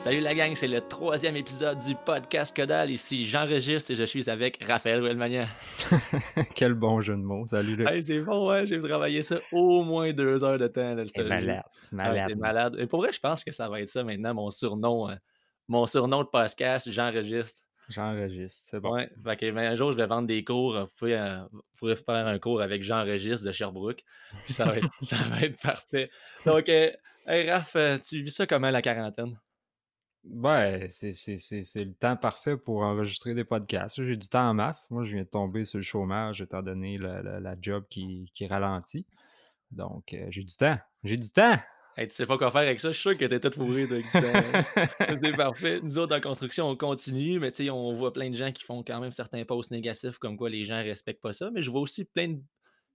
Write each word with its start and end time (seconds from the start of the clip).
Salut 0.00 0.20
la 0.20 0.34
gang, 0.34 0.54
c'est 0.54 0.68
le 0.68 0.80
troisième 0.80 1.36
épisode 1.36 1.80
du 1.80 1.94
podcast 2.06 2.54
Codal. 2.54 2.90
Ici, 2.90 3.26
j'enregistre 3.26 3.90
et 3.90 3.94
je 3.96 4.04
suis 4.04 4.30
avec 4.30 4.62
Raphaël 4.64 5.02
Wellmania. 5.02 5.48
Quel 6.54 6.74
bon 6.74 7.00
jeu 7.02 7.14
de 7.14 7.20
mots. 7.20 7.44
Salut 7.46 7.74
Luc. 7.76 7.88
Hey, 7.90 8.04
c'est 8.04 8.20
bon, 8.20 8.48
hein? 8.50 8.64
J'ai 8.64 8.80
travaillé 8.80 9.22
ça 9.22 9.40
au 9.52 9.82
moins 9.82 10.12
deux 10.12 10.44
heures 10.44 10.56
de 10.56 10.68
temps. 10.68 10.94
Là, 10.94 11.02
C'est 11.12 11.24
malade. 11.24 11.62
Malade. 11.90 12.36
malade. 12.38 12.76
Et 12.78 12.86
pour 12.86 13.00
vrai, 13.00 13.12
je 13.12 13.18
pense 13.18 13.42
que 13.42 13.50
ça 13.52 13.68
va 13.68 13.80
être 13.80 13.88
ça 13.88 14.04
maintenant, 14.04 14.34
mon 14.34 14.50
surnom. 14.50 15.10
euh, 15.10 15.14
mon 15.66 15.84
surnom 15.86 16.22
de 16.22 16.28
podcast, 16.28 16.90
j'enregistre. 16.90 17.60
J'enregistre. 17.88 18.66
C'est 18.70 18.80
bon. 18.80 18.94
Ouais, 18.94 19.10
fait 19.24 19.36
que, 19.36 19.50
ben, 19.50 19.72
un 19.72 19.76
jour, 19.76 19.92
je 19.92 19.96
vais 19.96 20.06
vendre 20.06 20.28
des 20.28 20.44
cours. 20.44 20.78
Vous 20.78 20.92
pouvez, 20.96 21.18
euh, 21.18 21.38
vous 21.52 21.60
pourrez 21.78 21.96
faire 21.96 22.26
un 22.26 22.38
cours 22.38 22.62
avec 22.62 22.82
J'enregistre 22.84 23.44
de 23.44 23.52
Sherbrooke. 23.52 24.02
Puis 24.44 24.52
ça 24.54 24.64
va 24.64 24.76
être, 24.76 24.88
ça 25.02 25.16
va 25.28 25.40
être 25.42 25.60
parfait. 25.60 26.08
Donc, 26.46 26.68
euh, 26.68 26.90
hey, 27.26 27.50
Raph, 27.50 27.74
euh, 27.76 27.98
tu 27.98 28.22
vis 28.22 28.30
ça 28.30 28.46
comment 28.46 28.70
la 28.70 28.80
quarantaine? 28.80 29.36
Ouais, 30.30 30.88
c'est, 30.90 31.12
c'est, 31.12 31.38
c'est, 31.38 31.62
c'est 31.62 31.84
le 31.84 31.94
temps 31.94 32.16
parfait 32.16 32.56
pour 32.56 32.82
enregistrer 32.82 33.34
des 33.34 33.44
podcasts. 33.44 34.02
J'ai 34.04 34.16
du 34.16 34.28
temps 34.28 34.50
en 34.50 34.54
masse. 34.54 34.90
Moi, 34.90 35.04
je 35.04 35.14
viens 35.14 35.22
de 35.24 35.28
tomber 35.28 35.64
sur 35.64 35.78
le 35.78 35.84
chômage 35.84 36.42
étant 36.42 36.62
donné 36.62 36.98
la, 36.98 37.22
la- 37.22 37.40
la 37.40 37.56
job 37.60 37.84
qui, 37.88 38.30
qui 38.34 38.46
ralentit. 38.46 39.06
Donc, 39.70 40.12
euh, 40.12 40.26
j'ai 40.30 40.42
du 40.42 40.54
temps. 40.56 40.78
J'ai 41.04 41.16
du 41.16 41.30
temps! 41.30 41.56
Hey, 41.96 42.06
tu 42.08 42.14
sais 42.14 42.26
pas 42.26 42.38
quoi 42.38 42.52
faire 42.52 42.60
avec 42.60 42.78
ça, 42.78 42.88
je 42.92 42.92
suis 42.92 43.10
sûr 43.10 43.18
que 43.18 43.24
t'es 43.24 43.40
tout 43.40 43.50
fourré 43.50 43.88
de 43.88 44.02
C'est 44.12 45.32
parfait. 45.36 45.80
Nous 45.82 45.98
autres, 45.98 46.16
en 46.16 46.20
construction, 46.20 46.68
on 46.68 46.76
continue, 46.76 47.40
mais 47.40 47.50
tu 47.50 47.64
sais, 47.64 47.70
on 47.70 47.92
voit 47.94 48.12
plein 48.12 48.30
de 48.30 48.36
gens 48.36 48.52
qui 48.52 48.62
font 48.62 48.84
quand 48.84 49.00
même 49.00 49.10
certains 49.10 49.44
posts 49.44 49.72
négatifs, 49.72 50.18
comme 50.18 50.36
quoi 50.36 50.48
les 50.48 50.64
gens 50.64 50.76
respectent 50.80 51.20
pas 51.22 51.32
ça. 51.32 51.50
Mais 51.50 51.60
je 51.60 51.70
vois 51.72 51.80
aussi 51.80 52.04
plein 52.04 52.28
de, 52.28 52.40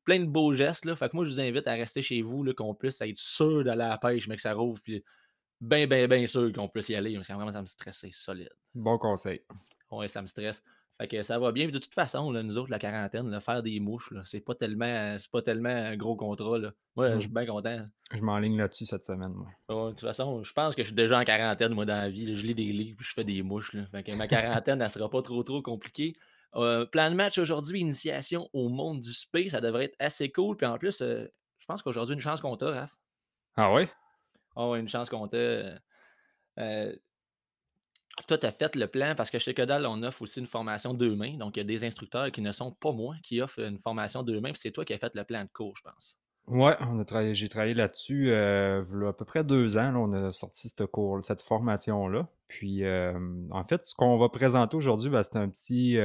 plein 0.06 0.20
de 0.20 0.26
beaux 0.26 0.54
gestes. 0.54 0.86
Là. 0.86 0.96
Fait 0.96 1.10
que 1.10 1.18
moi, 1.18 1.26
je 1.26 1.32
vous 1.32 1.42
invite 1.42 1.68
à 1.68 1.74
rester 1.74 2.02
chez 2.02 2.22
vous, 2.22 2.46
qu'on 2.54 2.74
puisse 2.76 3.02
être 3.02 3.18
sûr 3.18 3.66
d'aller 3.66 3.82
à 3.82 3.90
la 3.90 3.98
pêche, 3.98 4.30
mais 4.30 4.38
que 4.38 4.42
ça 4.42 4.54
rouvre, 4.54 4.80
puis 4.82 5.04
bien, 5.68 5.88
bien, 5.88 6.08
bien 6.08 6.26
sûr 6.28 6.52
qu'on 6.54 6.68
puisse 6.68 6.90
y 6.90 6.96
aller. 6.96 7.16
Parce 7.16 7.28
que 7.28 7.34
vraiment, 7.34 7.52
ça 7.52 7.62
me 7.62 7.68
stresse, 7.68 7.98
c'est 8.02 8.14
solide. 8.14 8.50
Bon 8.76 8.98
conseil. 8.98 9.42
Ouais, 9.92 10.08
ça 10.08 10.22
me 10.22 10.28
stresse. 10.28 10.64
Fait 11.00 11.08
que 11.08 11.24
ça 11.24 11.40
va 11.40 11.52
bien. 11.52 11.68
De 11.68 11.80
toute 11.80 11.94
façon, 11.94 12.32
là, 12.32 12.44
nous 12.44 12.58
autres, 12.58 12.70
la 12.70 12.78
quarantaine, 12.78 13.28
là, 13.30 13.40
faire 13.40 13.64
des 13.64 13.80
mouches, 13.80 14.14
c'est 14.26 14.42
pas 14.42 14.54
tellement 14.54 15.18
c'est 15.18 15.32
pas 15.32 15.42
tellement 15.42 15.70
un 15.70 15.98
gros 15.98 16.16
contrat. 16.16 16.60
Là. 16.60 16.72
Moi, 16.96 17.10
Mm. 17.10 17.14
je 17.16 17.20
suis 17.22 17.30
bien 17.30 17.46
content. 17.48 17.88
Je 18.14 18.22
m'enligne 18.22 18.58
là-dessus 18.58 18.86
cette 18.86 19.04
semaine, 19.04 19.34
moi. 19.34 19.48
Ouais, 19.70 19.86
de 19.86 19.90
toute 19.96 20.02
façon, 20.02 20.44
je 20.44 20.54
pense 20.54 20.76
que 20.76 20.84
je 20.84 20.88
suis 20.88 20.96
déjà 20.96 21.20
en 21.20 21.24
quarantaine, 21.24 21.74
moi, 21.74 21.86
dans 21.86 21.98
la 21.98 22.10
vie. 22.12 22.36
Je 22.36 22.46
lis 22.46 22.54
des 22.54 22.72
livres, 22.72 22.98
puis 22.98 23.08
je 23.08 23.14
fais 23.14 23.24
des 23.24 23.42
mouches. 23.42 23.74
Là. 23.74 23.86
Fait 23.92 24.04
que 24.04 24.12
ma 24.12 24.28
quarantaine, 24.28 24.82
elle 24.82 24.92
sera 24.92 25.10
pas 25.10 25.24
trop, 25.24 25.42
trop 25.44 25.62
compliquée. 25.64 26.16
Euh, 26.56 26.86
plan 26.86 27.10
de 27.10 27.16
match 27.16 27.40
aujourd'hui, 27.40 27.80
initiation 27.80 28.48
au 28.54 28.70
monde 28.70 29.00
du 29.00 29.14
spé. 29.14 29.50
Ça 29.50 29.62
devrait 29.62 29.86
être 29.86 29.96
assez 29.98 30.32
cool. 30.32 30.56
Puis 30.58 30.68
en 30.68 30.78
plus, 30.78 31.02
euh, 31.02 31.26
je 31.58 31.66
pense 31.66 31.82
qu'aujourd'hui, 31.82 32.14
une 32.14 32.22
chance 32.22 32.40
qu'on 32.40 32.56
t'a, 32.56 32.70
Raph. 32.70 32.96
Ah 33.56 33.74
ouais? 33.74 33.90
Ouais, 34.56 34.80
une 34.80 34.88
chance 34.88 35.10
qu'on 35.10 35.28
t'a. 35.28 35.38
euh, 35.38 35.78
euh, 36.60 36.96
toi, 38.28 38.38
tu 38.38 38.46
as 38.46 38.52
fait 38.52 38.76
le 38.76 38.88
plan 38.88 39.16
parce 39.16 39.32
que 39.32 39.40
chez 39.40 39.54
Codal, 39.54 39.88
on 39.88 40.04
offre 40.04 40.22
aussi 40.22 40.40
une 40.40 40.48
formation 40.48 40.94
deux 40.94 41.16
mains. 41.16 41.36
Donc, 41.38 41.58
il 41.58 41.60
y 41.60 41.62
a 41.62 41.66
des 41.66 41.84
instructeurs 41.84 42.32
qui 42.32 42.42
ne 42.42 42.52
sont 42.52 42.72
pas 42.72 42.92
moi 42.92 43.16
qui 43.24 43.42
offrent 43.42 43.60
une 43.60 43.80
formation 43.80 44.22
deux 44.22 44.40
mains. 44.40 44.52
Puis 44.52 44.62
c'est 44.62 44.72
toi 44.72 44.86
qui 44.86 44.94
as 44.94 45.00
fait 45.00 45.14
le 45.16 45.24
plan 45.24 45.44
de 45.44 45.50
cours, 45.52 45.76
je 45.78 45.82
pense. 45.82 46.18
Ouais, 46.46 46.76
j'ai 47.34 47.48
travaillé 47.48 47.74
là-dessus 47.74 48.30
euh, 48.30 48.84
à 49.08 49.14
peu 49.14 49.26
près 49.26 49.44
deux 49.44 49.78
ans. 49.78 49.92
là, 49.92 49.98
on 49.98 50.12
a 50.14 50.32
sorti 50.32 50.70
ce 50.70 50.84
cours, 50.84 51.24
cette 51.24 51.42
formation-là. 51.42 52.28
Puis, 52.48 52.84
en 52.86 53.64
fait, 53.64 53.84
ce 53.84 53.96
qu'on 53.96 54.18
va 54.18 54.30
présenter 54.30 54.78
aujourd'hui, 54.78 55.10
ben, 55.10 55.24
c'est 55.24 55.38
un 55.38 55.50
petit. 55.50 55.98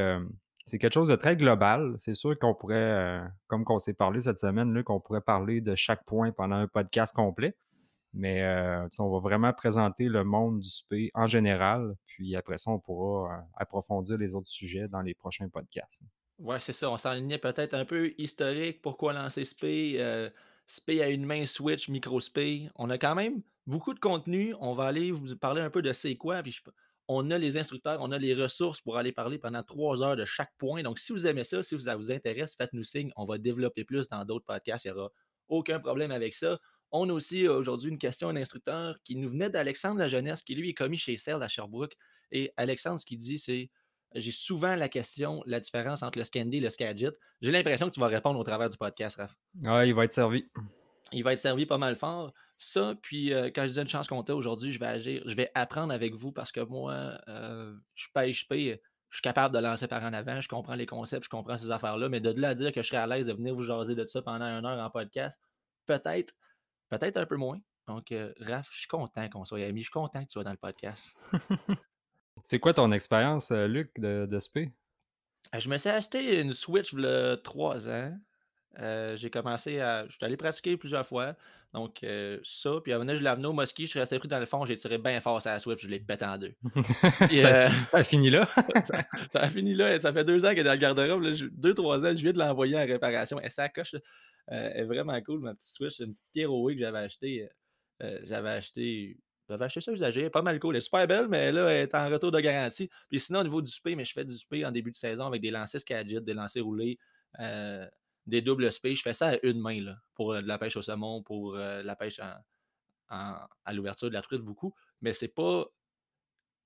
c'est 0.64 0.78
quelque 0.78 0.94
chose 0.94 1.08
de 1.08 1.16
très 1.16 1.36
global. 1.36 1.94
C'est 1.98 2.14
sûr 2.14 2.38
qu'on 2.38 2.54
pourrait, 2.54 3.20
comme 3.48 3.64
qu'on 3.64 3.78
s'est 3.78 3.92
parlé 3.92 4.20
cette 4.20 4.38
semaine, 4.38 4.72
là, 4.72 4.82
qu'on 4.82 5.00
pourrait 5.00 5.20
parler 5.20 5.60
de 5.60 5.74
chaque 5.74 6.04
point 6.04 6.32
pendant 6.32 6.56
un 6.56 6.68
podcast 6.68 7.14
complet. 7.14 7.54
Mais 8.14 8.42
on 8.98 9.10
va 9.10 9.18
vraiment 9.18 9.52
présenter 9.52 10.04
le 10.08 10.24
monde 10.24 10.60
du 10.60 10.68
SP 10.68 11.12
en 11.14 11.26
général. 11.26 11.94
Puis 12.06 12.36
après 12.36 12.58
ça, 12.58 12.70
on 12.70 12.78
pourra 12.78 13.44
approfondir 13.54 14.16
les 14.16 14.34
autres 14.34 14.48
sujets 14.48 14.88
dans 14.88 15.02
les 15.02 15.14
prochains 15.14 15.48
podcasts. 15.48 16.02
Ouais, 16.38 16.60
c'est 16.60 16.72
ça. 16.72 16.90
On 16.90 16.96
s'enlignait 16.96 17.38
peut-être 17.38 17.74
un 17.74 17.84
peu 17.84 18.12
historique. 18.16 18.80
Pourquoi 18.80 19.12
lancer 19.12 19.44
SPI? 19.44 19.96
Euh, 19.98 20.30
à 20.88 21.08
une 21.08 21.24
main 21.24 21.46
Switch, 21.46 21.88
micro 21.88 22.20
SPI. 22.20 22.70
On 22.76 22.90
a 22.90 22.98
quand 22.98 23.14
même 23.14 23.42
beaucoup 23.66 23.92
de 23.94 23.98
contenu. 23.98 24.54
On 24.60 24.74
va 24.74 24.84
aller 24.84 25.10
vous 25.10 25.36
parler 25.36 25.60
un 25.62 25.70
peu 25.70 25.82
de 25.82 25.92
c'est 25.92 26.16
quoi. 26.16 26.42
Puis 26.42 26.60
on 27.08 27.30
a 27.30 27.38
les 27.38 27.56
instructeurs, 27.56 27.98
on 28.02 28.12
a 28.12 28.18
les 28.18 28.34
ressources 28.34 28.80
pour 28.80 28.98
aller 28.98 29.12
parler 29.12 29.38
pendant 29.38 29.62
trois 29.62 30.02
heures 30.02 30.16
de 30.16 30.24
chaque 30.24 30.52
point. 30.58 30.82
Donc, 30.82 30.98
si 30.98 31.12
vous 31.12 31.26
aimez 31.26 31.44
ça, 31.44 31.62
si 31.62 31.78
ça 31.80 31.96
vous 31.96 32.12
intéresse, 32.12 32.54
faites-nous 32.54 32.84
signe. 32.84 33.10
On 33.16 33.24
va 33.24 33.38
développer 33.38 33.84
plus 33.84 34.08
dans 34.08 34.24
d'autres 34.24 34.44
podcasts. 34.44 34.84
Il 34.84 34.92
n'y 34.92 34.98
aura 34.98 35.10
aucun 35.48 35.80
problème 35.80 36.10
avec 36.10 36.34
ça. 36.34 36.58
On 36.90 37.08
a 37.10 37.12
aussi 37.12 37.46
aujourd'hui 37.46 37.90
une 37.90 37.98
question 37.98 38.32
d'un 38.32 38.40
instructeur 38.40 38.96
qui 39.04 39.16
nous 39.16 39.28
venait 39.28 39.50
d'Alexandre 39.50 39.98
La 39.98 40.08
Jeunesse, 40.08 40.42
qui 40.42 40.54
lui 40.54 40.70
est 40.70 40.74
commis 40.74 40.96
chez 40.96 41.16
Cell 41.16 41.42
à 41.42 41.48
Sherbrooke. 41.48 41.96
Et 42.30 42.52
Alexandre, 42.56 42.98
ce 42.98 43.06
qu'il 43.06 43.18
dit, 43.18 43.38
c'est 43.38 43.70
j'ai 44.14 44.32
souvent 44.32 44.74
la 44.74 44.88
question, 44.88 45.42
la 45.46 45.60
différence 45.60 46.02
entre 46.02 46.18
le 46.18 46.24
Scandi 46.24 46.56
et 46.56 46.60
le 46.60 46.70
Skagit. 46.70 47.10
J'ai 47.42 47.52
l'impression 47.52 47.88
que 47.88 47.94
tu 47.94 48.00
vas 48.00 48.06
répondre 48.06 48.38
au 48.38 48.42
travers 48.42 48.68
du 48.68 48.76
podcast, 48.76 49.18
Raph. 49.18 49.34
Ah, 49.64 49.84
il 49.84 49.94
va 49.94 50.04
être 50.04 50.12
servi. 50.12 50.46
Il 51.12 51.24
va 51.24 51.34
être 51.34 51.40
servi 51.40 51.66
pas 51.66 51.78
mal 51.78 51.96
fort. 51.96 52.32
Ça, 52.56 52.94
puis 53.02 53.32
euh, 53.32 53.50
quand 53.54 53.62
je 53.62 53.68
disais 53.68 53.82
une 53.82 53.88
chance 53.88 54.08
qu'on 54.08 54.22
t'a 54.22 54.34
aujourd'hui, 54.34 54.72
je 54.72 54.80
vais 54.80 54.86
agir, 54.86 55.22
je 55.26 55.34
vais 55.34 55.50
apprendre 55.54 55.92
avec 55.92 56.14
vous 56.14 56.32
parce 56.32 56.50
que 56.50 56.60
moi, 56.60 57.18
euh, 57.28 57.74
je 57.94 58.06
pêche 58.12 58.48
paye, 58.48 58.80
je 59.10 59.16
suis 59.16 59.22
capable 59.22 59.54
de 59.54 59.60
lancer 59.60 59.86
par 59.86 60.02
en 60.02 60.12
avant, 60.12 60.40
je 60.40 60.48
comprends 60.48 60.74
les 60.74 60.86
concepts, 60.86 61.24
je 61.24 61.28
comprends 61.28 61.56
ces 61.56 61.70
affaires-là, 61.70 62.08
mais 62.08 62.20
de 62.20 62.30
là 62.38 62.50
à 62.50 62.54
dire 62.54 62.72
que 62.72 62.82
je 62.82 62.88
serais 62.88 63.00
à 63.00 63.06
l'aise 63.06 63.28
de 63.28 63.32
venir 63.32 63.54
vous 63.54 63.62
jaser 63.62 63.94
de 63.94 64.04
ça 64.06 64.22
pendant 64.22 64.44
une 64.44 64.66
heure 64.66 64.84
en 64.84 64.90
podcast, 64.90 65.38
peut-être, 65.86 66.34
peut-être 66.88 67.16
un 67.16 67.26
peu 67.26 67.36
moins. 67.36 67.58
Donc, 67.86 68.12
euh, 68.12 68.32
Raph, 68.40 68.68
je 68.70 68.78
suis 68.80 68.88
content 68.88 69.28
qu'on 69.28 69.44
soit 69.44 69.64
amis, 69.64 69.80
je 69.80 69.86
suis 69.86 69.92
content 69.92 70.20
que 70.20 70.28
tu 70.28 70.32
sois 70.32 70.44
dans 70.44 70.50
le 70.50 70.56
podcast. 70.56 71.16
C'est 72.42 72.58
quoi 72.60 72.74
ton 72.74 72.92
expérience, 72.92 73.50
euh, 73.50 73.66
Luc, 73.66 73.90
de, 73.98 74.26
de 74.30 74.38
SP? 74.38 74.70
Euh, 75.54 75.58
Je 75.58 75.68
me 75.68 75.78
suis 75.78 75.88
acheté 75.88 76.40
une 76.40 76.52
Switch 76.52 76.92
il 76.92 77.00
y 77.00 77.06
a 77.06 77.36
trois 77.36 77.88
ans. 77.88 78.16
Euh, 78.80 79.16
j'ai 79.16 79.30
commencé 79.30 79.80
à. 79.80 80.06
Je 80.06 80.12
suis 80.12 80.24
allé 80.24 80.36
pratiquer 80.36 80.76
plusieurs 80.76 81.06
fois. 81.06 81.34
Donc, 81.72 82.02
euh, 82.04 82.38
ça. 82.44 82.70
Puis, 82.82 82.92
avant, 82.92 83.06
je 83.14 83.20
l'ai 83.20 83.26
amené 83.28 83.46
au 83.46 83.52
mosquée. 83.52 83.84
Je 83.84 83.90
suis 83.90 83.98
resté 83.98 84.18
pris 84.18 84.28
dans 84.28 84.38
le 84.38 84.46
fond. 84.46 84.64
J'ai 84.64 84.76
tiré 84.76 84.98
bien 84.98 85.20
fort 85.20 85.42
sur 85.42 85.50
la 85.50 85.58
Switch. 85.58 85.82
Je 85.82 85.88
l'ai 85.88 85.98
pété 85.98 86.24
en 86.24 86.38
deux. 86.38 86.54
Puis, 87.28 87.38
ça, 87.38 87.66
euh, 87.66 87.70
ça 87.90 87.96
a 87.98 88.02
fini 88.04 88.30
là? 88.30 88.48
ça, 88.84 89.04
ça 89.32 89.40
a 89.40 89.48
fini 89.48 89.74
là. 89.74 89.98
Ça 89.98 90.12
fait 90.12 90.24
deux 90.24 90.44
ans 90.44 90.50
qu'elle 90.50 90.60
est 90.60 90.64
dans 90.64 90.72
le 90.72 90.78
garde-robe. 90.78 91.26
Deux, 91.52 91.74
trois 91.74 92.04
ans. 92.04 92.10
Je 92.14 92.22
viens 92.22 92.32
de 92.32 92.38
l'envoyer 92.38 92.76
en 92.76 92.86
réparation. 92.86 93.40
Et 93.40 93.50
ça 93.50 93.68
coche. 93.68 93.96
Euh, 94.50 94.70
est 94.74 94.84
vraiment 94.84 95.20
cool, 95.22 95.40
ma 95.40 95.54
petite 95.54 95.68
Switch. 95.70 95.96
C'est 95.96 96.04
une 96.04 96.12
petite 96.12 96.26
Pierre 96.32 96.48
que 96.48 96.78
j'avais 96.78 96.98
acheté. 96.98 97.48
euh, 98.02 98.20
j'avais 98.24 98.50
acheté. 98.50 99.18
J'avais 99.48 99.64
acheté 99.66 99.80
ça 99.80 99.92
usagé, 99.92 100.28
pas 100.30 100.42
mal 100.42 100.58
cool. 100.60 100.74
Elle 100.74 100.78
est 100.78 100.82
super 100.82 101.06
belle, 101.06 101.26
mais 101.28 101.50
là, 101.52 101.68
elle 101.70 101.82
est 101.88 101.94
en 101.94 102.08
retour 102.10 102.30
de 102.30 102.40
garantie. 102.40 102.90
Puis 103.08 103.18
sinon, 103.20 103.40
au 103.40 103.44
niveau 103.44 103.62
du 103.62 103.70
spé, 103.70 103.94
mais 103.96 104.04
je 104.04 104.12
fais 104.12 104.24
du 104.24 104.36
spé 104.36 104.64
en 104.64 104.70
début 104.70 104.90
de 104.90 104.96
saison 104.96 105.26
avec 105.26 105.40
des 105.42 105.50
lancers 105.50 105.80
Skagit, 105.80 106.20
des 106.20 106.34
lancers 106.34 106.62
roulés, 106.64 106.98
euh, 107.40 107.86
des 108.26 108.42
doubles 108.42 108.70
spé. 108.70 108.94
Je 108.94 109.00
fais 109.02 109.14
ça 109.14 109.28
à 109.30 109.36
une 109.42 109.58
main, 109.60 109.80
là, 109.82 109.96
pour 110.14 110.32
euh, 110.34 110.42
de 110.42 110.46
la 110.48 110.58
pêche 110.58 110.76
au 110.76 110.82
saumon, 110.82 111.22
pour 111.22 111.56
euh, 111.56 111.80
de 111.82 111.86
la 111.86 111.96
pêche 111.96 112.20
en- 112.20 112.34
en- 113.16 113.46
à 113.64 113.72
l'ouverture 113.72 114.08
de 114.08 114.14
la 114.14 114.22
truite, 114.22 114.42
beaucoup. 114.42 114.74
Mais 115.00 115.12
c'est 115.14 115.28
pas. 115.28 115.66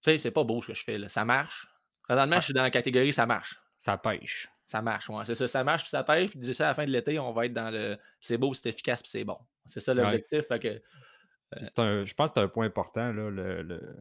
Tu 0.02 0.10
sais, 0.10 0.18
c'est 0.18 0.30
pas 0.32 0.42
beau 0.44 0.60
ce 0.62 0.68
que 0.68 0.74
je 0.74 0.82
fais, 0.82 0.98
là. 0.98 1.08
Ça 1.08 1.24
marche. 1.24 1.68
Présentement, 2.02 2.34
Ouais. 2.36 2.40
je 2.40 2.44
suis 2.46 2.54
dans 2.54 2.62
la 2.62 2.70
catégorie 2.72 3.12
ça 3.12 3.26
marche. 3.26 3.60
Ça 3.78 3.96
pêche. 3.96 4.48
Ça 4.72 4.80
marche, 4.80 5.10
ouais. 5.10 5.22
C'est 5.26 5.34
ça, 5.34 5.46
ça 5.46 5.62
marche, 5.64 5.82
puis 5.82 5.90
ça 5.90 6.02
pêche. 6.02 6.30
Puis 6.30 6.38
d'ici 6.40 6.62
à 6.62 6.69
la 6.69 6.74
fin 6.74 6.86
de 6.86 6.90
l'été, 6.90 7.19
on 7.19 7.30
va 7.32 7.44
être 7.44 7.52
dans 7.52 7.70
le 7.70 7.98
c'est 8.20 8.38
beau, 8.38 8.54
c'est 8.54 8.70
efficace, 8.70 9.02
puis 9.02 9.10
c'est 9.10 9.22
bon. 9.24 9.36
C'est 9.66 9.80
ça 9.80 9.92
l'objectif. 9.92 10.48
Que. 10.48 10.80
Puis 11.56 11.66
un- 11.76 12.04
je 12.06 12.14
pense 12.14 12.30
que 12.30 12.34
c'est 12.40 12.44
un 12.44 12.48
point 12.48 12.64
important. 12.64 13.12
Là, 13.12 13.28
le, 13.30 13.60
le- 13.62 13.96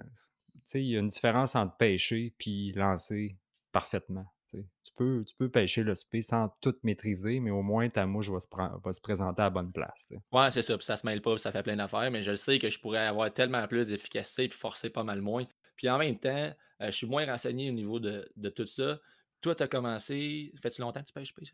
il 0.76 0.82
y 0.84 0.96
a 0.96 1.00
une 1.02 1.10
différence 1.10 1.56
entre 1.56 1.76
pêcher 1.76 2.34
et 2.48 2.72
lancer 2.74 3.36
parfaitement. 3.74 4.26
tu 4.50 4.64
peux, 4.96 5.26
tu 5.28 5.36
peux 5.36 5.50
pêcher 5.50 5.84
le 5.84 5.94
spé 5.94 6.22
sans 6.22 6.50
tout 6.62 6.76
maîtriser, 6.84 7.42
mais 7.42 7.52
au 7.52 7.62
moins 7.62 7.90
ta 7.90 8.06
mouche 8.06 8.30
va 8.30 8.40
se, 8.40 8.48
pren- 8.48 8.82
va 8.82 8.94
se 8.94 9.02
présenter 9.02 9.42
à 9.42 9.46
la 9.46 9.50
bonne 9.50 9.74
place. 9.74 10.08
tu 10.08 10.16
sais. 10.16 10.22
Ouais, 10.32 10.52
c'est 10.52 10.62
ça, 10.62 10.78
puis 10.78 10.86
ça 10.86 10.96
se 10.96 11.06
mêle 11.06 11.22
pas, 11.22 11.32
puis 11.34 11.42
ça 11.42 11.52
fait 11.52 11.64
plein 11.64 11.76
d'affaires, 11.76 12.10
mais 12.12 12.22
je 12.22 12.32
le 12.32 12.38
sais 12.38 12.60
que 12.60 12.70
je 12.70 12.80
pourrais 12.80 13.06
avoir 13.08 13.34
tellement 13.34 13.68
plus 13.68 13.88
d'efficacité 13.90 14.48
puis 14.48 14.58
forcer 14.58 14.90
pas 14.90 15.04
mal 15.04 15.20
moins. 15.20 15.46
Puis 15.76 15.90
en 15.90 15.98
même 15.98 16.18
temps, 16.18 16.54
euh, 16.82 16.86
je 16.86 16.92
suis 16.92 17.08
moins 17.08 17.26
renseigné 17.26 17.70
au 17.70 17.74
niveau 17.74 18.00
de, 18.00 18.30
de 18.38 18.50
tout 18.50 18.66
ça. 18.66 19.00
Toi, 19.42 19.56
tu 19.56 19.64
as 19.64 19.68
commencé. 19.68 20.54
Fait-tu 20.62 20.82
longtemps 20.82 21.02
que 21.02 21.08
tu 21.08 21.14
pêches, 21.14 21.34
pêches? 21.34 21.54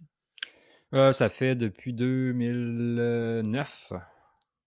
Euh, 0.94 1.12
ça 1.12 1.28
fait 1.30 1.56
depuis 1.56 1.94
2009. 1.94 3.94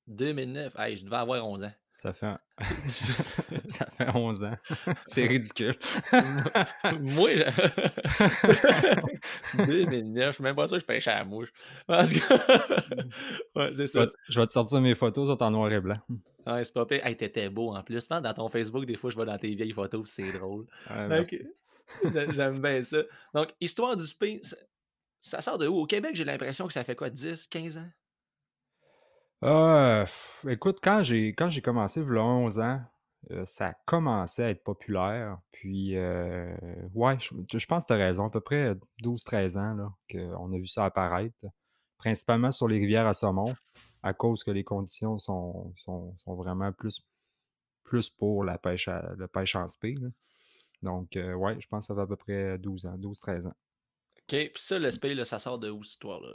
2009. 0.07 0.75
Hey, 0.79 0.97
je 0.97 1.05
devais 1.05 1.17
avoir 1.17 1.45
11 1.47 1.65
ans. 1.65 1.73
Ça 1.97 2.15
fait, 2.15 2.33
ça 3.69 3.85
fait 3.91 4.09
11 4.15 4.45
ans. 4.45 4.57
C'est 5.05 5.27
ridicule. 5.27 5.77
Moi, 6.99 7.37
je... 7.37 7.45
2009, 9.67 10.29
je 10.29 10.33
suis 10.33 10.43
même 10.43 10.57
pas 10.57 10.67
sûr 10.67 10.79
que 10.79 10.81
je 10.81 10.87
pêchais 10.87 11.11
à 11.11 11.19
la 11.19 11.27
mouche. 11.27 11.53
Parce 11.87 12.11
que... 12.11 12.21
ouais, 13.55 13.71
c'est 13.75 13.87
ça. 13.87 14.07
Je 14.31 14.41
vais, 14.41 14.47
te 14.47 14.53
sortir 14.53 14.81
mes 14.81 14.95
photos, 14.95 15.29
sont 15.29 15.43
en 15.43 15.51
noir 15.51 15.71
et 15.73 15.81
blanc. 15.81 15.99
Ouais, 16.47 16.65
c'est 16.65 16.73
pas 16.73 16.87
pire. 16.87 17.05
Hey, 17.05 17.19
t'étais 17.19 17.51
beau 17.51 17.75
en 17.75 17.83
plus. 17.83 18.09
Dans 18.09 18.33
ton 18.33 18.49
Facebook, 18.49 18.87
des 18.87 18.97
fois, 18.97 19.11
je 19.11 19.17
vois 19.17 19.27
dans 19.27 19.37
tes 19.37 19.55
vieilles 19.55 19.73
photos, 19.73 20.11
c'est 20.11 20.33
drôle. 20.33 20.65
J'aime 22.33 22.61
bien 22.61 22.83
ça. 22.83 22.99
Donc, 23.35 23.49
Histoire 23.61 23.97
du 23.97 24.07
spin, 24.07 24.39
ça, 25.23 25.41
sort 25.41 25.59
de 25.59 25.67
où? 25.67 25.77
Au 25.77 25.87
Québec, 25.87 26.15
j'ai 26.15 26.25
l'impression 26.25 26.67
que 26.67 26.73
ça 26.73 26.85
fait 26.85 26.97
quoi, 26.97 27.11
10, 27.11 27.47
15 27.47 27.79
ans? 27.79 27.91
Ah, 29.43 30.05
écoute, 30.49 30.79
quand 30.83 31.03
j'ai 31.03 31.29
quand 31.29 31.49
j'ai 31.49 31.63
commencé, 31.63 32.01
il 32.01 32.07
y 32.07 32.19
a 32.19 32.23
11 32.23 32.59
ans, 32.59 32.81
euh, 33.31 33.45
ça 33.45 33.75
commençait 33.87 34.45
à 34.45 34.51
être 34.51 34.65
populaire. 34.65 35.39
Puis, 35.53 35.97
euh, 35.97 36.55
ouais, 36.95 37.17
je, 37.21 37.67
pense 37.67 37.85
que 37.85 37.89
tu 37.89 37.93
as 37.93 37.97
raison, 37.97 38.27
à 38.27 38.31
peu 38.31 38.41
près 38.41 38.75
12-13 39.03 39.59
ans 39.59 39.75
là, 39.75 39.93
qu'on 40.11 40.53
a 40.53 40.57
vu 40.57 40.67
ça 40.67 40.85
apparaître, 40.87 41.37
principalement 41.99 42.51
sur 42.51 42.67
les 42.67 42.79
rivières 42.79 43.07
à 43.07 43.13
saumon, 43.13 43.55
à 44.03 44.15
cause 44.15 44.43
que 44.43 44.51
les 44.51 44.65
conditions 44.65 45.19
sont, 45.19 45.73
sont, 45.85 46.17
vraiment 46.27 46.73
plus, 46.73 47.03
plus 47.85 48.11
pour 48.11 48.45
la 48.45 48.59
pêche, 48.59 48.89
à, 48.89 49.13
la 49.19 49.29
pêche 49.29 49.55
en 49.55 49.69
spé. 49.69 49.95
Donc, 50.83 51.17
euh, 51.17 51.35
ouais, 51.35 51.57
je 51.61 51.69
pense 51.69 51.85
que 51.85 51.87
ça 51.89 51.95
fait 51.95 52.03
à 52.03 52.07
peu 52.07 52.17
près 52.17 52.59
12 52.59 52.87
ans, 52.87 52.97
12-13 52.97 53.47
ans. 53.47 53.55
OK, 54.19 54.27
puis 54.29 54.51
ça, 54.57 54.79
le 54.79 54.91
spé, 54.91 55.25
ça 55.25 55.39
sort 55.39 55.59
de 55.59 55.71
où, 55.71 55.83
cette 55.83 55.93
histoire-là? 55.93 56.35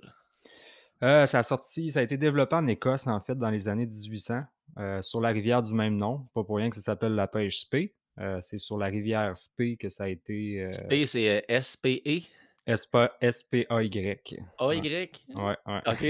Euh, 1.03 1.25
ça 1.25 1.39
a 1.39 1.44
sorti, 1.44 1.92
ça 1.92 2.00
a 2.00 2.03
été 2.03 2.18
développé 2.18 2.56
en 2.56 2.68
Écosse, 2.68 3.07
en 3.07 3.19
fait, 3.19 3.36
dans 3.36 3.50
les 3.50 3.68
années 3.68 3.86
1800, 3.86 4.42
euh, 4.77 5.01
sur 5.01 5.19
la 5.19 5.30
rivière 5.30 5.62
du 5.62 5.74
même 5.74 5.97
nom. 5.97 6.27
Pas 6.33 6.44
pour 6.44 6.57
rien 6.57 6.69
que 6.69 6.75
ça 6.75 6.81
s'appelle 6.81 7.15
la 7.15 7.27
pêche 7.27 7.62
Spé. 7.62 7.94
C'est 8.39 8.59
sur 8.59 8.77
la 8.77 8.86
rivière 8.86 9.36
Spé 9.36 9.75
que 9.75 9.89
ça 9.89 10.06
a 10.06 10.07
été. 10.07 10.69
Spé, 10.71 11.06
c'est 11.06 11.44
S-P-E? 11.50 12.21
S-P-A-Y. 12.65 14.39
A-Y? 14.57 15.25
Ouais, 15.36 15.57
ouais. 15.65 15.81
OK. 15.86 16.06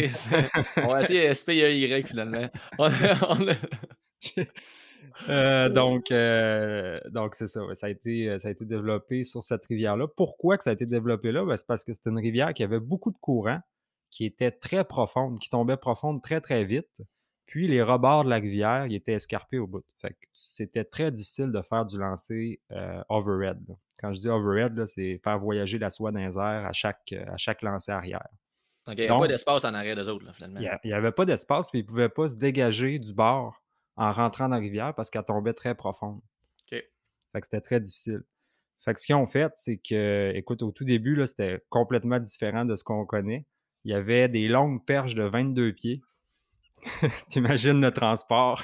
on 0.78 0.88
va 0.88 1.02
essayer 1.02 1.24
S-P-A-Y 1.26 2.08
finalement. 2.08 2.48
donc, 5.28 6.10
donc 7.12 7.36
c'est 7.36 7.48
ça. 7.48 7.62
Ça, 7.74 7.88
a 7.88 7.90
été, 7.90 8.38
ça 8.40 8.48
a 8.48 8.52
été 8.52 8.66
développé 8.66 9.24
sur 9.24 9.44
cette 9.44 9.66
rivière-là. 9.66 10.08
Pourquoi 10.08 10.58
que 10.58 10.64
ça 10.64 10.72
a 10.72 10.74
été 10.74 10.86
développé 10.86 11.32
là? 11.32 11.46
Ben, 11.46 11.58
c'est 11.58 11.68
parce 11.68 11.84
que 11.84 11.94
c'était 11.94 12.10
une 12.10 12.20
rivière 12.20 12.54
qui 12.54 12.64
avait 12.64 12.80
beaucoup 12.80 13.12
de 13.12 13.18
courant 13.18 13.60
qui 14.16 14.26
était 14.26 14.52
très 14.52 14.86
profonde, 14.86 15.40
qui 15.40 15.50
tombait 15.50 15.78
profonde 15.78 16.22
très, 16.22 16.40
très 16.40 16.64
vite. 16.64 17.02
Puis 17.46 17.68
les 17.68 17.84
rebords 17.84 18.24
de 18.24 18.30
la 18.30 18.38
rivière, 18.38 18.88
ils 18.88 18.96
étaient 18.96 19.14
escarpés 19.14 19.60
au 19.60 19.68
bout. 19.68 19.84
Fait 20.02 20.16
c'était 20.34 20.86
très 20.86 21.12
difficile 21.12 21.52
de 21.52 21.62
faire 21.62 21.86
du 21.86 21.98
lancer 21.98 22.60
euh, 22.72 23.04
overhead. 23.10 23.60
Quand 24.00 24.12
je 24.14 24.22
dis 24.22 24.30
overhead, 24.30 24.86
c'est 24.86 25.20
faire 25.24 25.38
voyager 25.38 25.78
la 25.78 25.90
soie 25.90 26.12
dans 26.12 26.20
les 26.20 26.38
airs 26.38 26.66
à 26.66 26.72
chaque, 26.72 27.14
à 27.14 27.38
chaque 27.38 27.62
lancer 27.62 27.92
arrière. 27.92 28.28
il 28.88 28.96
n'y 28.96 29.04
avait 29.04 29.20
pas 29.20 29.28
d'espace 29.28 29.66
en 29.66 29.74
arrière 29.74 29.96
des 29.96 30.08
autres, 30.08 30.34
finalement. 30.34 30.60
Il 30.60 30.88
n'y 30.88 30.94
avait 30.94 31.12
pas 31.12 31.26
d'espace, 31.26 31.70
puis 31.70 31.80
ils 31.80 31.84
ne 31.84 31.88
pouvaient 31.88 32.10
pas 32.10 32.30
se 32.30 32.36
dégager 32.36 33.00
du 33.00 33.14
bord 33.14 33.62
en 33.98 34.12
rentrant 34.12 34.50
dans 34.50 34.56
la 34.56 34.62
rivière 34.62 34.94
parce 34.94 35.10
qu'elle 35.10 35.24
tombait 35.24 35.54
très 35.54 35.76
profonde. 35.76 36.22
Fait 37.32 37.42
que 37.42 37.48
c'était 37.48 37.62
très 37.62 37.80
difficile. 37.80 38.24
Fait 38.80 38.94
que 38.94 39.00
ce 39.00 39.08
qu'ils 39.08 39.16
ont 39.16 39.26
fait, 39.26 39.52
c'est 39.56 39.78
que, 39.78 40.32
écoute, 40.36 40.62
au 40.62 40.72
tout 40.72 40.86
début, 40.86 41.26
c'était 41.26 41.64
complètement 41.70 42.20
différent 42.20 42.66
de 42.66 42.76
ce 42.76 42.84
qu'on 42.84 43.06
connaît 43.06 43.46
il 43.86 43.92
y 43.92 43.94
avait 43.94 44.28
des 44.28 44.48
longues 44.48 44.84
perches 44.84 45.14
de 45.14 45.24
22 45.24 45.72
pieds. 45.74 46.02
T'imagines 47.30 47.80
le 47.80 47.92
transport? 47.92 48.64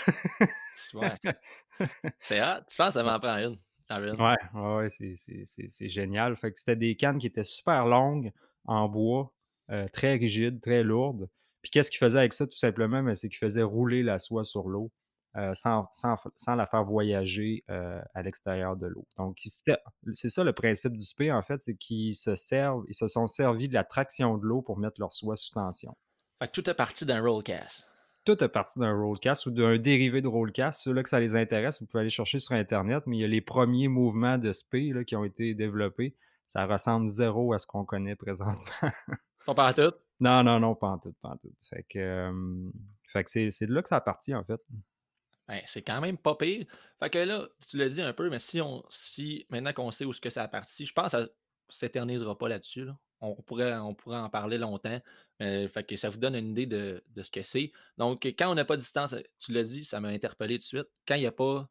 C'est 2.19 2.41
hot. 2.41 2.59
Tu 2.67 2.75
penses 2.75 2.87
que 2.87 2.93
ça 2.93 3.03
m'en 3.03 3.19
prend 3.19 3.37
une? 3.37 3.57
Ouais, 3.91 4.37
ouais, 4.55 4.89
c'est 4.89 5.89
génial. 5.89 6.35
Fait 6.37 6.51
que 6.51 6.57
c'était 6.57 6.75
des 6.75 6.95
cannes 6.95 7.19
qui 7.19 7.27
étaient 7.27 7.43
super 7.43 7.85
longues, 7.85 8.31
en 8.65 8.87
bois, 8.87 9.33
euh, 9.69 9.87
très 9.89 10.15
rigides, 10.15 10.59
très 10.61 10.81
lourdes. 10.81 11.29
Puis 11.61 11.69
qu'est-ce 11.69 11.91
qu'ils 11.91 11.99
faisaient 11.99 12.19
avec 12.19 12.33
ça, 12.33 12.47
tout 12.47 12.57
simplement? 12.57 13.03
Ben, 13.03 13.13
c'est 13.13 13.29
qu'ils 13.29 13.37
faisaient 13.37 13.63
rouler 13.63 14.01
la 14.01 14.17
soie 14.17 14.43
sur 14.43 14.69
l'eau. 14.69 14.91
Euh, 15.37 15.53
sans, 15.53 15.87
la 16.47 16.65
faire 16.65 16.83
voyager 16.83 17.63
euh, 17.69 18.01
à 18.13 18.21
l'extérieur 18.21 18.75
de 18.75 18.87
l'eau. 18.87 19.07
Donc, 19.17 19.37
c'est 19.39 20.29
ça 20.29 20.43
le 20.43 20.51
principe 20.51 20.97
du 20.97 21.05
SP, 21.07 21.31
en 21.31 21.41
fait, 21.41 21.61
c'est 21.61 21.75
qu'ils 21.75 22.15
se 22.15 22.35
servent, 22.35 22.83
ils 22.89 22.93
se 22.93 23.07
sont 23.07 23.27
servis 23.27 23.69
de 23.69 23.73
la 23.73 23.85
traction 23.85 24.37
de 24.37 24.45
l'eau 24.45 24.61
pour 24.61 24.77
mettre 24.77 24.99
leur 24.99 25.13
soie 25.13 25.37
sous 25.37 25.53
tension. 25.53 25.95
Fait 26.39 26.47
que 26.47 26.51
tout 26.51 26.69
est 26.69 26.73
parti 26.73 27.05
d'un 27.05 27.21
rollcast. 27.21 27.87
Tout 28.25 28.43
est 28.43 28.49
parti 28.49 28.77
d'un 28.77 28.93
rollcast 28.93 29.45
ou 29.45 29.51
d'un 29.51 29.77
dérivé 29.77 30.21
de 30.21 30.27
rollcast. 30.27 30.81
Ceux-là 30.81 31.01
que 31.01 31.09
ça 31.09 31.21
les 31.21 31.33
intéresse, 31.37 31.79
vous 31.79 31.85
pouvez 31.85 32.01
aller 32.01 32.09
chercher 32.09 32.39
sur 32.39 32.53
Internet, 32.55 33.03
mais 33.07 33.15
il 33.15 33.21
y 33.21 33.25
a 33.25 33.29
les 33.29 33.41
premiers 33.41 33.87
mouvements 33.87 34.37
de 34.37 34.51
SP 34.51 34.91
qui 35.07 35.15
ont 35.15 35.23
été 35.23 35.53
développés. 35.53 36.13
Ça 36.45 36.65
ressemble 36.65 37.07
zéro 37.07 37.53
à 37.53 37.57
ce 37.57 37.65
qu'on 37.65 37.85
connaît 37.85 38.17
présentement. 38.17 38.65
Pas 39.45 39.55
pas 39.55 39.73
tout? 39.73 39.93
Non, 40.19 40.43
non, 40.43 40.59
non, 40.59 40.75
pas 40.75 40.89
en 40.89 40.99
tout, 40.99 41.13
pas 41.19 41.29
en 41.29 41.37
tout. 41.37 41.51
Fait 41.67 41.83
que, 41.89 41.97
euh, 41.97 42.69
fait 43.07 43.23
que 43.23 43.49
c'est 43.49 43.65
de 43.65 43.73
là 43.73 43.81
que 43.81 43.89
ça 43.89 43.95
a 43.95 44.01
parti, 44.01 44.35
en 44.35 44.43
fait. 44.43 44.61
Ben, 45.51 45.59
c'est 45.65 45.81
quand 45.81 46.00
même 46.00 46.18
pas 46.18 46.36
pire. 46.36 46.65
Fait 46.98 47.09
que 47.09 47.19
là, 47.19 47.45
tu 47.68 47.75
l'as 47.75 47.89
dit 47.89 48.01
un 48.01 48.13
peu, 48.13 48.30
mais 48.30 48.39
si 48.39 48.62
on 48.62 48.86
si 48.89 49.45
maintenant 49.50 49.74
qu'on 49.74 49.92
sait 49.92 50.06
où 50.06 50.13
ce 50.13 50.21
que 50.21 50.30
ça 50.30 50.44
a 50.44 50.48
parti, 50.48 50.86
je 50.86 50.94
pense 50.94 51.12
que 51.12 51.24
ça 51.24 51.27
s'éternisera 51.68 52.38
pas 52.38 52.48
là-dessus. 52.48 52.88
On, 53.19 53.36
pourrait, 53.36 53.74
on 53.74 53.94
pourrait 53.94 54.19
en 54.19 54.30
parler 54.30 54.57
longtemps. 54.57 55.01
fait 55.39 55.86
que 55.86 55.98
ça 55.98 56.09
vous 56.09 56.19
donne 56.19 56.36
une 56.36 56.51
idée 56.51 56.68
de, 56.68 57.03
ce 57.21 57.30
que 57.30 57.42
c'est. 57.42 57.74
Donc, 57.98 58.25
quand 58.25 58.50
on 58.50 58.56
n'a 58.56 58.63
pas 58.63 58.77
de 58.77 58.81
distance, 58.81 59.13
tu 59.39 59.51
l'as 59.51 59.63
dit, 59.63 59.83
ça 59.83 60.00
m'a 60.00 60.07
interpellé 60.07 60.56
tout 60.56 60.62
de 60.62 60.63
suite. 60.63 60.88
Quand 61.06 61.15
il 61.15 61.27
a 61.27 61.33
pas. 61.33 61.69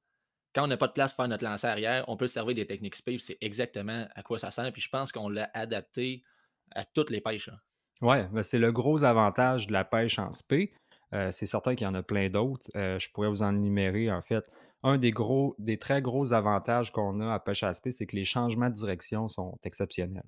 Quand 0.54 0.64
on 0.64 0.66
n'a 0.66 0.76
pas 0.76 0.88
de 0.88 0.92
place 0.92 1.12
pour 1.12 1.22
faire 1.22 1.28
notre 1.28 1.44
lancer 1.44 1.66
arrière, 1.66 2.04
on 2.08 2.18
peut 2.18 2.26
servir 2.26 2.54
des 2.54 2.66
techniques 2.66 2.96
space. 2.96 3.22
C'est 3.22 3.38
exactement 3.40 4.06
à 4.14 4.22
quoi 4.22 4.38
ça 4.38 4.50
sert. 4.50 4.70
Puis 4.72 4.82
je 4.82 4.90
pense 4.90 5.10
qu'on 5.10 5.30
l'a 5.30 5.48
adapté 5.54 6.22
à 6.72 6.84
toutes 6.84 7.08
les 7.08 7.22
pêches. 7.22 7.48
Oui, 8.02 8.16
ben, 8.30 8.42
c'est 8.42 8.58
le 8.58 8.72
gros 8.72 9.04
avantage 9.04 9.68
de 9.68 9.72
la 9.72 9.84
pêche 9.84 10.18
en 10.18 10.32
spé. 10.32 10.74
Euh, 11.14 11.30
c'est 11.32 11.46
certain 11.46 11.74
qu'il 11.74 11.84
y 11.84 11.88
en 11.88 11.94
a 11.94 12.02
plein 12.02 12.28
d'autres. 12.30 12.66
Euh, 12.76 12.98
je 12.98 13.10
pourrais 13.10 13.28
vous 13.28 13.42
en 13.42 13.54
énumérer, 13.54 14.10
en 14.10 14.22
fait. 14.22 14.44
Un 14.82 14.96
des 14.96 15.10
gros, 15.10 15.54
des 15.58 15.78
très 15.78 16.00
gros 16.00 16.32
avantages 16.32 16.92
qu'on 16.92 17.20
a 17.20 17.34
à 17.34 17.40
pêche 17.40 17.62
à 17.64 17.72
c'est 17.72 18.06
que 18.06 18.16
les 18.16 18.24
changements 18.24 18.70
de 18.70 18.74
direction 18.74 19.28
sont 19.28 19.58
exceptionnels. 19.64 20.22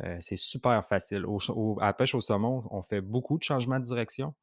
Euh, 0.00 0.16
c'est 0.20 0.36
super 0.36 0.84
facile. 0.86 1.24
à 1.80 1.92
pêche 1.92 2.14
au 2.14 2.20
saumon, 2.20 2.64
on 2.70 2.82
fait 2.82 3.00
beaucoup 3.00 3.38
de 3.38 3.42
changements 3.42 3.80
de 3.80 3.84
direction. 3.84 4.34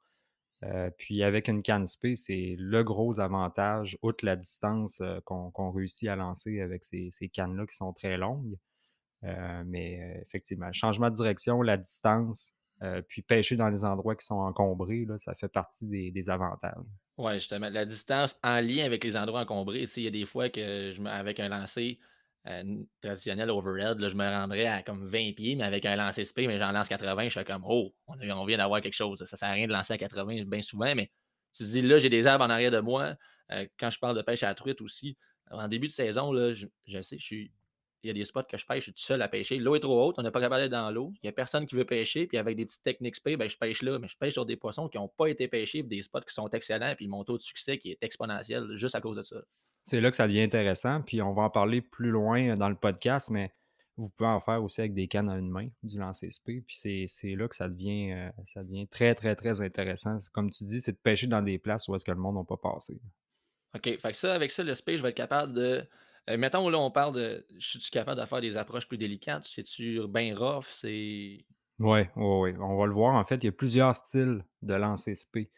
puis 0.97 1.23
avec 1.23 1.47
une 1.47 1.61
canne 1.61 1.85
spé, 1.85 2.15
c'est 2.15 2.55
le 2.57 2.83
gros 2.83 3.19
avantage, 3.19 3.97
outre 4.01 4.25
la 4.25 4.35
distance 4.35 5.01
qu'on 5.25 5.71
réussit 5.71 6.09
à 6.09 6.15
lancer 6.15 6.59
avec 6.61 6.83
ces, 6.83 7.09
ces 7.11 7.29
cannes-là 7.29 7.65
qui 7.67 7.75
sont 7.75 7.93
très 7.93 8.17
longues. 8.17 8.57
mais 9.65 10.21
effectivement, 10.25 10.71
changement 10.73 11.09
de 11.09 11.15
direction, 11.15 11.61
la 11.61 11.77
distance, 11.77 12.53
euh, 12.83 13.01
puis 13.07 13.21
pêcher 13.21 13.55
dans 13.55 13.71
des 13.71 13.85
endroits 13.85 14.15
qui 14.15 14.25
sont 14.25 14.35
encombrés, 14.35 15.05
là, 15.05 15.17
ça 15.17 15.33
fait 15.33 15.47
partie 15.47 15.87
des, 15.87 16.29
avantages. 16.29 16.73
Oui, 17.17 17.33
justement. 17.35 17.69
La 17.69 17.85
distance 17.85 18.37
en 18.43 18.59
lien 18.59 18.83
avec 18.83 19.03
les 19.03 19.15
endroits 19.15 19.41
encombrés. 19.41 19.85
Il 19.95 20.03
y 20.03 20.07
a 20.07 20.11
des 20.11 20.25
fois 20.25 20.49
que 20.49 20.91
je 20.91 21.01
avec 21.07 21.39
un 21.39 21.47
lancer 21.47 21.99
euh, 22.47 22.83
traditionnel 23.01 23.49
overhead, 23.49 23.99
là, 23.99 24.09
je 24.09 24.15
me 24.15 24.23
rendrais 24.23 24.65
à 24.65 24.83
comme 24.83 25.07
20 25.07 25.33
pieds, 25.35 25.55
mais 25.55 25.63
avec 25.63 25.85
un 25.85 25.95
lancer 25.95 26.25
spé, 26.25 26.47
mais 26.47 26.59
j'en 26.59 26.71
lance 26.73 26.89
80, 26.89 27.29
je 27.29 27.39
fais 27.39 27.45
comme 27.45 27.63
Oh, 27.65 27.95
on, 28.07 28.45
vient 28.45 28.57
d'avoir 28.57 28.81
quelque 28.81 28.93
chose. 28.93 29.23
Ça 29.23 29.37
sert 29.37 29.49
à 29.49 29.53
rien 29.53 29.67
de 29.67 29.73
lancer 29.73 29.93
à 29.93 29.97
80 29.97 30.43
bien 30.45 30.61
souvent, 30.61 30.93
mais 30.95 31.09
tu 31.53 31.63
te 31.63 31.69
dis 31.69 31.81
là, 31.81 31.97
j'ai 31.97 32.09
des 32.09 32.27
arbres 32.27 32.43
en 32.43 32.49
arrière 32.49 32.71
de 32.71 32.81
moi. 32.81 33.15
Euh, 33.51 33.65
quand 33.79 33.89
je 33.89 33.99
parle 33.99 34.17
de 34.17 34.21
pêche 34.21 34.43
à 34.43 34.47
la 34.47 34.55
truite 34.55 34.81
aussi, 34.81 35.17
en 35.49 35.67
début 35.67 35.87
de 35.87 35.91
saison, 35.91 36.31
là, 36.33 36.53
je, 36.53 36.67
je 36.85 37.01
sais, 37.01 37.17
je 37.17 37.25
suis 37.25 37.51
il 38.05 38.09
y 38.09 38.11
a 38.11 38.13
des 38.13 38.23
spots 38.23 38.43
que 38.43 38.55
je 38.55 38.65
pêche, 38.67 38.81
je 38.81 38.83
suis 38.83 38.93
tout 38.93 39.01
seul 39.01 39.19
à 39.23 39.27
pêcher. 39.27 39.57
L'eau 39.57 39.75
est 39.75 39.79
trop 39.79 39.99
haute, 40.05 40.19
on 40.19 40.21
n'est 40.21 40.29
pas 40.29 40.39
capable 40.39 40.59
d'aller 40.59 40.69
dans 40.69 40.91
l'eau. 40.91 41.11
Il 41.15 41.25
n'y 41.25 41.29
a 41.29 41.31
personne 41.31 41.65
qui 41.65 41.75
veut 41.75 41.85
pêcher, 41.85 42.27
puis 42.27 42.37
avec 42.37 42.55
des 42.55 42.65
petites 42.65 42.83
techniques 42.83 43.15
spé, 43.15 43.35
ben, 43.35 43.49
je 43.49 43.57
pêche 43.57 43.81
là, 43.81 43.97
mais 43.97 44.07
je 44.07 44.15
pêche 44.15 44.33
sur 44.33 44.45
des 44.45 44.55
poissons 44.55 44.87
qui 44.87 44.99
n'ont 44.99 45.07
pas 45.07 45.25
été 45.25 45.47
pêchés, 45.47 45.81
des 45.81 46.03
spots 46.03 46.21
qui 46.21 46.33
sont 46.35 46.47
excellents, 46.49 46.93
puis 46.95 47.07
mon 47.07 47.23
taux 47.23 47.37
de 47.37 47.41
succès 47.41 47.79
qui 47.79 47.91
est 47.91 47.97
exponentiel 48.01 48.75
juste 48.75 48.93
à 48.93 49.01
cause 49.01 49.17
de 49.17 49.23
ça. 49.23 49.37
C'est 49.81 50.01
là 50.01 50.11
que 50.11 50.15
ça 50.15 50.27
devient 50.27 50.41
intéressant, 50.41 51.01
puis 51.01 51.19
on 51.23 51.33
va 51.33 51.43
en 51.43 51.49
parler 51.49 51.81
plus 51.81 52.11
loin 52.11 52.55
dans 52.55 52.69
le 52.69 52.75
podcast, 52.75 53.31
mais 53.31 53.51
vous 53.97 54.09
pouvez 54.11 54.29
en 54.29 54.39
faire 54.39 54.63
aussi 54.63 54.81
avec 54.81 54.93
des 54.93 55.07
cannes 55.07 55.29
à 55.29 55.37
une 55.37 55.49
main, 55.49 55.69
du 55.81 55.97
lancer 55.97 56.29
spé, 56.29 56.61
puis 56.61 57.07
c'est 57.07 57.35
là 57.35 57.47
que 57.47 57.55
ça 57.55 57.67
devient, 57.67 58.11
euh, 58.11 58.29
ça 58.45 58.63
devient 58.63 58.87
très, 58.87 59.15
très, 59.15 59.35
très 59.35 59.61
intéressant. 59.61 60.17
Comme 60.31 60.51
tu 60.51 60.63
dis, 60.63 60.79
c'est 60.79 60.91
de 60.91 60.97
pêcher 60.97 61.25
dans 61.25 61.41
des 61.41 61.57
places 61.57 61.87
où 61.87 61.95
est-ce 61.95 62.05
que 62.05 62.11
le 62.11 62.17
monde 62.17 62.35
n'a 62.35 62.43
pas 62.43 62.57
passé. 62.57 63.01
OK, 63.75 63.83
fait 63.83 64.11
que 64.11 64.17
ça, 64.17 64.35
avec 64.35 64.51
ça, 64.51 64.63
le 64.63 64.75
spé, 64.75 64.95
je 64.95 65.01
vais 65.01 65.09
être 65.09 65.15
capable 65.15 65.53
de 65.53 65.83
euh, 66.29 66.37
mettons, 66.37 66.69
là, 66.69 66.79
on 66.79 66.91
parle 66.91 67.13
de. 67.15 67.45
Je 67.57 67.79
suis 67.79 67.91
capable 67.91 68.19
de 68.19 68.25
faire 68.25 68.41
des 68.41 68.57
approches 68.57 68.87
plus 68.87 68.97
délicates? 68.97 69.45
C'est-tu 69.45 70.07
bien 70.07 70.35
rough? 70.37 70.65
C'est. 70.71 71.45
Oui, 71.79 71.99
oui, 71.99 72.07
oui. 72.15 72.53
On 72.59 72.77
va 72.77 72.85
le 72.85 72.93
voir. 72.93 73.15
En 73.15 73.23
fait, 73.23 73.35
il 73.35 73.45
y 73.45 73.49
a 73.49 73.51
plusieurs 73.51 73.95
styles 73.95 74.43
de 74.61 74.73
lancer 74.73 75.13
SP. 75.13 75.51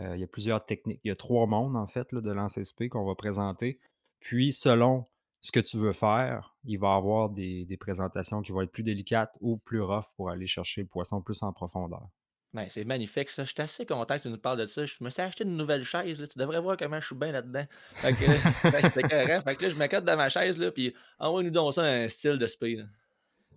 Euh, 0.00 0.16
il 0.16 0.20
y 0.20 0.24
a 0.24 0.26
plusieurs 0.26 0.64
techniques. 0.64 1.00
Il 1.04 1.08
y 1.08 1.10
a 1.10 1.16
trois 1.16 1.46
mondes, 1.46 1.76
en 1.76 1.86
fait, 1.86 2.14
de 2.14 2.30
lancer 2.30 2.64
SP 2.64 2.88
qu'on 2.90 3.04
va 3.04 3.14
présenter. 3.14 3.78
Puis, 4.20 4.52
selon 4.52 5.06
ce 5.40 5.52
que 5.52 5.60
tu 5.60 5.76
veux 5.76 5.92
faire, 5.92 6.56
il 6.64 6.78
va 6.78 6.94
y 6.94 6.96
avoir 6.96 7.28
des, 7.28 7.76
présentations 7.78 8.42
qui 8.42 8.52
vont 8.52 8.62
être 8.62 8.72
plus 8.72 8.84
délicates 8.84 9.36
ou 9.40 9.58
plus 9.58 9.80
rough 9.80 10.06
pour 10.16 10.30
aller 10.30 10.46
chercher 10.46 10.82
le 10.82 10.86
poisson 10.86 11.20
plus 11.20 11.42
en 11.42 11.52
profondeur. 11.52 12.08
Ben, 12.54 12.66
c'est 12.68 12.84
magnifique 12.84 13.30
ça. 13.30 13.44
Je 13.44 13.52
suis 13.52 13.62
assez 13.62 13.86
content 13.86 14.16
que 14.18 14.22
tu 14.22 14.28
nous 14.28 14.36
parles 14.36 14.58
de 14.58 14.66
ça. 14.66 14.84
Je 14.84 14.96
me 15.00 15.08
suis 15.08 15.22
acheté 15.22 15.44
une 15.44 15.56
nouvelle 15.56 15.84
chaise, 15.84 16.20
là. 16.20 16.26
Tu 16.26 16.38
devrais 16.38 16.60
voir 16.60 16.76
comment 16.76 17.00
je 17.00 17.06
suis 17.06 17.14
bien 17.14 17.32
là-dedans. 17.32 17.64
Fait 17.94 18.12
que, 18.12 18.26
ben. 18.26 19.40
Fait 19.40 19.56
que 19.56 19.62
là, 19.62 19.70
je 19.70 19.74
m'accote 19.74 20.04
dans 20.04 20.16
ma 20.16 20.28
chaise, 20.28 20.58
là, 20.58 20.70
puis 20.70 20.94
envoie-nous 21.18 21.50
donc 21.50 21.72
ça 21.72 21.82
un 21.82 22.08
style 22.08 22.38
de 22.38 22.46
là. 22.76 22.84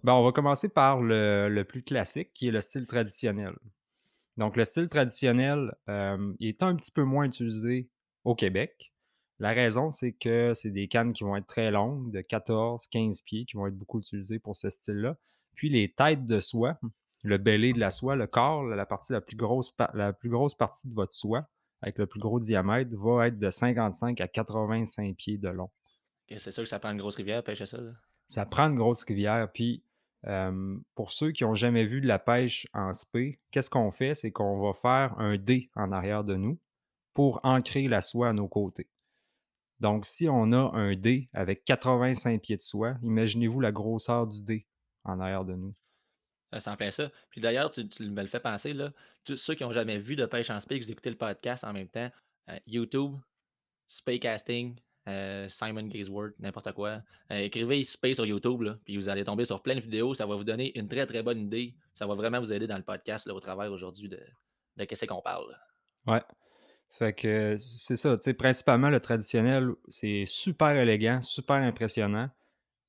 Ben, 0.03 0.13
on 0.13 0.23
va 0.23 0.31
commencer 0.31 0.69
par 0.69 1.01
le, 1.01 1.49
le 1.49 1.63
plus 1.65 1.83
classique, 1.83 2.31
qui 2.33 2.47
est 2.47 2.51
le 2.51 2.61
style 2.61 2.85
traditionnel. 2.85 3.55
Donc, 4.37 4.55
le 4.55 4.65
style 4.65 4.87
traditionnel 4.87 5.73
euh, 5.89 6.33
est 6.39 6.63
un 6.63 6.75
petit 6.75 6.91
peu 6.91 7.03
moins 7.03 7.25
utilisé 7.25 7.89
au 8.23 8.35
Québec. 8.35 8.93
La 9.39 9.51
raison, 9.51 9.91
c'est 9.91 10.13
que 10.13 10.53
c'est 10.53 10.71
des 10.71 10.87
cannes 10.87 11.11
qui 11.11 11.23
vont 11.23 11.35
être 11.35 11.47
très 11.47 11.71
longues, 11.71 12.11
de 12.11 12.21
14, 12.21 12.87
15 12.87 13.21
pieds, 13.21 13.45
qui 13.45 13.57
vont 13.57 13.67
être 13.67 13.77
beaucoup 13.77 13.99
utilisées 13.99 14.39
pour 14.39 14.55
ce 14.55 14.69
style-là. 14.69 15.17
Puis 15.55 15.69
les 15.69 15.91
têtes 15.91 16.25
de 16.25 16.39
soie, 16.39 16.77
le 17.25 17.37
belé 17.37 17.73
de 17.73 17.79
la 17.79 17.91
soie, 17.91 18.15
le 18.15 18.27
corps, 18.27 18.63
la 18.63 18.85
partie 18.85 19.13
la 19.13 19.21
plus 19.21 19.35
grosse, 19.35 19.75
la 19.93 20.13
plus 20.13 20.29
grosse 20.29 20.53
partie 20.53 20.87
de 20.87 20.93
votre 20.93 21.13
soie, 21.13 21.47
avec 21.81 21.97
le 21.97 22.05
plus 22.05 22.19
gros 22.19 22.39
diamètre, 22.39 22.95
va 22.95 23.27
être 23.27 23.37
de 23.37 23.49
55 23.49 24.21
à 24.21 24.27
85 24.27 25.15
pieds 25.15 25.37
de 25.37 25.49
long. 25.49 25.69
c'est 26.37 26.51
sûr 26.51 26.63
que 26.63 26.69
ça 26.69 26.79
prend 26.79 26.91
une 26.91 26.97
grosse 26.97 27.15
rivière 27.15 27.43
pêcher 27.43 27.65
ça. 27.65 27.77
Ça 28.27 28.45
prend 28.45 28.69
une 28.69 28.75
grosse 28.75 29.03
rivière. 29.03 29.51
Puis 29.51 29.83
euh, 30.27 30.77
pour 30.95 31.11
ceux 31.11 31.31
qui 31.31 31.43
n'ont 31.43 31.53
jamais 31.53 31.85
vu 31.85 32.01
de 32.01 32.07
la 32.07 32.19
pêche 32.19 32.67
en 32.73 32.93
spé, 32.93 33.39
qu'est-ce 33.51 33.69
qu'on 33.69 33.91
fait? 33.91 34.15
C'est 34.15 34.31
qu'on 34.31 34.59
va 34.59 34.73
faire 34.73 35.19
un 35.19 35.37
dé 35.37 35.69
en 35.75 35.91
arrière 35.91 36.23
de 36.23 36.35
nous 36.35 36.59
pour 37.13 37.39
ancrer 37.43 37.87
la 37.87 38.01
soie 38.01 38.29
à 38.29 38.33
nos 38.33 38.47
côtés. 38.47 38.87
Donc, 39.79 40.05
si 40.05 40.27
on 40.29 40.51
a 40.53 40.71
un 40.73 40.95
dé 40.95 41.29
avec 41.33 41.63
85 41.65 42.41
pieds 42.41 42.55
de 42.55 42.61
soie, 42.61 42.95
imaginez-vous 43.03 43.59
la 43.59 43.71
grosseur 43.71 44.25
du 44.25 44.41
dé 44.41 44.65
en 45.03 45.19
arrière 45.19 45.43
de 45.43 45.53
nous. 45.53 45.73
Ça 46.59 46.71
en 46.71 46.75
plein 46.75 46.91
ça. 46.91 47.09
Puis 47.29 47.41
d'ailleurs, 47.41 47.71
tu, 47.71 47.83
me 48.01 48.21
le 48.21 48.27
fais 48.27 48.39
penser, 48.39 48.73
là, 48.73 48.91
tous 49.23 49.37
ceux 49.37 49.55
qui 49.55 49.63
n'ont 49.63 49.71
jamais 49.71 49.97
vu 49.97 50.15
de 50.15 50.25
pêche 50.25 50.49
en 50.49 50.59
spé, 50.59 50.79
que 50.79 50.85
vous 50.85 50.91
écoutez 50.91 51.09
le 51.09 51.17
podcast 51.17 51.63
en 51.63 51.73
même 51.73 51.87
temps, 51.87 52.09
euh, 52.49 52.57
YouTube, 52.67 53.15
Spaycasting, 53.87 54.75
euh, 55.07 55.47
Simon 55.49 55.87
Gazeworth, 55.87 56.33
n'importe 56.39 56.71
quoi. 56.73 57.01
Euh, 57.31 57.37
écrivez 57.37 57.83
Spay 57.83 58.13
sur 58.13 58.25
YouTube, 58.25 58.61
là, 58.61 58.77
puis 58.83 58.95
vous 58.97 59.09
allez 59.09 59.23
tomber 59.23 59.45
sur 59.45 59.61
plein 59.61 59.75
de 59.75 59.81
vidéos. 59.81 60.13
Ça 60.13 60.25
va 60.25 60.35
vous 60.35 60.43
donner 60.43 60.77
une 60.77 60.87
très 60.87 61.05
très 61.05 61.21
bonne 61.21 61.39
idée. 61.39 61.75
Ça 61.93 62.07
va 62.07 62.15
vraiment 62.15 62.39
vous 62.39 62.53
aider 62.53 62.67
dans 62.67 62.77
le 62.77 62.83
podcast 62.83 63.27
là, 63.27 63.33
au 63.33 63.39
travers 63.39 63.71
aujourd'hui 63.71 64.09
de, 64.09 64.19
de 64.77 64.83
qu'est-ce 64.85 65.05
qu'on 65.05 65.21
parle. 65.21 65.55
Ouais. 66.07 66.21
Fait 66.89 67.13
que 67.13 67.57
c'est 67.57 67.97
ça, 67.97 68.17
principalement 68.37 68.89
le 68.89 68.99
traditionnel, 68.99 69.71
c'est 69.89 70.23
super 70.25 70.69
élégant, 70.69 71.21
super 71.21 71.57
impressionnant. 71.57 72.29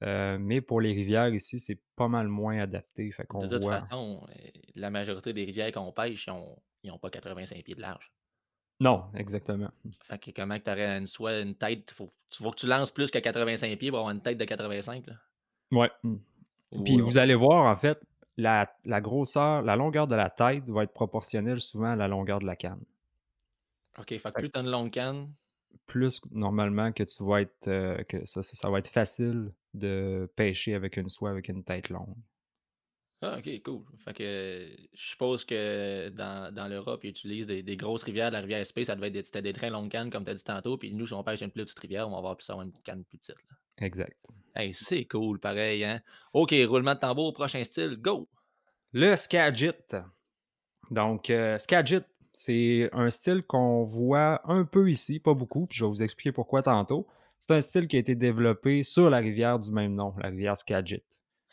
Euh, 0.02 0.36
mais 0.38 0.60
pour 0.60 0.80
les 0.80 0.92
rivières 0.92 1.32
ici, 1.32 1.58
c'est 1.58 1.80
pas 1.96 2.08
mal 2.08 2.28
moins 2.28 2.58
adapté. 2.58 3.10
Fait 3.12 3.26
de 3.32 3.48
toute 3.48 3.64
façon, 3.64 4.22
euh, 4.28 4.48
la 4.74 4.90
majorité 4.90 5.32
des 5.32 5.44
rivières 5.44 5.72
qu'on 5.72 5.92
pêche, 5.92 6.28
ils 6.82 6.90
n'ont 6.90 6.98
pas 6.98 7.10
85 7.10 7.62
pieds 7.64 7.74
de 7.74 7.80
large. 7.80 8.12
Non, 8.78 9.04
exactement. 9.14 9.70
Fait 10.02 10.18
que 10.18 10.30
comment 10.32 10.58
tu 10.58 10.70
aurais 10.70 10.98
une, 10.98 11.06
soit 11.06 11.40
une 11.40 11.54
tête, 11.54 11.90
faut, 11.92 12.12
faut 12.34 12.50
que 12.50 12.56
tu 12.56 12.66
lances 12.66 12.90
plus 12.90 13.10
que 13.10 13.18
85 13.18 13.78
pieds 13.78 13.90
pour 13.90 14.00
avoir 14.00 14.14
une 14.14 14.20
tête 14.20 14.36
de 14.36 14.44
85. 14.44 15.06
Là. 15.06 15.14
Ouais. 15.72 15.90
Puis 16.84 17.00
vous 17.00 17.16
allez 17.16 17.34
voir, 17.34 17.64
en 17.64 17.76
fait, 17.76 17.98
la, 18.36 18.70
la, 18.84 19.00
grosseur, 19.00 19.62
la 19.62 19.76
longueur 19.76 20.06
de 20.06 20.14
la 20.14 20.28
tête 20.28 20.68
va 20.68 20.82
être 20.82 20.92
proportionnelle 20.92 21.60
souvent 21.60 21.92
à 21.92 21.96
la 21.96 22.06
longueur 22.06 22.38
de 22.38 22.44
la 22.44 22.56
canne. 22.56 22.84
OK, 23.98 24.08
fait 24.08 24.20
que 24.20 24.40
plus 24.40 24.50
tu 24.50 24.58
as 24.58 24.62
une 24.62 24.70
longue 24.70 24.90
canne. 24.90 25.32
Plus 25.86 26.20
normalement 26.30 26.92
que 26.92 27.02
tu 27.02 27.24
vas 27.24 27.42
être 27.42 27.68
euh, 27.68 28.02
que 28.04 28.24
ça, 28.24 28.42
ça, 28.42 28.70
va 28.70 28.78
être 28.78 28.88
facile 28.88 29.52
de 29.74 30.30
pêcher 30.36 30.74
avec 30.74 30.96
une 30.96 31.08
soie 31.08 31.30
avec 31.30 31.48
une 31.48 31.64
tête 31.64 31.88
longue. 31.90 32.16
Ah, 33.22 33.38
ok, 33.38 33.62
cool. 33.62 33.82
Fait 34.04 34.12
que 34.12 34.68
je 34.92 35.08
suppose 35.08 35.44
que 35.44 36.10
dans, 36.10 36.54
dans 36.54 36.68
l'Europe, 36.68 37.02
ils 37.02 37.10
utilisent 37.10 37.46
des, 37.46 37.62
des, 37.62 37.76
grosses 37.76 38.02
rivières, 38.02 38.30
la 38.30 38.40
rivière 38.40 38.64
SP, 38.64 38.84
ça 38.84 38.94
devait 38.94 39.08
être 39.08 39.32
des, 39.32 39.42
des 39.42 39.52
très 39.54 39.70
longues 39.70 39.90
cannes, 39.90 40.10
comme 40.10 40.24
tu 40.24 40.30
as 40.30 40.34
dit 40.34 40.44
tantôt. 40.44 40.76
Puis 40.76 40.92
nous, 40.92 41.06
si 41.06 41.14
on 41.14 41.24
pêche 41.24 41.40
une 41.40 41.50
plus 41.50 41.64
petite 41.64 41.78
rivière, 41.78 42.06
on 42.06 42.12
va 42.12 42.18
avoir 42.18 42.36
plus 42.36 42.48
avoir 42.50 42.66
une 42.66 42.72
canne 42.84 43.04
plus 43.04 43.18
petite. 43.18 43.36
Exact. 43.78 44.16
Hey, 44.54 44.72
c'est 44.74 45.06
cool, 45.06 45.38
pareil, 45.38 45.84
hein? 45.84 46.00
OK, 46.34 46.54
roulement 46.66 46.94
de 46.94 47.00
tambour, 47.00 47.32
prochain 47.32 47.64
style, 47.64 47.96
go! 47.96 48.28
Le 48.92 49.16
Skagit. 49.16 49.72
Donc, 50.90 51.30
euh, 51.30 51.58
Skagit, 51.58 52.02
c'est 52.36 52.90
un 52.92 53.08
style 53.08 53.42
qu'on 53.42 53.82
voit 53.82 54.42
un 54.44 54.64
peu 54.64 54.90
ici, 54.90 55.18
pas 55.18 55.32
beaucoup, 55.32 55.66
puis 55.66 55.78
je 55.78 55.84
vais 55.84 55.88
vous 55.88 56.02
expliquer 56.02 56.32
pourquoi 56.32 56.62
tantôt. 56.62 57.06
C'est 57.38 57.52
un 57.52 57.62
style 57.62 57.88
qui 57.88 57.96
a 57.96 57.98
été 57.98 58.14
développé 58.14 58.82
sur 58.82 59.08
la 59.08 59.18
rivière 59.18 59.58
du 59.58 59.70
même 59.70 59.94
nom, 59.94 60.14
la 60.22 60.28
rivière 60.28 60.56
Skagit. 60.56 61.02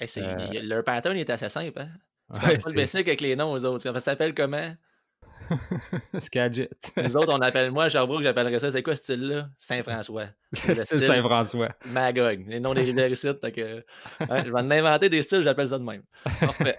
Euh, 0.01 0.59
leur 0.61 0.83
pattern 0.83 1.15
est 1.15 1.29
assez 1.29 1.47
simple. 1.47 1.79
Hein? 1.79 1.89
Tu 2.33 2.47
ouais, 2.47 2.57
pas 2.57 2.69
le 2.69 2.75
basic 2.75 3.07
avec 3.07 3.21
les 3.21 3.35
noms 3.35 3.51
aux 3.51 3.63
autres. 3.63 3.83
Ça 3.93 3.99
s'appelle 4.01 4.33
comment? 4.33 4.75
Skagit. 6.19 6.67
Les 6.97 7.15
autres, 7.15 7.31
on 7.31 7.41
appelle 7.41 7.71
moi, 7.71 7.87
Sherbrooke, 7.87 8.23
j'appellerais 8.23 8.59
ça. 8.59 8.71
C'est 8.71 8.83
quoi 8.83 8.95
ce 8.95 9.03
style-là? 9.03 9.49
Saint-François. 9.59 10.27
Le 10.67 10.73
style 10.73 11.01
Saint-François. 11.01 11.69
Magog. 11.85 12.45
Les 12.47 12.59
noms 12.59 12.73
des 12.73 12.81
rivières 12.81 13.11
ici. 13.11 13.27
Que, 13.55 13.85
je 14.19 14.53
vais 14.53 14.63
m'inventer 14.63 15.09
des 15.09 15.21
styles, 15.21 15.43
j'appelle 15.43 15.69
ça 15.69 15.77
de 15.77 15.83
même. 15.83 16.03
Parfait. 16.39 16.77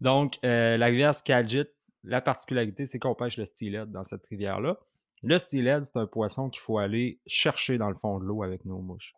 Donc, 0.00 0.38
euh, 0.44 0.76
la 0.76 0.86
rivière 0.86 1.14
Skagit, 1.14 1.66
la 2.04 2.20
particularité, 2.20 2.86
c'est 2.86 2.98
qu'on 2.98 3.14
pêche 3.14 3.36
le 3.36 3.44
steelhead 3.44 3.90
dans 3.90 4.04
cette 4.04 4.24
rivière-là. 4.26 4.78
Le 5.22 5.38
steelhead, 5.38 5.82
c'est 5.82 5.96
un 5.96 6.06
poisson 6.06 6.48
qu'il 6.48 6.60
faut 6.60 6.78
aller 6.78 7.18
chercher 7.26 7.78
dans 7.78 7.88
le 7.88 7.94
fond 7.94 8.18
de 8.18 8.24
l'eau 8.24 8.42
avec 8.42 8.64
nos 8.64 8.78
mouches. 8.78 9.14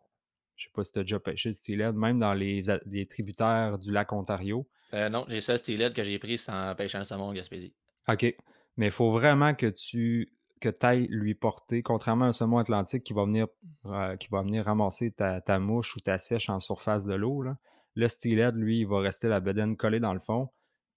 Je 0.55 0.65
sais 0.65 0.71
pas 0.73 0.83
si 0.83 0.91
tu 0.91 0.99
as 0.99 1.03
déjà 1.03 1.19
pêché 1.19 1.49
le 1.49 1.53
steelhead, 1.53 1.95
même 1.95 2.19
dans 2.19 2.33
les, 2.33 2.61
tributaires 3.09 3.77
du 3.77 3.91
lac 3.91 4.11
Ontario. 4.11 4.67
Euh, 4.93 5.09
non, 5.09 5.25
j'ai 5.27 5.41
ça 5.41 5.57
steelhead 5.57 5.93
que 5.93 6.03
j'ai 6.03 6.19
pris 6.19 6.37
sans 6.37 6.75
pêcher 6.75 6.97
un 6.97 7.03
saumon 7.03 7.25
en 7.25 7.33
Gaspésie. 7.33 7.73
OK. 8.07 8.35
Mais 8.77 8.87
il 8.87 8.91
faut 8.91 9.11
vraiment 9.11 9.53
que 9.53 9.67
tu 9.67 10.33
que 10.59 10.69
ailles 10.81 11.07
lui 11.09 11.33
porter, 11.33 11.81
contrairement 11.81 12.25
à 12.25 12.27
un 12.27 12.31
saumon 12.33 12.59
atlantique 12.59 13.03
qui 13.03 13.13
va 13.13 13.25
venir, 13.25 13.47
euh, 13.85 14.15
qui 14.17 14.27
va 14.27 14.43
venir 14.43 14.65
ramasser 14.65 15.11
ta, 15.11 15.41
ta, 15.41 15.57
mouche 15.57 15.95
ou 15.95 15.99
ta 16.01 16.19
sèche 16.19 16.49
en 16.49 16.59
surface 16.59 17.05
de 17.05 17.15
l'eau. 17.15 17.43
Le 17.95 18.07
steelhead, 18.07 18.55
lui, 18.55 18.81
il 18.81 18.87
va 18.87 18.99
rester 18.99 19.27
la 19.27 19.39
bedaine 19.39 19.75
collée 19.75 19.99
dans 19.99 20.13
le 20.13 20.19
fond 20.19 20.49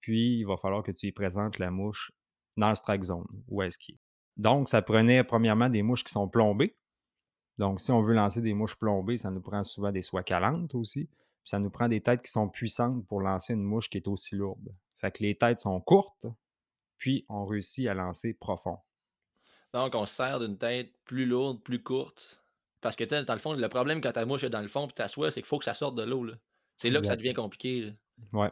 puis 0.05 0.37
il 0.37 0.43
va 0.43 0.55
falloir 0.55 0.83
que 0.83 0.91
tu 0.91 1.07
y 1.07 1.11
présentes 1.11 1.57
la 1.57 1.71
mouche 1.71 2.11
dans 2.57 2.69
le 2.69 2.75
strike 2.75 3.01
zone, 3.01 3.25
où 3.47 3.63
est-ce 3.63 3.79
qu'il 3.79 3.95
est. 3.95 3.99
Donc, 4.37 4.69
ça 4.69 4.83
prenait 4.83 5.23
premièrement 5.23 5.67
des 5.67 5.81
mouches 5.81 6.03
qui 6.03 6.11
sont 6.11 6.29
plombées. 6.29 6.77
Donc, 7.57 7.79
si 7.79 7.91
on 7.91 8.03
veut 8.03 8.13
lancer 8.13 8.39
des 8.39 8.53
mouches 8.53 8.75
plombées, 8.75 9.17
ça 9.17 9.31
nous 9.31 9.41
prend 9.41 9.63
souvent 9.63 9.91
des 9.91 10.03
soies 10.03 10.21
calantes 10.21 10.75
aussi. 10.75 11.05
Puis 11.07 11.49
ça 11.49 11.57
nous 11.57 11.71
prend 11.71 11.87
des 11.87 12.01
têtes 12.01 12.21
qui 12.21 12.29
sont 12.29 12.47
puissantes 12.49 13.03
pour 13.07 13.19
lancer 13.19 13.53
une 13.53 13.63
mouche 13.63 13.89
qui 13.89 13.97
est 13.97 14.07
aussi 14.07 14.35
lourde. 14.35 14.75
Fait 14.99 15.09
que 15.09 15.23
les 15.23 15.35
têtes 15.35 15.61
sont 15.61 15.81
courtes, 15.81 16.27
puis 16.99 17.25
on 17.27 17.43
réussit 17.47 17.87
à 17.87 17.95
lancer 17.95 18.35
profond. 18.35 18.77
Donc, 19.73 19.95
on 19.95 20.05
se 20.05 20.13
sert 20.13 20.39
d'une 20.39 20.59
tête 20.59 20.93
plus 21.05 21.25
lourde, 21.25 21.63
plus 21.63 21.81
courte. 21.81 22.43
Parce 22.79 22.95
que, 22.95 23.23
dans 23.23 23.33
le 23.33 23.39
fond, 23.39 23.53
le 23.53 23.69
problème 23.69 24.01
quand 24.01 24.11
ta 24.11 24.25
mouche 24.25 24.43
est 24.43 24.51
dans 24.51 24.61
le 24.61 24.67
fond 24.67 24.85
puis 24.85 24.93
ta 24.93 25.07
soie, 25.07 25.31
c'est 25.31 25.41
qu'il 25.41 25.47
faut 25.47 25.57
que 25.57 25.65
ça 25.65 25.73
sorte 25.73 25.95
de 25.95 26.03
l'eau. 26.03 26.27
C'est 26.77 26.91
là 26.91 27.01
que 27.01 27.07
ça 27.07 27.15
devient 27.15 27.33
compliqué. 27.33 27.91
Ouais. 28.31 28.51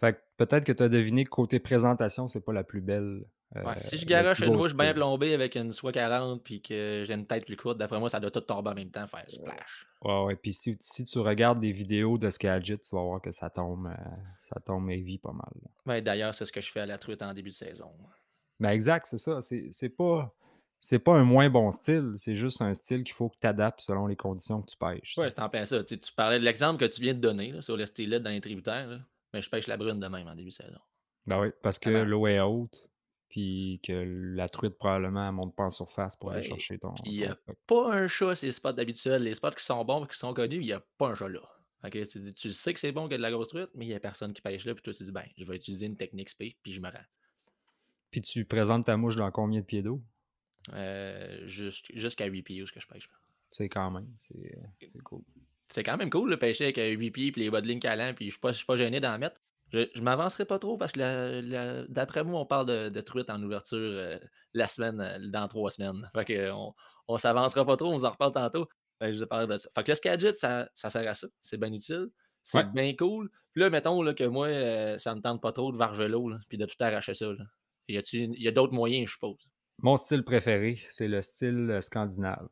Fait 0.00 0.14
que 0.14 0.18
peut-être 0.36 0.64
que 0.64 0.72
tu 0.72 0.82
as 0.82 0.88
deviné 0.88 1.24
que 1.24 1.30
côté 1.30 1.60
présentation, 1.60 2.26
c'est 2.26 2.40
pas 2.40 2.52
la 2.52 2.64
plus 2.64 2.80
belle. 2.80 3.24
ouais, 3.54 3.78
si 3.78 3.96
je 3.96 4.06
garoche 4.06 4.40
une 4.40 4.54
mouche 4.54 4.74
bien 4.74 4.92
plombée 4.92 5.34
avec 5.34 5.54
une 5.54 5.72
soie 5.72 5.92
40 5.92 6.42
puis 6.42 6.60
que 6.60 7.04
j'ai 7.06 7.14
une 7.14 7.26
tête 7.26 7.46
plus 7.46 7.56
courte, 7.56 7.78
d'après 7.78 8.00
moi, 8.00 8.08
ça 8.08 8.18
doit 8.18 8.30
tout 8.30 8.40
tomber 8.40 8.70
en 8.70 8.74
même 8.74 8.90
temps, 8.90 9.06
faire 9.06 9.24
splash. 9.28 9.86
Ouais, 10.02 10.24
ouais. 10.24 10.36
Puis 10.36 10.52
si, 10.52 10.76
si, 10.80 11.04
tu 11.04 11.18
regardes 11.20 11.60
des 11.60 11.72
vidéos 11.72 12.18
de 12.18 12.28
Skagit, 12.28 12.78
tu 12.78 12.94
vas 12.94 13.02
voir 13.02 13.22
que 13.22 13.30
ça 13.30 13.50
tombe, 13.50 13.86
euh, 13.86 14.04
ça 14.48 14.60
tombe 14.60 14.90
heavy 14.90 15.18
pas 15.18 15.32
mal. 15.32 15.52
Ouais, 15.86 16.02
d'ailleurs, 16.02 16.34
c'est 16.34 16.44
ce 16.44 16.52
que 16.52 16.60
je 16.60 16.70
fais 16.70 16.80
à 16.80 16.86
la 16.86 16.98
truite 16.98 17.22
en 17.22 17.32
début 17.32 17.50
de 17.50 17.54
saison. 17.54 17.90
Ben 18.60 18.70
exact, 18.70 19.06
c'est 19.06 19.18
ça. 19.18 19.40
C'est 19.42 19.88
pas. 19.88 20.34
C'est 20.80 20.98
pas 20.98 21.14
un 21.14 21.24
moins 21.24 21.48
bon 21.48 21.70
style, 21.70 22.12
c'est 22.18 22.34
juste 22.34 22.60
un 22.60 22.74
style 22.74 23.04
qu'il 23.04 23.14
faut 23.14 23.30
que 23.30 23.36
tu 23.40 23.46
adaptes 23.46 23.80
selon 23.80 24.06
les 24.06 24.16
conditions 24.16 24.60
que 24.60 24.70
tu 24.70 24.76
pêches. 24.76 25.16
Ouais, 25.16 25.30
c'est 25.30 25.40
en 25.40 25.48
plein 25.48 25.64
ça. 25.64 25.82
tu 25.82 25.98
parlais 26.14 26.38
de 26.38 26.44
l'exemple 26.44 26.78
que 26.78 26.84
tu 26.84 27.00
viens 27.00 27.14
de 27.14 27.20
donner 27.20 27.52
là, 27.52 27.62
sur 27.62 27.78
le 27.78 27.86
style 27.86 28.10
dans 28.10 28.28
les 28.28 28.42
tributaires. 28.42 29.00
Mais 29.34 29.42
je 29.42 29.50
pêche 29.50 29.66
la 29.66 29.76
brune 29.76 29.98
de 29.98 30.06
même 30.06 30.28
en 30.28 30.34
début 30.36 30.50
de 30.50 30.54
saison. 30.54 30.78
Ben 31.26 31.40
oui, 31.40 31.48
parce 31.60 31.80
que 31.80 31.90
l'eau 31.90 32.28
est 32.28 32.38
haute, 32.38 32.88
puis 33.28 33.80
que 33.82 33.92
la 34.36 34.48
truite 34.48 34.78
probablement 34.78 35.26
ne 35.26 35.32
monte 35.32 35.56
pas 35.56 35.64
en 35.64 35.70
surface 35.70 36.14
pour 36.14 36.30
aller 36.30 36.44
chercher 36.44 36.78
ton. 36.78 36.94
il 37.04 37.14
n'y 37.14 37.24
a 37.24 37.36
pas 37.66 37.92
un 37.92 38.06
chat 38.06 38.36
sur 38.36 38.46
les 38.46 38.52
spots 38.52 38.74
d'habituel. 38.74 39.24
Les 39.24 39.34
spots 39.34 39.50
qui 39.50 39.64
sont 39.64 39.84
bons 39.84 40.04
et 40.04 40.08
qui 40.08 40.16
sont 40.16 40.32
connus, 40.32 40.58
il 40.58 40.66
n'y 40.66 40.72
a 40.72 40.80
pas 40.98 41.08
un 41.08 41.14
chat 41.16 41.28
là. 41.28 41.40
tu, 41.90 42.32
tu 42.32 42.50
sais 42.50 42.72
que 42.72 42.78
c'est 42.78 42.92
bon 42.92 43.08
qu'il 43.08 43.12
y 43.12 43.14
a 43.14 43.18
de 43.18 43.22
la 43.22 43.32
grosse 43.32 43.48
truite, 43.48 43.70
mais 43.74 43.86
il 43.86 43.88
n'y 43.88 43.94
a 43.94 44.00
personne 44.00 44.32
qui 44.32 44.40
pêche 44.40 44.64
là, 44.64 44.72
puis 44.72 44.84
toi 44.84 44.92
tu 44.92 45.02
dis, 45.02 45.10
ben, 45.10 45.26
je 45.36 45.44
vais 45.44 45.56
utiliser 45.56 45.86
une 45.86 45.96
technique 45.96 46.30
spé, 46.30 46.56
puis 46.62 46.72
je 46.72 46.80
me 46.80 46.88
rends. 46.88 47.06
Puis 48.12 48.22
tu 48.22 48.44
présentes 48.44 48.86
ta 48.86 48.96
mouche 48.96 49.16
dans 49.16 49.32
combien 49.32 49.58
de 49.58 49.66
pieds 49.66 49.82
d'eau? 49.82 50.00
Euh, 50.72 51.44
jusqu'à 51.48 52.26
8 52.26 52.42
pieds 52.44 52.62
où 52.62 52.68
ce 52.68 52.72
que 52.72 52.78
je 52.78 52.86
pêche. 52.86 53.10
C'est 53.48 53.68
quand 53.68 53.90
même, 53.90 54.08
c'est 54.20 55.02
cool 55.02 55.24
c'est 55.74 55.82
quand 55.82 55.96
même 55.96 56.08
cool 56.10 56.30
de 56.30 56.36
pêcher 56.36 56.64
avec 56.66 56.76
8 56.76 57.10
pieds 57.10 57.32
et 57.36 57.40
les 57.40 57.50
bas 57.50 57.60
de 57.60 57.66
ligne 57.66 57.80
calants, 57.80 58.12
puis 58.14 58.26
je 58.26 58.30
suis 58.32 58.40
pas, 58.40 58.52
suis 58.52 58.64
pas 58.64 58.76
gêné 58.76 59.00
d'en 59.00 59.18
mettre. 59.18 59.40
Je, 59.72 59.88
je 59.92 60.02
m'avancerai 60.02 60.44
pas 60.44 60.60
trop 60.60 60.78
parce 60.78 60.92
que 60.92 61.84
d'après 61.90 62.22
moi, 62.22 62.40
on 62.40 62.46
parle 62.46 62.66
de, 62.66 62.88
de 62.90 63.00
truite 63.00 63.28
en 63.28 63.42
ouverture 63.42 63.78
euh, 63.78 64.18
la 64.52 64.68
semaine, 64.68 65.00
euh, 65.00 65.18
dans 65.30 65.48
trois 65.48 65.70
semaines. 65.70 66.08
Fait 66.14 66.24
que 66.24 66.50
on, 66.52 66.74
on 67.08 67.18
s'avancera 67.18 67.64
pas 67.66 67.76
trop, 67.76 67.92
on 67.92 67.96
vous 67.96 68.04
en 68.04 68.10
reparle 68.10 68.32
tantôt. 68.32 68.68
je 69.00 69.24
de 69.46 69.56
ça. 69.56 69.68
Fait 69.74 69.82
que 69.82 69.90
le 69.90 69.94
Skagit, 69.96 70.34
ça, 70.34 70.68
ça 70.74 70.90
sert 70.90 71.08
à 71.10 71.14
ça. 71.14 71.26
C'est 71.42 71.58
bien 71.58 71.72
utile. 71.72 72.06
C'est 72.44 72.58
Ouais. 72.58 72.64
bien 72.72 72.94
cool. 72.94 73.30
Puis 73.52 73.62
là, 73.62 73.70
mettons 73.70 74.00
là, 74.02 74.14
que 74.14 74.24
moi, 74.24 74.48
ça 74.98 75.14
me 75.14 75.20
tente 75.20 75.42
pas 75.42 75.50
trop 75.50 75.72
de 75.72 75.78
là, 75.78 76.38
puis 76.48 76.56
de 76.58 76.66
tout 76.66 76.76
arracher 76.78 77.14
ça, 77.14 77.26
là. 77.26 77.44
Y 77.88 78.00
y 78.38 78.48
a 78.48 78.52
d'autres 78.52 78.72
moyens, 78.72 79.08
je 79.08 79.12
suppose? 79.14 79.48
Mon 79.82 79.96
style 79.96 80.22
préféré, 80.24 80.80
c'est 80.88 81.08
le 81.08 81.20
style, 81.20 81.78
scandinave. 81.82 82.48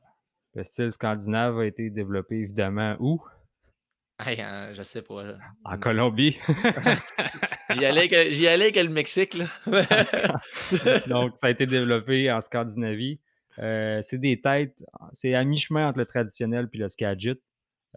Le 0.55 0.65
style 0.65 0.93
scandinave 0.93 1.59
a 1.61 1.67
été 1.67 1.89
développé 1.89 2.37
évidemment 2.37 2.97
où? 3.01 3.23
Hey, 4.19 4.41
hein, 4.41 4.73
je 4.75 4.83
sais 4.83 5.01
pas. 5.03 5.37
En. 5.65 5.79
Colombie. 5.79 6.39
J'y 7.71 7.85
allais 7.87 8.01
avec, 8.01 8.13
heu, 8.13 8.31
j'y 8.31 8.47
allais 8.47 8.65
avec 8.65 8.77
le 8.77 8.91
Mexique, 8.91 9.35
là. 9.35 9.47
Donc 11.09 11.39
ça 11.39 11.47
a 11.47 11.51
été 11.51 11.65
développé 11.65 12.31
en 12.31 12.41
Scandinavie. 12.43 13.19
Heu, 13.59 14.01
c'est 14.03 14.19
des 14.19 14.41
têtes 14.41 14.85
c'est 15.15 15.35
à 15.35 15.43
mi-chemin 15.45 15.89
entre 15.89 15.99
le 15.99 16.07
traditionnel 16.07 16.69
puis 16.69 16.79
le 16.79 16.89
Skagit. 16.89 17.41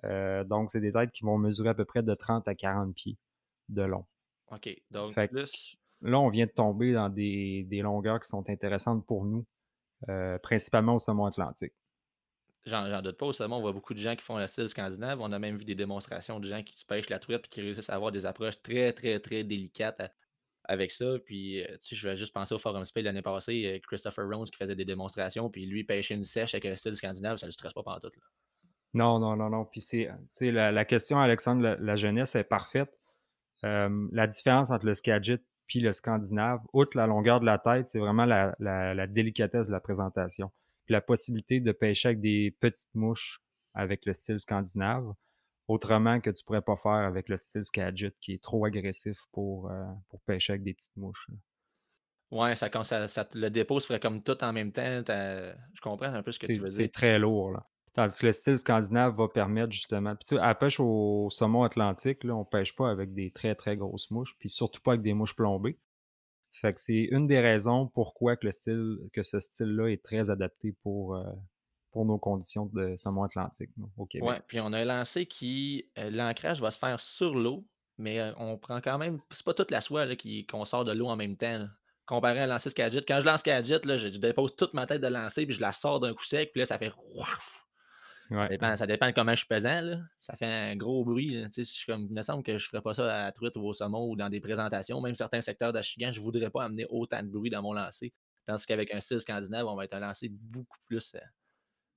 Heu, 0.05 0.45
donc 0.45 0.71
c'est 0.71 0.79
des 0.79 0.93
têtes 0.93 1.11
qui 1.11 1.23
vont 1.25 1.37
mesurer 1.37 1.69
à 1.69 1.73
peu 1.73 1.85
près 1.85 2.03
de 2.03 2.13
30 2.13 2.47
à 2.47 2.55
40 2.55 2.95
pieds 2.95 3.17
de 3.67 3.81
long. 3.83 4.05
OK, 4.51 4.69
donc 4.91 5.13
Fait 5.13 5.27
que 5.27 5.33
plus 5.33 5.77
là, 6.01 6.19
on 6.19 6.29
vient 6.29 6.45
de 6.45 6.51
tomber 6.51 6.93
dans 6.93 7.09
des 7.09 7.63
des 7.67 7.81
longueurs 7.81 8.21
qui 8.21 8.29
sont 8.29 8.49
intéressantes 8.49 9.05
pour 9.05 9.25
nous, 9.25 9.45
heu, 10.09 10.39
principalement 10.41 10.95
au 10.95 10.99
saumon 10.99 11.25
atlantique. 11.25 11.73
J'en 12.65 13.01
doute 13.01 13.17
pas, 13.17 13.27
au 13.27 13.41
on 13.41 13.57
voit 13.57 13.73
beaucoup 13.73 13.93
de 13.93 13.99
gens 13.99 14.15
qui 14.15 14.23
font 14.23 14.39
le 14.39 14.47
style 14.47 14.67
scandinave. 14.67 15.21
On 15.21 15.31
a 15.31 15.37
même 15.37 15.57
vu 15.57 15.65
des 15.65 15.75
démonstrations 15.75 16.39
de 16.39 16.47
gens 16.47 16.63
qui 16.63 16.83
pêchent 16.83 17.09
la 17.09 17.19
truite 17.19 17.43
puis 17.43 17.49
qui 17.49 17.61
réussissent 17.61 17.91
à 17.91 17.95
avoir 17.95 18.11
des 18.11 18.25
approches 18.25 18.59
très, 18.63 18.91
très, 18.91 19.19
très 19.19 19.43
délicates 19.43 19.99
a 19.99 20.09
avec 20.67 20.91
ça. 20.91 21.05
Puis, 21.23 21.61
heu, 21.61 21.67
tu 21.73 21.89
sais, 21.89 21.95
je 21.95 22.09
vais 22.09 22.15
juste 22.15 22.33
penser 22.33 22.55
au 22.55 22.57
Forum 22.57 22.83
Spey 22.83 23.03
l'année 23.03 23.21
passée, 23.21 23.75
heu, 23.75 23.79
Christopher 23.87 24.27
Rhodes 24.27 24.49
qui 24.49 24.57
faisait 24.57 24.75
des 24.75 24.83
démonstrations, 24.83 25.47
puis 25.49 25.67
lui, 25.67 25.83
pêcher 25.83 26.15
une 26.15 26.23
sèche 26.23 26.55
avec 26.55 26.65
un 26.65 26.75
style 26.75 26.95
scandinave, 26.95 27.37
ça 27.37 27.45
le 27.45 27.51
stresse 27.51 27.73
pas 27.73 27.83
pantoute, 27.83 28.15
là. 28.15 28.23
Non, 28.95 29.19
non, 29.19 29.35
non, 29.35 29.49
non. 29.49 29.65
Puis 29.65 29.81
c'est, 29.81 30.09
la 30.51 30.85
question, 30.85 31.19
Alexandre 31.19 31.61
La 31.61 31.75
Lajeunesse 31.75 32.33
est 32.35 32.45
parfaite. 32.45 32.97
La 33.61 34.25
différence 34.25 34.71
entre 34.71 34.85
le 34.85 34.93
Skagit 34.93 35.39
puis 35.67 35.81
le 35.81 35.91
scandinave, 35.91 36.61
outre 36.71 36.95
la 36.95 37.05
longueur 37.05 37.41
de 37.41 37.45
la 37.45 37.57
tête, 37.57 37.89
c'est 37.89 37.99
vraiment 37.99 38.25
la 38.25 39.07
délicatesse 39.07 39.67
de 39.67 39.73
la 39.73 39.81
présentation. 39.81 40.49
Puis 40.85 40.93
la 40.93 41.01
possibilité 41.01 41.59
de 41.59 41.71
pêcher 41.71 42.09
avec 42.09 42.21
des 42.21 42.51
petites 42.59 42.93
mouches 42.95 43.41
avec 43.73 44.05
le 44.05 44.13
style 44.13 44.39
scandinave, 44.39 45.13
autrement 45.67 46.21
que 46.21 46.29
tu 46.31 46.43
pourrais 46.45 46.61
pas 46.63 46.75
faire 46.77 46.91
avec 46.93 47.29
le 47.29 47.37
style 47.37 47.65
Skagit 47.65 48.11
qui 48.21 48.33
est 48.33 48.43
trop 48.43 48.65
agressif 48.65 49.19
pour, 49.31 49.69
heu, 49.71 49.85
pour 50.09 50.21
pêcher 50.23 50.53
avec 50.53 50.63
des 50.63 50.73
petites 50.73 50.97
mouches, 50.97 51.25
là. 51.29 51.35
Ouais, 52.31 52.55
ça 52.55 52.69
quand 52.69 52.83
ça 52.83 53.07
ça 53.07 53.23
te 53.25 53.37
le 53.37 53.49
dépôt 53.49 53.79
se 53.79 53.85
ferait 53.87 53.99
comme 53.99 54.23
tout 54.23 54.43
en 54.43 54.51
même 54.51 54.71
temps, 54.71 54.81
je 55.07 55.81
comprends 55.81 56.13
un 56.13 56.23
peu 56.23 56.31
ce 56.31 56.39
que 56.39 56.47
tu 56.47 56.61
veux 56.61 56.71
dire. 56.71 56.87
c'est 56.87 56.91
très 56.91 57.19
lourd, 57.19 57.51
là. 57.51 57.67
Tandis 57.93 58.19
que 58.19 58.25
le 58.25 58.31
style 58.33 58.57
scandinave 58.57 59.15
va 59.15 59.29
permettre 59.29 59.71
justement 59.71 60.15
puis 60.17 60.25
tu 60.27 60.35
sais, 60.35 60.41
à 60.41 60.47
la 60.47 60.55
pêche 60.55 60.79
au 60.81 61.29
saumon 61.31 61.63
atlantique, 61.63 62.25
là, 62.25 62.35
on 62.35 62.43
pêche 62.43 62.75
pas 62.75 62.89
avec 62.89 63.13
des 63.13 63.31
très, 63.31 63.55
très 63.55 63.77
grosses 63.77 64.11
mouches, 64.11 64.35
puis 64.37 64.49
surtout 64.49 64.81
pas 64.81 64.91
avec 64.93 65.01
des 65.01 65.13
mouches 65.13 65.35
plombées. 65.35 65.79
Fait 66.61 66.73
que 66.73 66.79
c'est 66.79 67.07
une 67.11 67.27
des 67.27 67.39
raisons 67.39 67.87
pourquoi 67.87 68.35
que 68.37 68.45
le 68.45 68.51
style 68.51 68.97
que 69.11 69.23
ce 69.23 69.39
style-là 69.39 69.87
est 69.87 70.03
très 70.03 70.29
adapté 70.29 70.71
pour, 70.71 71.21
pour 71.91 72.05
nos 72.05 72.17
conditions 72.17 72.65
de 72.65 72.95
saumon 72.95 73.23
atlantique, 73.23 73.71
au 73.97 74.05
Québec. 74.05 74.29
Ouais, 74.29 74.41
puis 74.47 74.59
on 74.59 74.73
a 74.73 74.79
un 74.79 74.85
lancer 74.85 75.25
qui, 75.25 75.89
heu, 75.97 76.09
l'ancrage 76.09 76.61
va 76.61 76.71
se 76.71 76.79
faire 76.79 76.99
sur 76.99 77.35
l'eau, 77.35 77.65
mais, 77.97 78.19
heu, 78.19 78.33
on 78.37 78.57
prend 78.57 78.81
quand 78.81 78.97
même 78.97 79.19
c'est 79.31 79.45
pas 79.45 79.53
toute 79.53 79.71
la 79.71 79.81
soie 79.81 80.05
qu'on 80.49 80.65
sort 80.65 80.85
de 80.85 80.91
l'eau 80.91 81.07
en 81.07 81.15
même 81.15 81.37
temps. 81.37 81.67
Comparé 82.05 82.39
à 82.39 82.47
lancer 82.47 82.69
Skagit. 82.69 83.03
Quand 83.07 83.19
je 83.19 83.25
lance 83.25 83.43
là, 83.45 83.97
je 83.97 84.09
dépose 84.09 84.55
toute 84.55 84.73
ma 84.73 84.85
tête 84.85 85.01
de 85.01 85.07
lancer, 85.07 85.45
puis 85.45 85.55
je 85.55 85.61
la 85.61 85.71
sors 85.73 85.99
d'un 85.99 86.13
coup 86.13 86.23
sec, 86.23 86.51
puis 86.51 86.59
là, 86.59 86.65
ça 86.65 86.77
fait 86.77 86.91
Ouais, 88.29 88.49
dépend 88.49 88.75
ça 88.75 88.87
dépend 88.87 89.07
de 89.07 89.11
comment 89.13 89.31
je 89.33 89.37
suis 89.39 89.47
pesant, 89.47 89.81
là. 89.81 89.99
Ça 90.21 90.35
fait 90.37 90.45
un 90.45 90.75
gros 90.75 91.03
bruit, 91.05 91.33
là. 91.41 91.45
Tu 91.49 91.63
sais, 91.63 91.65
si 91.65 91.81
je 91.81 91.85
comme 91.91 92.03
il 92.09 92.13
me 92.13 92.21
semble 92.23 92.43
que 92.43 92.57
je 92.57 92.67
ferais 92.67 92.81
pas 92.81 92.93
ça 92.93 93.03
à 93.13 93.23
la 93.25 93.31
truite 93.31 93.55
ou 93.57 93.61
au 93.61 93.73
saumon 93.73 94.09
ou 94.11 94.15
dans 94.15 94.29
des 94.29 94.41
présentations. 94.41 95.01
Même 95.01 95.15
certains 95.15 95.41
secteurs 95.41 95.73
d'Achigan, 95.73 96.11
je 96.13 96.21
voudrais 96.21 96.49
pas 96.49 96.63
amener 96.65 96.85
autant 96.89 97.23
de 97.23 97.29
bruit 97.29 97.49
dans 97.49 97.61
mon 97.61 97.73
lancer. 97.73 98.13
Tandis 98.47 98.65
qu'avec 98.65 98.93
un 98.93 98.99
style 98.99 99.19
scandinave, 99.19 99.65
on 99.67 99.75
va 99.75 99.85
être 99.85 99.95
un 99.95 99.99
lancer 99.99 100.29
beaucoup 100.29 100.77
plus, 100.85 101.15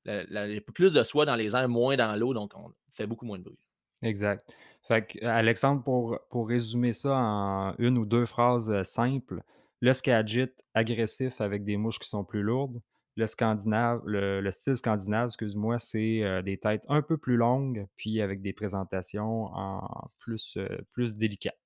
la 0.04 0.60
plus 0.74 0.92
de 0.92 1.02
soie 1.04 1.24
dans 1.26 1.36
les 1.36 1.54
airs, 1.56 1.68
moins 1.68 1.96
dans 1.96 2.16
l'eau, 2.16 2.34
donc 2.34 2.52
on 2.56 2.72
fait 2.92 3.06
beaucoup 3.06 3.26
moins 3.26 3.38
de 3.38 3.44
bruit. 3.44 3.58
exact. 4.02 4.54
Fait 4.82 5.06
que, 5.06 5.24
Alexandre, 5.24 5.82
pour 5.82 6.18
pour 6.30 6.48
résumer 6.48 6.92
ça 6.92 7.16
en 7.16 7.74
une 7.78 7.98
ou 7.98 8.04
2 8.06 8.24
phrases, 8.26 8.70
heu, 8.70 8.84
simples, 8.84 9.42
le 9.80 9.92
Skagit 9.92 10.48
agressif 10.74 11.40
avec 11.40 11.64
des 11.64 11.76
mouches 11.76 11.98
qui 11.98 12.08
sont 12.08 12.24
plus 12.24 12.42
lourdes. 12.42 12.80
Le 13.18 13.26
scandinave 13.26 14.00
le 14.06 14.40
le 14.40 14.50
style 14.50 14.74
scandinave, 14.76 15.26
excuse-moi, 15.28 15.78
c'est, 15.78 16.22
heu, 16.22 16.42
des 16.42 16.56
têtes 16.58 16.86
un 16.88 17.02
peu 17.02 17.18
plus 17.18 17.36
longues, 17.36 17.86
puis 17.96 18.22
avec 18.22 18.40
des 18.42 18.54
présentations 18.54 19.46
en 19.54 20.10
plus, 20.18 20.56
heu, 20.56 20.86
plus 20.92 21.14
délicates, 21.16 21.58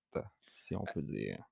si 0.54 0.74
on 0.74 0.86
peut 0.88 1.02
dire. 1.02 1.44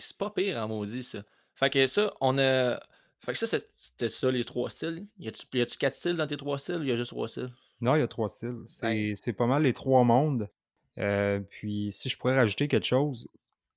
C'est 0.00 0.16
pas 0.16 0.30
pire 0.30 0.58
en 0.58 0.68
maudit 0.68 1.02
ça. 1.02 1.24
Fait 1.54 1.70
que 1.70 1.86
ça, 1.86 2.14
on 2.20 2.38
a 2.38 2.80
fait 3.18 3.32
que 3.32 3.38
ça, 3.38 3.46
c'est 3.46 3.68
c'était 3.76 4.08
ça 4.08 4.30
les 4.30 4.44
3 4.44 4.70
styles? 4.70 5.06
Y 5.18 5.28
a-tu 5.28 5.46
y 5.54 5.60
a-tu 5.60 5.78
4 5.78 5.94
styles 5.96 6.16
dans 6.16 6.26
tes 6.26 6.36
3 6.36 6.58
styles 6.58 6.76
ou 6.76 6.82
y 6.84 6.92
a 6.92 6.96
juste 6.96 7.10
3 7.12 7.28
styles? 7.28 7.52
Non, 7.80 7.96
il 7.96 8.00
y 8.00 8.02
a 8.02 8.08
3 8.08 8.28
styles. 8.28 8.64
C'est 8.68 9.12
c'est 9.16 9.32
pas 9.32 9.46
mal 9.46 9.62
les 9.64 9.72
3 9.72 10.04
mondes. 10.04 10.50
Heu, 10.98 11.46
puis 11.50 11.90
si 11.92 12.08
je 12.08 12.18
pourrais 12.18 12.36
rajouter 12.36 12.68
quelque 12.68 12.84
chose, 12.86 13.28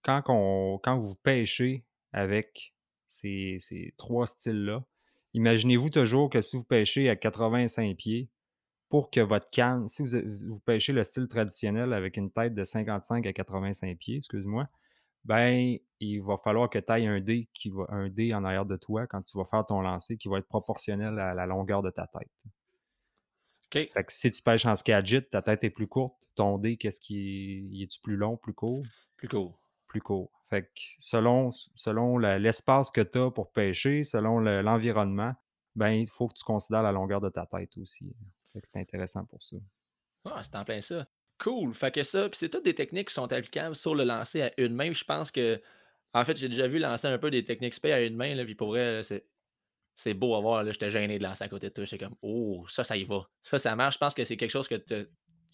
quand 0.04 0.22
qu'on 0.22 0.80
quand 0.84 1.00
vous 1.00 1.16
pêchez 1.16 1.86
avec 2.14 2.74
ces 3.08 3.58
ces 3.60 3.94
3 3.98 4.26
styles-là, 4.28 4.84
imaginez-vous 5.36 5.90
toujours 5.90 6.30
que 6.30 6.42
si 6.42 6.56
vous 6.56 6.64
pêchez 6.64 7.10
à 7.10 7.16
85 7.16 7.96
pieds, 7.98 8.30
pour 8.90 9.10
que 9.10 9.20
votre 9.20 9.50
canne 9.50 9.88
si 9.88 10.04
vous 10.04 10.60
pêchez 10.66 10.94
le 10.94 11.04
style 11.04 11.28
traditionnel 11.28 11.92
avec 11.94 12.18
une 12.18 12.32
tête 12.32 12.54
de 12.54 12.64
55 12.64 13.26
à 13.26 13.34
85 13.34 13.98
pieds, 13.98 14.18
excuse-moi, 14.18 14.68
ben, 15.26 15.78
il 16.00 16.22
va 16.22 16.38
falloir 16.38 16.70
que 16.70 16.80
tu 16.80 16.92
ailles 16.92 17.08
un 17.08 17.20
dé 17.20 17.50
qui 17.54 17.70
va 17.70 17.86
un 17.90 18.10
dé 18.10 18.34
en 18.34 18.44
arrière 18.44 18.66
de 18.66 18.78
toi 18.78 19.08
quand 19.08 19.22
tu 19.24 19.38
vas 19.38 19.44
faire 19.44 19.66
ton 19.66 19.82
lancer 19.82 20.18
qui 20.18 20.28
va 20.28 20.38
être 20.38 20.48
proportionnel 20.48 21.20
à 21.20 21.34
la 21.34 21.46
longueur 21.46 21.82
de 21.82 21.90
ta 21.90 22.08
tête. 22.08 22.46
Fait 23.74 24.04
que 24.04 24.12
si 24.12 24.32
tu 24.32 24.42
pêches 24.42 24.66
en 24.66 24.76
Skagit, 24.76 25.24
ta 25.24 25.42
tête 25.42 25.64
est 25.64 25.70
plus 25.70 25.88
courte, 25.88 26.16
ton 26.36 26.58
dé, 26.58 26.78
qu'est-ce 26.78 27.02
qui 27.02 27.82
est 27.82 27.84
est-tu 27.84 28.00
plus 28.00 28.16
long, 28.16 28.38
plus 28.38 28.54
court? 28.54 28.84
plus 29.18 29.28
cool. 29.28 29.52
Plus 29.88 30.02
court. 30.02 30.35
Fait 30.50 30.64
que 30.64 30.70
selon 31.00 31.52
selon 31.52 32.18
l'espace 32.18 32.92
que 32.92 33.02
tu 33.02 33.18
as 33.18 33.32
pour 33.32 33.52
pêcher, 33.52 34.04
selon 34.04 34.40
le 34.40 34.62
l'environnement, 34.62 35.34
ben, 35.76 35.90
il 35.90 36.08
faut 36.08 36.28
que 36.28 36.36
tu 36.36 36.44
considères 36.44 36.84
la 36.84 36.92
longueur 36.92 37.22
de 37.22 37.30
ta 37.30 37.46
tête 37.46 37.78
aussi. 37.78 38.16
Fait 38.54 38.62
que 38.62 38.68
c'est 38.72 38.80
intéressant 38.80 39.26
pour 39.26 39.42
ça. 39.42 39.58
Ah, 40.26 40.42
c'est 40.44 40.56
en 40.56 40.64
plein 40.64 40.82
ça. 40.82 41.06
Cool. 41.40 41.74
Fait 41.74 41.92
que 41.92 42.04
ça, 42.04 42.30
c'est 42.32 42.50
toutes 42.50 42.64
des 42.64 42.76
techniques 42.76 43.10
qui 43.10 43.14
sont 43.14 43.32
applicables 43.32 43.76
sur 43.76 43.94
le 43.94 44.04
lancer 44.06 44.42
à 44.42 44.52
une 44.58 44.74
main. 44.74 44.94
Je 44.94 45.04
pense 45.04 45.32
que, 45.32 45.62
en 46.14 46.24
fait, 46.24 46.38
j'ai 46.38 46.48
déjà 46.48 46.68
vu 46.68 46.80
lancer 46.80 47.08
un 47.08 47.18
peu 47.18 47.30
des 47.30 47.44
techniques 47.44 47.74
spé 47.74 47.92
à 47.92 48.02
une 48.02 48.16
main, 48.16 48.44
puis 48.46 48.56
pour 48.56 48.70
vrai, 48.70 49.04
c'est 49.04 49.26
c'est 49.96 50.14
beau 50.14 50.36
à 50.36 50.42
voir. 50.42 50.70
J'étais 50.72 50.92
gêné 50.92 51.18
de 51.20 51.24
lancer 51.24 51.44
à 51.44 51.50
côté 51.50 51.70
de 51.70 51.74
toi. 51.74 51.86
J'étais 51.86 52.06
comme, 52.06 52.16
oh, 52.22 52.66
ça, 52.70 52.84
ça 52.84 52.98
y 52.98 53.06
va. 53.06 53.28
Ça, 53.42 53.58
ça 53.58 53.76
marche. 53.76 53.96
Je 53.96 54.00
pense 54.00 54.14
que 54.14 54.24
c'est 54.26 54.38
quelque 54.38 54.52
chose 54.52 54.68
que 54.68 54.76
tu 54.76 55.06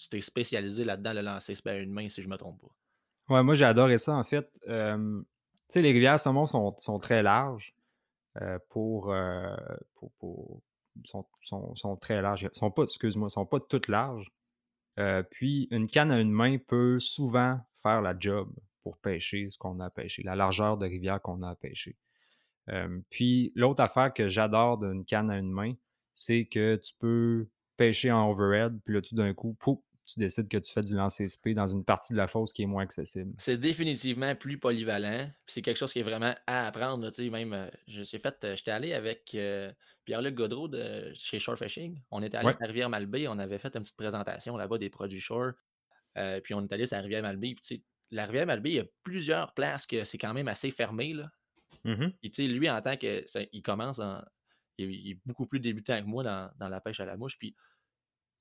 t'es 0.09 0.21
spécialisé 0.21 0.83
là-dedans, 0.83 1.13
le 1.13 1.21
lancer 1.21 1.55
à 1.65 1.73
une 1.75 1.91
main, 1.91 2.09
si 2.09 2.21
je 2.21 2.27
me 2.27 2.37
trompe 2.37 2.59
pas. 2.61 2.75
Ouais, 3.31 3.43
moi 3.43 3.55
j'ai 3.55 3.63
adoré 3.65 3.97
ça 3.97 4.13
en 4.13 4.23
fait. 4.23 4.45
Tu 4.63 4.69
sais, 5.69 5.81
les 5.81 5.91
rivières 5.93 6.19
saumon 6.19 6.45
sont 6.45 6.75
sont 6.77 6.99
très 6.99 7.23
larges, 7.23 7.73
heu, 8.41 8.59
pour, 8.69 9.13
heu, 9.13 9.55
pour 9.95 10.11
pour 10.19 10.61
sont 11.05 11.25
sont 11.43 11.75
sont 11.75 11.97
très 11.97 12.21
larges. 12.21 12.49
Sont 12.53 12.71
pas 12.71 12.83
excuse-moi, 12.83 13.29
sont 13.29 13.45
pas 13.47 13.59
toutes 13.61 13.89
larges. 13.89 14.31
Heu, 14.99 15.25
puis 15.31 15.67
une 15.71 15.87
canne 15.87 16.11
à 16.11 16.19
une 16.21 16.31
main 16.31 16.57
peut 16.59 16.99
souvent 16.99 17.59
faire 17.75 18.01
la 18.01 18.15
job 18.19 18.49
pour 18.83 18.97
pêcher 18.97 19.49
ce 19.49 19.57
qu'on 19.59 19.79
a 19.81 19.87
à 19.87 19.91
pêcher, 19.91 20.23
la 20.23 20.35
largeur 20.35 20.77
de 20.77 20.87
rivière 20.87 21.21
qu'on 21.21 21.43
a. 21.43 21.55
Hem, 22.67 23.03
puis 23.09 23.51
l'autre 23.55 23.81
affaire 23.81 24.13
que 24.13 24.29
j'adore 24.29 24.77
d'une 24.77 25.05
canne 25.05 25.29
à 25.31 25.37
une 25.37 25.51
main, 25.51 25.73
c'est 26.13 26.45
que 26.45 26.75
tu 26.77 26.93
peux 26.99 27.47
pêcher 27.77 28.11
en 28.11 28.29
overhead, 28.31 28.79
puis 28.85 28.93
là 28.95 29.01
tout 29.01 29.15
d'un 29.15 29.33
coup, 29.33 29.55
pouf, 29.59 29.79
tu 30.05 30.19
décides 30.19 30.49
que 30.49 30.57
tu 30.57 30.71
fais 30.73 30.81
du 30.81 30.95
lancer 30.95 31.27
spé 31.27 31.53
dans 31.53 31.67
une 31.67 31.85
partie 31.85 32.11
de 32.13 32.17
la 32.17 32.27
fosse 32.27 32.51
qui 32.53 32.63
est 32.63 32.65
moins 32.65 32.83
accessible. 32.83 33.33
C'est 33.37 33.57
définitivement 33.57 34.35
plus 34.35 34.57
polyvalent. 34.57 35.29
C'est 35.47 35.61
quelque 35.61 35.77
chose 35.77 35.93
qui 35.93 35.99
est 35.99 36.03
vraiment 36.03 36.33
à 36.47 36.67
apprendre. 36.67 37.03
là, 37.03 37.11
tu 37.11 37.23
sais, 37.23 37.29
même, 37.29 37.53
euh, 37.53 37.69
je 37.87 38.01
suis 38.03 38.19
fait, 38.19 38.35
euh, 38.43 38.55
j'étais 38.55 38.71
allé 38.71 38.93
avec 38.93 39.33
euh, 39.35 39.71
Pierre-Luc 40.05 40.35
Godreau 40.35 40.67
de 40.67 41.11
chez 41.13 41.39
Shore 41.39 41.57
Fishing. 41.57 42.01
On 42.11 42.21
était 42.23 42.35
allé 42.37 42.47
Ouais. 42.47 42.51
sur 42.51 42.61
la 42.61 42.67
rivière 42.67 42.89
Malbaie. 42.89 43.27
On 43.27 43.39
avait 43.39 43.59
fait 43.59 43.73
une 43.75 43.83
petite 43.83 43.95
présentation 43.95 44.57
là-bas 44.57 44.77
des 44.79 44.89
produits 44.89 45.21
Shore. 45.21 45.51
puis 46.43 46.53
on 46.53 46.63
est 46.63 46.73
allé 46.73 46.85
sur 46.87 46.97
la 46.97 47.03
rivière 47.03 47.21
Malbaie. 47.21 47.53
Puis, 47.55 47.63
tu 47.63 47.75
sais, 47.75 47.83
la 48.09 48.25
rivière 48.25 48.47
Malbaie, 48.47 48.69
il 48.71 48.75
y 48.75 48.79
a 48.79 48.85
plusieurs 49.03 49.53
places 49.53 49.85
que 49.85 50.03
c'est 50.03 50.17
quand 50.17 50.33
même 50.33 50.49
assez 50.49 50.71
fermé. 50.71 51.13
Là. 51.13 51.31
Tu 51.85 52.31
sais, 52.33 52.43
lui, 52.47 52.69
en 52.69 52.81
tant 52.81 52.97
que. 52.97 53.23
ça- 53.27 53.41
il 53.53 53.61
commence 53.61 53.99
en. 53.99 54.21
Il 54.77 54.85
est, 54.85 54.93
il 54.93 55.11
est 55.11 55.19
beaucoup 55.25 55.45
plus 55.45 55.59
débutant 55.59 55.99
que 56.01 56.05
moi 56.07 56.23
dans, 56.23 56.51
dans 56.57 56.67
la 56.67 56.81
pêche 56.81 56.99
à 56.99 57.05
la 57.05 57.15
mouche. 57.17 57.37
Puis 57.39 57.55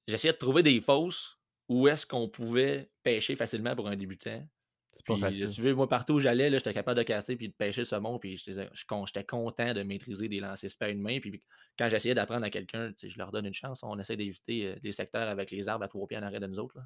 j'essayais 0.09 0.33
de 0.33 0.39
trouver 0.39 0.63
des 0.63 0.81
fosses 0.81 1.39
où 1.71 1.87
est-ce 1.87 2.05
qu'on 2.05 2.29
pouvait 2.29 2.91
pêcher 3.05 3.37
facilement 3.37 3.77
pour 3.77 3.87
un 3.87 3.95
débutant. 3.95 4.45
C'est 4.91 5.07
pas 5.07 5.15
Puis, 5.15 5.23
facile. 5.23 5.49
si 5.49 5.55
tu 5.55 5.63
veux, 5.63 5.73
moi, 5.73 5.89
partout 5.89 6.15
où 6.15 6.21
j'allais, 6.21 6.51
j'étais 6.51 6.75
capable 6.75 6.99
de 6.99 7.05
casser 7.05 7.37
puis 7.37 7.49
de 7.49 7.55
pêcher 7.55 7.83
le 7.83 7.85
saumon. 7.85 8.19
Puis, 8.19 8.37
j'étais 8.37 9.25
content 9.25 9.73
de 9.73 9.85
maîtriser 9.85 10.29
des 10.29 10.41
lancers 10.41 10.73
à 10.81 10.89
une 10.89 11.01
main. 11.01 11.21
Puis, 11.21 11.41
quand 11.79 11.89
j'essayais 11.89 12.15
d'apprendre 12.15 12.45
à 12.45 12.51
quelqu'un, 12.51 12.91
je 13.01 13.17
leur 13.17 13.31
donne 13.31 13.47
une 13.47 13.55
chance. 13.55 13.85
On 13.85 13.97
essaie 14.01 14.17
d'éviter 14.17 14.67
euh, 14.67 14.77
des 14.83 14.91
secteurs 14.91 15.29
avec 15.29 15.53
les 15.53 15.69
arbres 15.69 15.85
à 15.85 15.89
trois 15.89 16.09
pieds 16.09 16.19
en 16.19 16.25
arrêt 16.25 16.41
de 16.41 16.49
nous 16.49 16.59
autres. 16.59 16.77
là. 16.77 16.83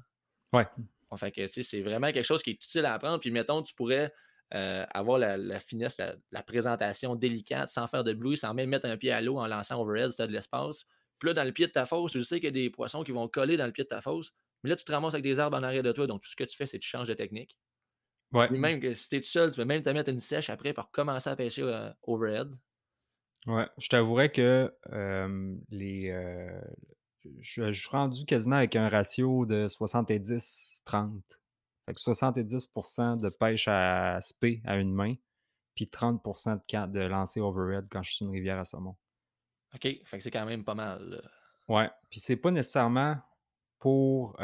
Ouais. 0.53 1.17
fait 1.17 1.31
que, 1.31 1.47
c'est 1.47 1.81
vraiment 1.81 2.11
quelque 2.11 2.23
chose 2.23 2.43
qui 2.43 2.51
est 2.51 2.63
utile 2.63 2.85
à 2.85 2.93
apprendre. 2.93 3.19
Puis, 3.19 3.31
mettons, 3.31 3.63
tu 3.63 3.73
pourrais 3.73 4.13
euh, 4.53 4.85
avoir 4.93 5.17
la, 5.17 5.59
finesse, 5.59 5.99
la, 6.31 6.43
présentation 6.43 7.15
délicate, 7.15 7.69
sans 7.69 7.87
faire 7.87 8.03
de 8.03 8.13
bruit, 8.13 8.37
sans 8.37 8.53
même 8.53 8.69
mettre 8.69 8.85
un 8.85 8.97
pied 8.97 9.11
à 9.11 9.19
l'eau 9.19 9.39
en 9.39 9.47
lançant 9.47 9.81
overhead 9.81 10.11
si 10.11 10.17
tu 10.17 10.21
as 10.21 10.27
de 10.27 10.31
l'espace. 10.31 10.85
Puis 11.17 11.29
là, 11.29 11.33
dans 11.33 11.43
le 11.43 11.53
pied 11.53 11.65
de 11.65 11.71
ta 11.71 11.87
fosse, 11.87 12.11
tu 12.11 12.23
sais 12.23 12.35
qu'il 12.35 12.45
y 12.45 12.47
a 12.49 12.51
des 12.51 12.69
poissons 12.69 13.03
qui 13.03 13.11
vont 13.11 13.27
coller 13.27 13.57
dans 13.57 13.65
le 13.65 13.71
pied 13.71 13.83
de 13.83 13.89
ta 13.89 14.01
fosse. 14.01 14.31
Mais 14.65 14.71
là, 14.71 14.75
tu 14.75 14.83
te 14.83 14.91
ramasses 14.91 15.13
avec 15.13 15.23
des 15.23 15.39
arbres 15.39 15.57
en 15.57 15.63
arrière 15.63 15.83
de 15.83 15.91
toi. 15.91 16.07
Donc, 16.07 16.21
tout 16.21 16.29
ce 16.29 16.35
que 16.35 16.43
tu 16.43 16.57
fais, 16.57 16.65
c'est 16.65 16.79
que 16.79 16.83
tu 16.83 16.89
changes 16.89 17.07
de 17.07 17.13
technique. 17.13 17.57
Ouais. 18.31 18.49
même 18.49 18.81
que 18.81 18.93
si 18.93 19.07
tu 19.07 19.15
es 19.15 19.21
tout 19.21 19.27
seul, 19.27 19.51
tu 19.51 19.57
peux 19.57 19.65
même 19.65 19.83
te 19.83 19.89
mettre 19.91 20.09
une 20.09 20.19
sèche 20.19 20.49
après 20.49 20.73
pour 20.73 20.91
commencer 20.91 21.29
à 21.29 21.35
pêcher 21.35 21.61
euh, 21.61 21.89
overhead. 22.03 22.49
Ouais, 23.45 23.67
je 23.77 23.87
t'avouerais 23.87 24.31
que 24.31 24.73
les, 25.69 26.11
je, 27.39 27.71
suis 27.71 27.89
rendu 27.89 28.25
quasiment 28.25 28.57
avec 28.57 28.75
un 28.75 28.89
ratio 28.89 29.45
de 29.45 29.67
70-30. 29.67 31.21
Fait 31.85 31.93
que 31.93 31.99
70% 31.99 33.19
de 33.19 33.29
pêche 33.29 33.67
à 33.67 34.19
spé 34.21 34.61
à 34.65 34.77
une 34.77 34.93
main, 34.93 35.15
puis 35.75 35.85
30% 35.85 36.55
de, 36.55 36.91
de 36.91 36.99
lancer 37.01 37.39
overhead 37.39 37.85
quand 37.89 38.01
je 38.01 38.09
suis 38.09 38.17
sur 38.17 38.27
une 38.27 38.33
rivière 38.33 38.59
à 38.59 38.65
saumon. 38.65 38.95
OK, 39.75 39.81
fait 39.81 40.17
que 40.17 40.19
c'est 40.19 40.31
quand 40.31 40.45
même 40.45 40.63
pas 40.63 40.73
mal. 40.73 41.21
Ouais, 41.67 41.89
puis 42.09 42.19
c'est 42.19 42.37
pas 42.37 42.51
nécessairement 42.51 43.17
pour, 43.79 44.37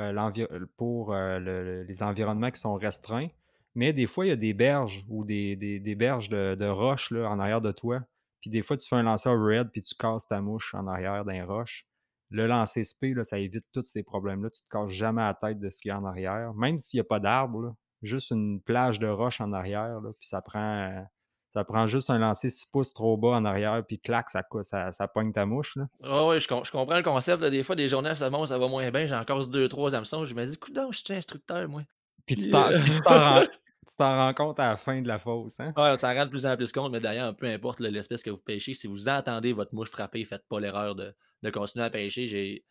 pour 0.78 1.16
les 1.16 2.04
environnements 2.04 2.52
qui 2.52 2.60
sont 2.60 2.76
restreints, 2.76 3.30
mais 3.74 3.94
des 3.94 4.06
fois, 4.06 4.26
il 4.26 4.30
y 4.30 4.34
a 4.34 4.36
des 4.36 4.54
berges 4.54 5.06
ou 5.10 5.26
des, 5.26 5.96
berges 5.98 6.30
de, 6.30 6.68
roches 6.68 7.12
là, 7.12 7.30
en 7.30 7.40
arrière 7.40 7.62
de 7.62 7.72
toi 7.72 8.02
puis 8.42 8.50
des 8.50 8.64
fois, 8.64 8.76
tu 8.76 8.88
fais 8.88 8.96
un 8.96 9.04
lancer 9.04 9.30
overhead, 9.30 9.70
puis 9.72 9.82
tu 9.82 9.96
casses 9.96 10.28
ta 10.28 10.42
mouche 10.42 10.74
en 10.74 10.88
arrière 10.88 11.24
d'un 11.24 11.46
roche. 11.46 11.86
Le 12.32 12.48
lancer 12.48 12.84
SP, 12.84 13.14
là, 13.14 13.24
ça 13.24 13.38
évite 13.38 13.66
tous 13.72 13.84
ces 13.84 14.04
problèmes-là. 14.04 14.50
Tu 14.50 14.64
te 14.64 14.70
casses 14.70 14.90
jamais 14.90 15.22
la 15.22 15.36
tête 15.36 15.60
de 15.60 15.70
ce 15.70 15.80
qu'il 15.80 15.90
y 15.90 15.92
a 15.92 16.00
en 16.00 16.06
arrière. 16.06 16.54
Même 16.56 16.80
s'il 16.80 16.98
n'y 16.98 17.02
a 17.02 17.04
pas 17.06 17.20
d'arbre, 17.20 17.76
juste 18.02 18.32
une 18.32 18.60
plage 18.62 19.00
de 19.00 19.08
roche 19.08 19.42
en 19.42 19.54
arrière, 19.54 20.00
puis 20.20 20.28
ça 20.28 20.42
prend, 20.42 21.06
ça 21.52 21.66
prend 21.66 21.86
juste 21.86 22.10
un 22.10 22.18
lancer 22.18 22.48
6 22.48 22.68
pouces 22.68 22.94
trop 22.94 23.18
bas 23.18 23.30
en 23.30 23.44
arrière, 23.44 23.84
puis 23.86 24.00
clac, 24.00 24.30
ça, 24.30 24.42
ça, 24.64 24.94
ça 24.94 25.08
pogne 25.10 25.34
ta 25.34 25.46
mouche. 25.46 25.76
Là. 25.76 25.88
oui, 26.26 26.40
je, 26.40 26.48
comprends 26.48 26.96
le 26.96 27.04
concept. 27.04 27.44
Des 27.44 27.62
fois, 27.62 27.76
des 27.76 27.90
journées, 27.90 28.16
ça, 28.16 28.30
ça 28.46 28.58
va 28.58 28.68
moins 28.70 28.90
bien. 28.90 29.06
J'en 29.06 29.26
casse 29.26 29.50
deux, 29.50 29.68
trois 29.68 29.94
hameçons. 29.94 30.24
Je 30.24 30.34
me 30.34 30.46
dis, 30.46 30.54
écoute, 30.54 30.80
je 30.92 30.98
suis 30.98 31.14
instructeur, 31.14 31.68
moi. 31.68 31.82
Puis 32.26 32.38
tu 32.38 32.50
t'en 32.50 32.70
rends 32.70 33.42
tu 33.88 33.96
t'en 33.98 34.16
rends 34.16 34.34
compte 34.34 34.60
à 34.62 34.70
la 34.70 34.78
fin 34.78 35.02
de 35.02 35.08
la 35.10 35.20
fosse. 35.20 35.60
Hein? 35.60 35.74
Ouais, 35.76 35.92
on 35.92 35.98
s'en 35.98 36.14
rend 36.14 36.26
de 36.26 36.30
plus 36.30 36.46
en 36.46 36.56
plus 36.56 36.72
compte, 36.72 36.94
mais 36.94 37.02
d'ailleurs, 37.02 37.36
peu 37.36 37.48
importe 37.48 37.82
l'espèce 37.82 38.24
que 38.24 38.30
vous 38.30 38.38
pêchez, 38.38 38.74
si 38.74 38.88
vous 38.88 39.10
entendez 39.10 39.52
votre 39.52 39.76
mouche 39.76 39.90
frapper, 39.90 40.24
faites 40.24 40.48
pas 40.48 40.60
l'erreur 40.62 40.96
de, 40.96 41.14
continuer 41.52 41.84
à 41.84 41.90
pêcher. 41.90 42.28
J'ai... 42.28 42.64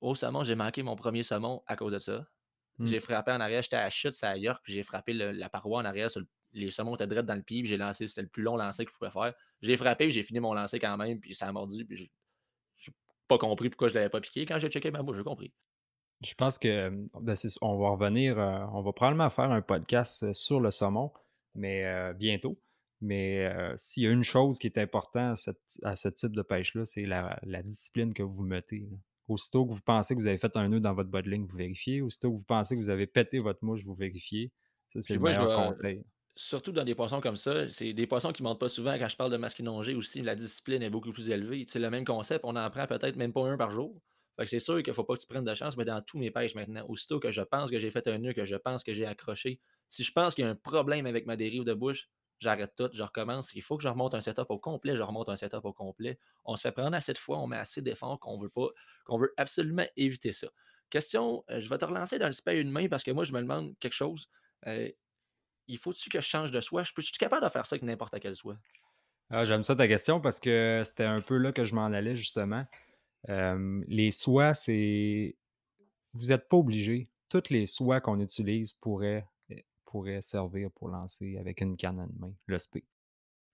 Au 0.00 0.14
saumon, 0.14 0.44
j'ai 0.44 0.54
manqué 0.54 0.82
mon 0.82 0.96
premier 0.96 1.22
saumon 1.24 1.62
à 1.66 1.76
cause 1.76 1.92
de 1.92 1.98
ça. 1.98 2.24
Hmm. 2.78 2.86
J'ai 2.86 3.00
frappé 3.00 3.32
en 3.32 3.40
arrière, 3.40 3.62
j'étais 3.62 3.76
à 3.76 3.82
la 3.82 3.90
chute, 3.90 4.14
ça 4.14 4.30
à 4.30 4.36
York, 4.38 4.60
puis 4.64 4.72
j'ai 4.72 4.82
frappé 4.82 5.12
la 5.12 5.48
paroi 5.50 5.82
en 5.82 5.84
arrière, 5.84 6.10
les 6.52 6.70
saumons 6.70 6.94
étaient 6.94 7.06
droits 7.06 7.22
dans 7.22 7.34
le 7.34 7.42
pied, 7.42 7.60
puis 7.60 7.68
j'ai 7.68 7.76
lancé, 7.76 8.06
c'était 8.06 8.22
le 8.22 8.28
plus 8.28 8.42
long 8.42 8.56
lancer 8.56 8.84
que 8.84 8.90
je 8.90 8.96
pouvais 8.96 9.10
faire. 9.10 9.34
J'ai 9.60 9.76
frappé, 9.76 10.10
j'ai 10.10 10.22
fini 10.22 10.40
mon 10.40 10.54
lancer 10.54 10.78
quand 10.78 10.96
même, 10.96 11.20
puis 11.20 11.34
ça 11.34 11.46
a 11.46 11.52
mordu, 11.52 11.84
puis 11.84 11.96
j'ai 11.96 12.92
pas 13.28 13.38
compris 13.38 13.70
pourquoi 13.70 13.88
je 13.88 13.94
l'avais 13.94 14.10
pas 14.10 14.20
piqué. 14.20 14.44
Quand 14.44 14.58
j'ai 14.58 14.68
checké 14.68 14.90
ma 14.90 15.02
bouche, 15.02 15.16
j'ai 15.16 15.24
compris. 15.24 15.52
Je 16.22 16.34
pense 16.34 16.58
que 16.58 16.90
ben, 17.20 17.34
on 17.62 17.78
va 17.78 17.90
revenir, 17.90 18.38
euh, 18.38 18.64
on 18.72 18.82
va 18.82 18.92
probablement 18.92 19.30
faire 19.30 19.50
un 19.50 19.62
podcast 19.62 20.32
sur 20.32 20.60
le 20.60 20.70
saumon, 20.70 21.12
mais 21.54 21.84
euh, 21.84 22.12
bientôt. 22.12 22.58
Mais 23.00 23.52
s'il 23.76 24.04
y 24.04 24.06
a 24.06 24.10
une 24.10 24.22
chose 24.22 24.60
qui 24.60 24.68
est 24.68 24.78
importante 24.78 25.36
à, 25.82 25.96
ce 25.96 26.08
type 26.08 26.36
de 26.36 26.42
pêche-là, 26.42 26.84
c'est 26.84 27.04
la, 27.04 27.62
discipline 27.64 28.14
que 28.14 28.22
vous 28.22 28.44
mettez. 28.44 28.88
Aussitôt 29.26 29.66
que 29.66 29.72
vous 29.72 29.82
pensez 29.82 30.14
que 30.14 30.20
vous 30.20 30.28
avez 30.28 30.38
fait 30.38 30.56
un 30.56 30.68
nœud 30.68 30.78
dans 30.78 30.94
votre 30.94 31.10
bodling, 31.10 31.44
vous 31.44 31.56
vérifiez. 31.56 32.00
Aussitôt 32.00 32.30
que 32.30 32.36
vous 32.36 32.44
pensez 32.44 32.76
que 32.76 32.80
vous 32.80 32.90
avez 32.90 33.08
pété 33.08 33.40
votre 33.40 33.64
mouche, 33.64 33.82
vous 33.84 33.94
vérifiez. 33.94 34.52
Ça, 34.88 35.02
c'est 35.02 35.14
le 35.14 35.20
meilleur 35.20 35.68
conseil. 35.68 36.04
Surtout 36.34 36.72
dans 36.72 36.84
des 36.84 36.94
poissons 36.94 37.20
comme 37.20 37.36
ça, 37.36 37.68
c'est 37.68 37.92
des 37.92 38.06
poissons 38.06 38.32
qui 38.32 38.42
ne 38.42 38.48
montent 38.48 38.60
pas 38.60 38.68
souvent. 38.68 38.94
Quand 38.98 39.08
je 39.08 39.16
parle 39.16 39.30
de 39.30 39.36
masquinongé 39.36 39.94
aussi, 39.94 40.22
la 40.22 40.34
discipline 40.34 40.82
est 40.82 40.88
beaucoup 40.88 41.12
plus 41.12 41.28
élevée. 41.28 41.66
C'est 41.68 41.78
le 41.78 41.90
même 41.90 42.06
concept, 42.06 42.44
on 42.44 42.56
en 42.56 42.70
prend 42.70 42.86
peut-être 42.86 43.16
même 43.16 43.34
pas 43.34 43.42
un 43.46 43.58
par 43.58 43.70
jour. 43.70 44.00
Fait 44.36 44.44
que 44.44 44.50
c'est 44.50 44.58
sûr 44.58 44.78
qu'il 44.82 44.90
ne 44.90 44.94
faut 44.94 45.04
pas 45.04 45.14
que 45.14 45.20
tu 45.20 45.26
prennes 45.26 45.44
de 45.44 45.52
chance, 45.54 45.76
mais 45.76 45.84
dans 45.84 46.00
tous 46.00 46.18
mes 46.18 46.30
pêches 46.30 46.54
maintenant, 46.54 46.86
aussitôt 46.88 47.20
que 47.20 47.30
je 47.30 47.42
pense 47.42 47.70
que 47.70 47.78
j'ai 47.78 47.90
fait 47.90 48.08
un 48.08 48.16
nœud, 48.16 48.32
que 48.32 48.46
je 48.46 48.56
pense 48.56 48.82
que 48.82 48.94
j'ai 48.94 49.04
accroché, 49.04 49.60
si 49.88 50.04
je 50.04 50.12
pense 50.12 50.34
qu'il 50.34 50.44
y 50.44 50.48
a 50.48 50.50
un 50.50 50.54
problème 50.54 51.04
avec 51.04 51.26
ma 51.26 51.36
dérive 51.36 51.64
de 51.64 51.74
bouche, 51.74 52.08
j'arrête 52.38 52.72
tout, 52.76 52.88
je 52.94 53.02
recommence. 53.02 53.52
Il 53.54 53.60
faut 53.62 53.76
que 53.76 53.82
je 53.82 53.90
remonte 53.90 54.14
un 54.14 54.22
setup 54.22 54.46
au 54.48 54.58
complet, 54.58 54.96
je 54.96 55.02
remonte 55.02 55.28
un 55.28 55.36
setup 55.36 55.64
au 55.66 55.74
complet. 55.74 56.18
On 56.46 56.56
se 56.56 56.62
fait 56.62 56.72
prendre 56.72 56.96
assez 56.96 57.12
de 57.12 57.18
fois, 57.18 57.38
on 57.40 57.46
met 57.46 57.58
assez 57.58 57.82
d'efforts 57.82 58.18
qu'on 58.20 58.38
veut 58.38 58.48
pas, 58.48 58.68
qu'on 59.04 59.18
veut 59.18 59.34
absolument 59.36 59.84
éviter 59.96 60.32
ça. 60.32 60.48
Question, 60.88 61.44
euh, 61.50 61.60
je 61.60 61.68
vais 61.68 61.76
te 61.78 61.84
relancer 61.84 62.18
dans 62.18 62.26
le 62.26 62.32
spray 62.32 62.58
une 62.58 62.70
main 62.70 62.88
parce 62.88 63.02
que 63.02 63.10
moi, 63.10 63.24
je 63.24 63.32
me 63.34 63.40
demande 63.42 63.74
quelque 63.80 63.92
chose. 63.92 64.28
Euh, 64.66 64.88
il 65.68 65.78
faut-tu 65.78 66.10
que 66.10 66.20
je 66.20 66.26
change 66.26 66.50
de 66.50 66.60
soie? 66.60 66.82
Je, 66.84 66.92
suis 67.00 67.12
capable 67.18 67.44
de 67.44 67.50
faire 67.50 67.66
ça 67.66 67.74
avec 67.74 67.82
n'importe 67.82 68.18
quelle 68.20 68.36
soie? 68.36 68.56
Ah, 69.30 69.44
J'aime 69.44 69.64
ça 69.64 69.74
ta 69.74 69.88
question 69.88 70.20
parce 70.20 70.40
que 70.40 70.82
c'était 70.84 71.04
un 71.04 71.20
peu 71.20 71.36
là 71.36 71.52
que 71.52 71.64
je 71.64 71.74
m'en 71.74 71.86
allais 71.86 72.16
justement 72.16 72.66
les 73.28 74.10
soies, 74.10 74.54
c'est. 74.54 75.36
Vous 76.14 76.26
n'êtes 76.26 76.48
pas 76.48 76.56
obligé. 76.56 77.08
Toutes 77.28 77.50
les 77.50 77.66
soies 77.66 78.00
qu'on 78.00 78.20
utilise 78.20 78.74
pourraient, 78.74 79.26
eh, 79.48 79.64
pourraient 79.86 80.20
servir 80.20 80.70
pour 80.72 80.88
lancer 80.88 81.38
avec 81.38 81.60
une 81.62 81.76
canne 81.76 82.00
à 82.00 82.06
main, 82.18 82.34
le 82.46 82.58
SP. 82.60 82.84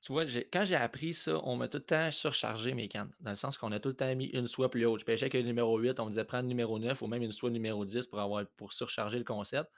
Tu 0.00 0.12
vois, 0.12 0.24
quand 0.24 0.64
j'ai 0.64 0.76
appris 0.76 1.14
ça, 1.14 1.40
on 1.44 1.56
m'a 1.56 1.68
tout 1.68 1.78
le 1.78 1.84
temps 1.84 2.10
surchargé 2.10 2.74
mes 2.74 2.88
cannes. 2.88 3.12
Dans 3.20 3.30
le 3.30 3.36
sens 3.36 3.58
qu'on 3.58 3.72
a 3.72 3.80
tout 3.80 3.90
le 3.90 3.96
temps 3.96 4.14
mis 4.14 4.26
une 4.26 4.46
soie 4.46 4.70
plus 4.70 4.84
haute. 4.86 5.00
Je 5.00 5.04
pêchais 5.04 5.24
avec 5.24 5.34
le 5.34 5.42
numéro 5.42 5.76
8, 5.78 5.98
on 6.00 6.06
me 6.06 6.10
disait 6.10 6.24
prendre 6.24 6.44
le 6.44 6.48
numéro 6.48 6.78
9 6.78 7.00
ou 7.02 7.06
même 7.06 7.22
une 7.22 7.32
soie 7.32 7.50
numéro 7.50 7.84
10 7.84 8.06
pour, 8.06 8.20
avoir, 8.20 8.46
pour 8.56 8.72
surcharger 8.72 9.18
le 9.18 9.24
concept. 9.24 9.70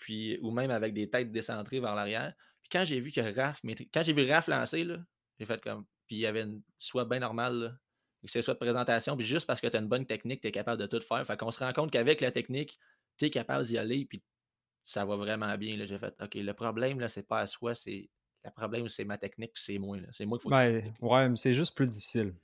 Puis, 0.00 0.38
ou 0.42 0.50
même 0.50 0.70
avec 0.70 0.94
des 0.94 1.08
têtes 1.08 1.30
décentrées 1.30 1.78
vers 1.78 1.94
l'arrière. 1.94 2.34
Puis 2.62 2.70
quand 2.72 2.84
j'ai 2.84 3.00
vu 3.00 3.12
que 3.12 3.20
Raph, 3.20 3.60
quand 3.92 4.02
j'ai 4.02 4.12
vu 4.12 4.30
Raph 4.30 4.48
lancer, 4.48 4.86
j'ai 5.38 5.46
fait 5.46 5.62
comme. 5.62 5.84
Puis 6.06 6.16
il 6.16 6.20
y 6.20 6.26
avait 6.26 6.42
une 6.42 6.62
soie 6.76 7.04
bien 7.04 7.20
normale, 7.20 7.78
que 8.22 8.30
ce 8.30 8.42
soit 8.42 8.54
de 8.54 8.58
présentation, 8.58 9.16
puis 9.16 9.24
juste 9.24 9.46
parce 9.46 9.60
que 9.60 9.68
tu 9.68 9.76
as 9.76 9.80
une 9.80 9.88
bonne 9.88 10.06
technique, 10.06 10.40
tu 10.40 10.48
es 10.48 10.52
capable 10.52 10.80
de 10.80 10.86
tout 10.86 11.00
faire. 11.06 11.24
Fait 11.24 11.36
qu'on 11.36 11.50
se 11.50 11.60
rend 11.60 11.72
compte 11.72 11.92
qu'avec 11.92 12.20
la 12.20 12.32
technique, 12.32 12.78
tu 13.16 13.26
es 13.26 13.30
capable 13.30 13.64
d'y 13.64 13.78
aller, 13.78 14.06
puis 14.06 14.22
ça 14.84 15.04
va 15.04 15.16
vraiment 15.16 15.56
bien. 15.56 15.76
J'ai 15.86 15.98
fait, 15.98 16.14
OK, 16.20 16.34
le 16.34 16.52
problème, 16.52 16.98
là, 16.98 17.08
c'est 17.08 17.26
pas 17.26 17.40
à 17.40 17.46
soi, 17.46 17.74
c'est. 17.74 18.08
Le 18.42 18.50
problème, 18.50 18.88
c'est 18.88 19.04
ma 19.04 19.18
technique, 19.18 19.52
puis 19.52 19.62
c'est 19.62 19.78
moi. 19.78 19.98
C'est 20.12 20.24
moi 20.24 20.38
qu'il 20.38 20.44
faut. 20.44 20.48
Ben, 20.48 20.94
ouais, 21.02 21.28
mais 21.28 21.36
c'est 21.36 21.52
juste 21.52 21.76
plus 21.76 21.90
difficile. 21.90 22.34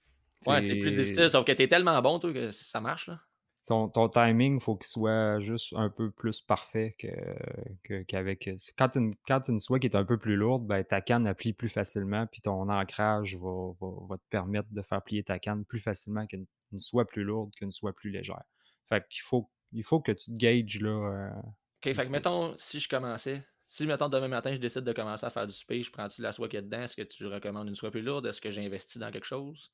Ouais, 0.46 0.60
c'est 0.60 0.76
plus 0.76 0.94
difficile, 0.94 1.30
sauf 1.30 1.44
que 1.46 1.52
tu 1.52 1.62
es 1.62 1.68
tellement 1.68 2.00
bon, 2.02 2.18
toi, 2.18 2.32
que 2.32 2.50
ça 2.50 2.80
marche, 2.80 3.08
là 3.08 3.18
ton, 3.66 3.88
ton 3.88 4.08
timing, 4.08 4.56
il 4.56 4.60
faut 4.60 4.76
qu'il 4.76 4.86
soit 4.86 5.40
juste 5.40 5.72
un 5.74 5.90
peu 5.90 6.10
plus 6.12 6.40
parfait 6.40 6.94
que, 6.98 8.02
qu'avec. 8.04 8.48
quand, 8.78 8.96
une, 8.96 9.12
quand 9.26 9.48
une 9.48 9.58
soie 9.58 9.80
qui 9.80 9.88
est 9.88 9.96
un 9.96 10.04
peu 10.04 10.18
plus 10.18 10.36
lourde, 10.36 10.64
ben, 10.66 10.84
ta 10.84 11.00
canne 11.00 11.32
plie 11.34 11.52
plus 11.52 11.68
facilement, 11.68 12.26
puis 12.28 12.40
ton 12.40 12.68
ancrage 12.68 13.36
va, 13.36 14.16
te 14.16 14.28
permettre 14.30 14.68
de 14.70 14.82
faire 14.82 15.02
plier 15.02 15.24
ta 15.24 15.40
canne 15.40 15.64
plus 15.64 15.80
facilement 15.80 16.26
qu'une 16.26 16.46
soie 16.78 17.04
plus 17.04 17.24
lourde 17.24 17.52
qu'une 17.56 17.72
soie 17.72 17.92
plus 17.92 18.10
légère. 18.10 18.44
Fait 18.88 19.04
qu'il 19.10 19.22
faut, 19.22 19.50
il 19.72 19.82
faut 19.82 20.00
que 20.00 20.12
tu 20.12 20.32
te 20.32 20.38
gages 20.38 20.80
là. 20.80 20.90
Euh, 20.90 21.30
OK, 21.84 21.92
fait 21.92 22.06
que 22.06 22.10
mettons, 22.10 22.54
si 22.56 22.78
je 22.78 22.88
commençais, 22.88 23.44
si 23.66 23.84
mettons 23.84 24.08
demain 24.08 24.28
matin, 24.28 24.54
je 24.54 24.60
décide 24.60 24.84
de 24.84 24.92
commencer 24.92 25.26
à 25.26 25.30
faire 25.30 25.46
du 25.46 25.54
space, 25.54 25.86
je 25.86 25.90
prends-tu 25.90 26.22
la 26.22 26.30
soie 26.30 26.48
qui 26.48 26.56
est 26.56 26.62
dedans? 26.62 26.82
Est-ce 26.82 26.94
que 26.94 27.02
tu 27.02 27.26
recommandes 27.26 27.66
une 27.66 27.74
soie 27.74 27.90
plus 27.90 28.02
lourde? 28.02 28.26
Est-ce 28.26 28.40
que 28.40 28.52
j'investis 28.52 28.98
dans 28.98 29.10
quelque 29.10 29.26
chose? 29.26 29.72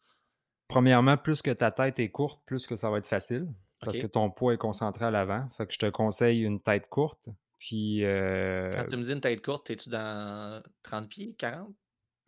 Premièrement, 0.68 1.18
plus 1.18 1.42
que 1.42 1.50
ta 1.50 1.70
tête 1.70 1.98
est 1.98 2.10
courte, 2.10 2.42
plus 2.46 2.66
que 2.66 2.76
ça 2.76 2.88
va 2.88 2.96
être 2.96 3.06
facile 3.06 3.52
parce 3.84 3.98
que 3.98 4.06
ton 4.06 4.30
poids 4.30 4.54
est 4.54 4.58
concentré 4.58 5.04
à 5.04 5.10
l'avant. 5.10 5.48
Fait 5.56 5.66
que 5.66 5.72
je 5.72 5.78
te 5.78 5.86
conseille 5.90 6.42
une 6.42 6.60
tête 6.60 6.88
courte. 6.88 7.28
Puis. 7.58 7.98
Quand 8.00 8.06
euh 8.06 8.86
tu 8.88 8.96
me 8.96 9.02
dis 9.02 9.12
une 9.12 9.20
tête 9.20 9.44
courte, 9.44 9.70
es-tu 9.70 9.88
dans 9.88 10.62
30 10.82 11.08
pieds, 11.08 11.34
40 11.38 11.68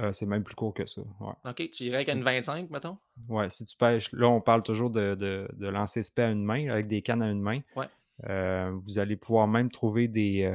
euh, 0.03 0.12
C'est 0.12 0.27
même 0.27 0.45
plus 0.45 0.55
court 0.55 0.75
que 0.75 0.87
ça. 0.87 1.03
Ok, 1.45 1.71
tu 1.71 1.85
irais 1.85 1.97
avec 1.97 2.11
une 2.11 2.23
25, 2.23 2.71
mettons? 2.71 2.99
Ouais, 3.29 3.49
si 3.49 3.64
tu 3.64 3.77
pêches. 3.77 4.12
Là, 4.12 4.29
on 4.29 4.40
parle 4.40 4.62
toujours 4.62 4.90
de, 4.90 5.14
de, 5.14 5.69
lancer 5.69 6.03
spé 6.03 6.23
à 6.23 6.31
une 6.31 6.45
main, 6.45 6.69
avec 6.69 6.87
des 6.87 7.03
cannes 7.03 7.23
à 7.23 7.31
une 7.31 7.40
main. 7.40 7.61
Ouais. 7.77 7.87
Euh, 8.29 8.71
vous 8.85 8.99
allez 8.99 9.17
pouvoir 9.17 9.49
même 9.49 9.71
trouver 9.71 10.09
des, 10.09 10.53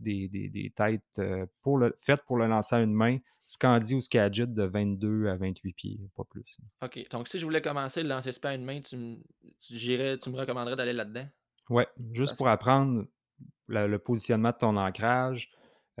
des, 0.00 0.28
des, 0.28 0.72
têtes 0.74 1.22
pour 1.62 1.78
le, 1.78 1.94
faites 1.98 2.22
pour 2.26 2.36
le 2.36 2.46
lancer 2.46 2.76
à 2.76 2.80
une 2.80 2.92
main, 2.92 3.18
Scandi 3.46 3.94
ou 3.94 4.00
Skagit 4.00 4.46
de 4.46 4.64
22 4.64 5.28
à 5.28 5.36
28 5.36 5.72
pieds, 5.72 6.00
pas 6.16 6.24
plus. 6.24 6.58
OK. 6.82 7.06
Donc, 7.10 7.28
si 7.28 7.38
je 7.38 7.44
voulais 7.44 7.62
commencer 7.62 8.02
le 8.02 8.08
lancer 8.08 8.32
spé 8.32 8.48
à 8.48 8.54
une 8.54 8.64
main, 8.64 8.80
tu, 8.80 8.96
me, 8.96 9.16
tu, 9.60 9.78
tu 9.78 10.30
me 10.30 10.36
recommanderais 10.36 10.76
d'aller 10.76 10.92
là-dedans? 10.92 11.26
Ouais, 11.70 11.86
juste 12.12 12.36
pour 12.36 12.48
apprendre 12.48 13.06
le 13.68 13.96
positionnement 13.98 14.50
de 14.50 14.56
ton 14.56 14.76
ancrage, 14.76 15.50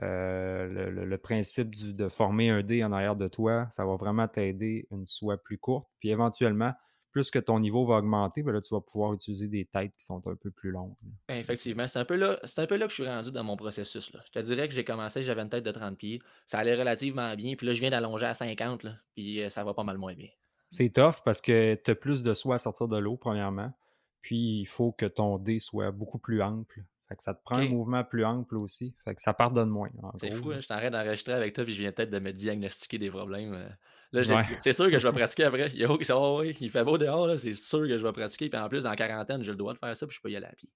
le, 0.00 0.90
le, 0.90 1.18
principe 1.18 1.74
de 1.74 2.08
former 2.08 2.50
un 2.50 2.62
dé 2.62 2.84
en 2.84 2.92
arrière 2.92 3.16
de 3.16 3.28
toi, 3.28 3.66
ça 3.70 3.84
va 3.84 3.96
vraiment 3.96 4.28
t'aider 4.28 4.86
une 4.90 5.06
soie 5.06 5.38
plus 5.38 5.58
courte. 5.58 5.88
Puis 6.00 6.10
éventuellement, 6.10 6.72
plus 7.14 7.30
que 7.30 7.38
ton 7.38 7.60
niveau 7.60 7.86
va 7.86 7.98
augmenter, 7.98 8.42
ben 8.42 8.52
là, 8.52 8.60
tu 8.60 8.74
vas 8.74 8.80
pouvoir 8.80 9.14
utiliser 9.14 9.46
des 9.46 9.64
têtes 9.64 9.92
qui 9.96 10.04
sont 10.04 10.26
un 10.26 10.34
peu 10.34 10.50
plus 10.50 10.72
longues. 10.72 10.96
Ben, 11.28 11.36
effectivement, 11.36 11.86
c'est 11.86 12.00
un, 12.00 12.04
peu 12.04 12.16
là, 12.16 12.40
un 12.56 12.66
peu 12.66 12.76
là 12.76 12.86
que 12.86 12.90
je 12.90 13.02
suis 13.02 13.08
rendu 13.08 13.30
dans 13.30 13.44
mon 13.44 13.56
processus. 13.56 14.12
Là. 14.12 14.20
Je 14.26 14.32
te 14.32 14.44
dirais 14.44 14.66
que 14.66 14.74
j'ai 14.74 14.84
commencé, 14.84 15.22
j'avais 15.22 15.42
une 15.42 15.48
tête 15.48 15.62
de 15.62 15.70
30 15.70 15.96
pieds. 15.96 16.20
Ça 16.44 16.58
allait 16.58 16.74
relativement 16.74 17.32
bien. 17.36 17.54
Puis 17.54 17.68
là, 17.68 17.72
je 17.72 17.78
viens 17.78 17.90
d'allonger 17.90 18.26
à 18.26 18.34
50. 18.34 18.82
Là, 18.82 18.96
puis 19.14 19.40
euh, 19.40 19.48
ça 19.48 19.62
va 19.62 19.74
pas 19.74 19.84
mal 19.84 19.96
moins 19.96 20.14
bien. 20.14 20.28
C'est 20.70 20.92
tough 20.92 21.22
parce 21.24 21.40
que 21.40 21.76
tu 21.76 21.92
as 21.92 21.94
plus 21.94 22.24
de 22.24 22.34
soie 22.34 22.56
à 22.56 22.58
sortir 22.58 22.88
de 22.88 22.98
l'eau, 22.98 23.16
premièrement. 23.16 23.72
Puis 24.20 24.62
il 24.62 24.66
faut 24.66 24.90
que 24.90 25.06
ton 25.06 25.38
dé 25.38 25.60
soit 25.60 25.92
beaucoup 25.92 26.18
plus 26.18 26.42
ample. 26.42 26.82
Fait 27.08 27.14
que 27.14 27.22
ça 27.22 27.32
te 27.32 27.44
prend 27.44 27.58
un 27.58 27.68
mouvement 27.68 28.02
plus 28.02 28.24
ample 28.24 28.56
aussi. 28.56 28.92
Fait 29.04 29.14
que 29.14 29.20
ça 29.20 29.34
pardonne 29.34 29.68
moins, 29.68 29.90
C'est 30.16 30.32
fou, 30.32 30.50
hein, 30.50 30.58
je 30.58 30.66
t'arrête 30.66 30.92
d'enregistrer 30.92 31.34
avec 31.34 31.54
toi, 31.54 31.62
puis 31.62 31.74
je 31.74 31.82
viens 31.82 31.92
peut-être 31.92 32.10
de 32.10 32.18
me 32.18 32.32
diagnostiquer 32.32 32.98
des 32.98 33.10
problèmes, 33.10 33.54
j'ai 33.54 33.68
Ouais. 34.16 34.44
c'est 34.60 34.72
sûr 34.72 34.90
que 34.90 34.98
je 34.98 35.06
vais 35.08 35.12
pratiquer 35.12 35.44
après. 35.44 35.70
Il 35.74 35.86
oh 36.12 36.38
oui, 36.40 36.56
il 36.60 36.70
fait 36.70 36.84
beau 36.84 36.98
dehors, 36.98 37.38
c'est 37.38 37.52
sûr 37.54 37.80
que 37.80 37.98
je 37.98 38.06
vais 38.06 38.12
pratiquer. 38.12 38.48
Puis 38.50 38.58
en 38.60 38.68
plus, 38.68 38.84
la 38.84 38.96
quarantaine, 38.96 39.42
j'ai 39.42 39.52
le 39.52 39.56
droit 39.58 39.72
de 39.74 39.78
faire 39.78 39.96
ça, 39.96 40.06
puis 40.06 40.16
je 40.16 40.20
peux 40.22 40.30
y 40.30 40.36
aller 40.36 40.46
à 40.46 40.52
pied. 40.54 40.70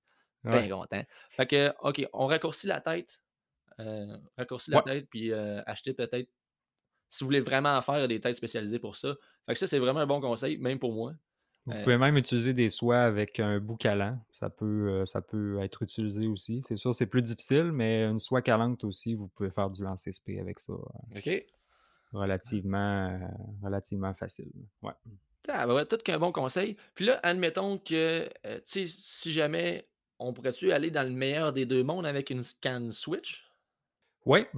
Ouais. 0.44 0.64
Bien 0.64 0.68
content. 0.68 1.02
Fait 1.36 1.46
que, 1.46 1.74
OK, 1.82 2.06
on 2.14 2.26
raccourcit 2.26 2.66
la 2.68 2.80
tête, 2.80 3.22
heu, 3.80 4.06
raccourcit 4.38 4.70
la 4.72 4.80
Ouais. 4.80 4.82
tête, 4.82 5.08
puis, 5.10 5.32
heu, 5.32 5.62
acheter 5.66 5.94
peut-être 5.94 6.30
si 7.10 7.24
vous 7.24 7.28
voulez 7.28 7.40
vraiment 7.40 7.80
faire 7.82 8.08
des 8.08 8.20
têtes 8.20 8.36
spécialisées 8.36 8.78
pour 8.80 8.96
ça. 8.96 9.14
Fait 9.46 9.54
que 9.54 9.58
ça, 9.60 9.66
c'est 9.68 9.78
vraiment 9.80 10.00
un 10.00 10.06
bon 10.06 10.20
conseil, 10.20 10.58
même 10.58 10.78
pour 10.80 10.92
moi. 10.94 11.14
Vous 11.66 11.74
Heu 11.74 11.76
pouvez 11.76 11.98
même 11.98 12.16
utiliser 12.16 12.54
des 12.54 12.68
soies 12.70 12.98
avec 13.02 13.38
un 13.40 13.60
bout 13.60 13.76
calant. 13.76 14.18
Ça 14.32 14.48
peut, 14.50 15.02
heu, 15.02 15.04
ça 15.06 15.20
peut 15.20 15.60
être 15.62 15.82
utilisé 15.82 16.26
aussi. 16.26 16.62
C'est 16.62 16.76
sûr, 16.76 16.94
c'est 16.94 17.06
plus 17.06 17.22
difficile, 17.22 17.72
mais 17.72 18.04
une 18.06 18.18
soie 18.18 18.40
calante 18.42 18.84
aussi, 18.84 19.14
vous 19.14 19.28
pouvez 19.28 19.50
faire 19.50 19.68
du 19.70 19.82
lancer 19.82 20.10
spé 20.12 20.40
avec 20.40 20.58
ça, 20.60 20.72
heu 20.72 20.78
OK. 21.16 21.46
Relativement, 22.12 23.18
facile, 24.14 24.52
ouais. 24.82 24.92
Tabarouette, 25.42 25.88
tout 25.88 25.96
qu'un 25.98 26.18
bon 26.18 26.32
conseil. 26.32 26.76
Puis 26.94 27.04
là, 27.06 27.18
admettons 27.22 27.78
que, 27.78 28.28
sais, 28.66 28.86
si 28.86 29.32
jamais 29.32 29.88
on 30.18 30.32
pourrait-tu 30.32 30.72
aller 30.72 30.90
dans 30.90 31.02
le 31.08 31.14
meilleur 31.14 31.52
des 31.52 31.64
2 31.66 31.82
mondes 31.84 32.06
avec 32.06 32.30
une 32.30 32.40
s 32.40 32.54
canne 32.54 32.90
Switch? 32.92 33.44
Ouais, 34.26 34.48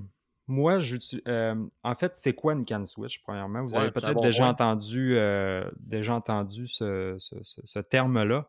moi 0.46 0.78
hem, 1.26 1.70
en 1.84 1.94
fait, 1.94 2.16
c'est 2.16 2.34
quoi 2.34 2.54
une 2.54 2.64
canne 2.64 2.86
Switch, 2.86 3.22
premièrement? 3.22 3.62
Vous 3.62 3.76
avez 3.76 3.88
Ouais, 3.88 3.90
peut-être 3.90 4.18
bon 4.18 4.20
déjà 4.20 4.46
entendu, 4.48 5.14
heu, 5.16 5.70
déjà 5.78 6.14
entendu 6.14 6.66
ce 6.66 7.16
ce 7.18 7.36
ce 7.42 7.60
ce 7.64 7.78
terme-là. 7.78 8.48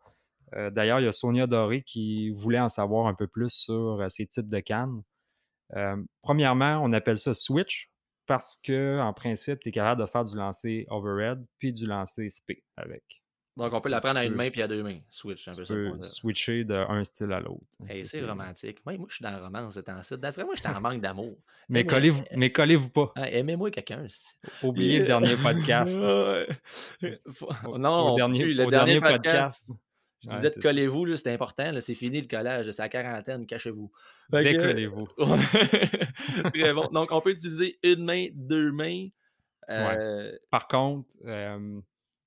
D'ailleurs, 0.72 1.00
il 1.00 1.06
y 1.06 1.08
a 1.08 1.14
Sonia 1.14 1.48
Doré 1.48 1.82
qui 1.84 2.30
voulait 2.32 2.60
en 2.60 2.68
savoir 2.70 3.08
un 3.08 3.14
peu 3.14 3.28
plus 3.28 3.50
sur, 3.52 4.06
ces 4.10 4.28
types 4.28 4.50
de 4.50 4.60
cannes. 4.60 5.04
Premièrement, 6.24 6.82
on 6.84 6.94
appelle 6.94 7.18
ça 7.20 7.34
Switch 7.36 7.91
parce 8.32 8.58
qu'en 8.66 9.12
principe, 9.12 9.60
tu 9.60 9.68
es 9.68 9.72
capable 9.74 10.00
de 10.00 10.06
faire 10.06 10.24
du 10.24 10.38
lancer 10.38 10.86
overhead 10.90 11.46
puis 11.60 11.74
du 11.74 11.86
lancer 11.86 12.30
spé 12.30 12.64
avec. 12.78 13.04
Donc 13.58 13.72
que 13.72 13.76
on 13.76 13.80
peut 13.80 13.84
c'est 13.84 13.90
la 13.90 14.00
tu 14.00 14.06
prendre 14.06 14.20
à 14.20 14.24
une 14.24 14.36
main 14.36 14.50
puis 14.50 14.62
à 14.62 14.70
2 14.70 14.82
mains, 14.82 15.00
Switch, 15.10 15.50
un 15.50 15.52
tu 15.52 15.58
peu 15.58 15.66
ça 15.66 15.74
peux 15.74 16.02
switcher 16.02 16.64
d'un 16.64 17.04
style 17.04 17.34
à 17.34 17.42
l'autre. 17.42 17.66
Hey, 17.90 18.08
c'est 18.08 18.26
romantique. 18.26 18.78
Ouais, 18.86 18.98
moi, 18.98 19.08
je 19.10 19.16
suis 19.16 19.24
dans 19.24 19.32
la 19.32 19.42
romance 19.42 19.76
de 19.76 19.82
temps-ci. 19.82 20.18
D'après 20.18 20.46
moi, 20.46 20.54
je 20.56 20.62
suis 20.62 20.74
en 20.74 20.80
manque 20.80 21.02
d'amour. 21.02 21.36
Mais 21.68 21.86
collez-vous 21.86 22.24
mais 22.38 22.54
collez-vous 22.54 22.90
pas. 22.90 23.12
ah, 23.18 23.30
aimez-moi 23.30 23.70
quelqu'un, 23.70 24.08
oubliez 24.64 25.00
le 25.00 25.06
dernier 25.08 25.36
podcast. 25.44 25.94
Au 27.66 27.78
non, 27.78 28.16
dernier 28.16 28.46
le 28.46 28.66
dernier 28.66 28.70
dernier 28.70 29.02
podcast, 29.02 29.66
podcast. 29.68 29.82
Je 30.22 30.28
Ouais, 30.28 30.48
disais 30.48 30.52
collez-vous, 30.62 31.16
c'est 31.18 31.34
important, 31.34 31.72
c'est 31.82 31.96
fini 31.96 32.22
le 32.22 32.28
collage, 32.28 32.72
c'est 32.72 32.82
la 32.82 32.90
quarantaine, 32.90 33.46
cachez-vous. 33.48 33.92
Décollez-vous. 34.30 35.08
très 36.54 36.74
bon. 36.74 36.90
Donc 36.92 37.10
on 37.12 37.22
peut 37.22 37.32
utiliser 37.32 37.80
une 37.84 38.04
main, 38.06 38.28
2 38.34 38.72
mains, 38.72 39.08
Ouais. 39.76 40.00
heu 40.00 40.40
Par 40.50 40.68
contre, 40.68 41.16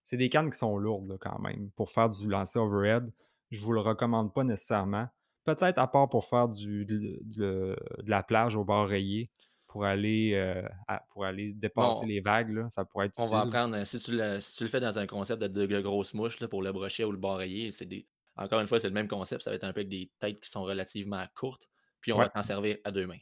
c'est 0.03 0.17
des 0.17 0.29
cannes 0.29 0.51
qui 0.51 0.59
sont 0.59 0.77
lourdes, 0.79 1.09
là, 1.09 1.17
quand 1.21 1.39
même, 1.39 1.71
pour 1.77 1.91
faire 1.91 2.09
du 2.11 2.29
lancer 2.29 2.59
overhead. 2.59 3.11
Je 3.51 3.61
vous 3.65 3.73
le 3.73 3.81
recommande 3.81 4.33
pas 4.35 4.45
nécessairement. 4.45 5.09
Peut-être 5.45 5.79
à 5.79 5.87
part 5.87 6.09
pour 6.09 6.25
faire 6.25 6.49
du 6.49 6.85
de 6.87 7.21
de 7.23 7.77
de 8.03 8.11
la 8.11 8.23
plage 8.23 8.57
au 8.57 8.65
bord 8.65 8.89
rayé, 8.89 9.31
pour 9.75 9.85
aller, 9.85 10.35
heu, 10.35 10.65
à 10.87 11.01
pour 11.11 11.25
aller 11.25 11.53
dépasser 11.53 12.07
bon 12.07 12.07
les 12.07 12.21
vagues, 12.21 12.51
là, 12.51 12.71
ça 12.71 12.85
pourrait 12.85 13.07
être 13.07 13.17
On 13.17 13.27
va 13.29 13.41
apprendre, 13.43 13.85
si 13.87 13.99
tu 14.01 14.17
le 14.17 14.41
si 14.41 14.57
tu 14.57 14.65
le 14.65 14.69
fais 14.71 14.81
dans 14.81 14.99
un 14.99 15.07
concept 15.07 15.41
de 15.43 15.49
de 15.67 15.81
grosses 15.81 16.15
mouches 16.15 16.41
là, 16.41 16.49
pour 16.49 16.63
le 16.63 16.73
brochet 16.73 17.05
ou 17.05 17.13
le 17.13 17.19
bareiller, 17.19 17.71
c'est 17.71 17.87
des 17.87 18.09
encore 18.37 18.61
une 18.61 18.67
fois, 18.67 18.81
c'est 18.81 18.89
le 18.89 18.95
même 18.95 19.07
concept, 19.09 19.43
ça 19.43 19.51
va 19.51 19.57
être 19.57 19.63
un 19.65 19.73
peu 19.73 19.81
avec 19.81 19.89
des 19.89 20.11
têtes 20.19 20.41
qui 20.41 20.51
sont 20.51 20.65
relativement 20.65 21.25
courtes, 21.35 21.69
puis 22.01 22.13
on 22.13 22.19
Ouais, 22.19 22.27
va 22.27 22.29
t'en 22.31 22.43
servir 22.43 22.79
à 22.85 22.91
2 22.91 23.07
mains 23.07 23.19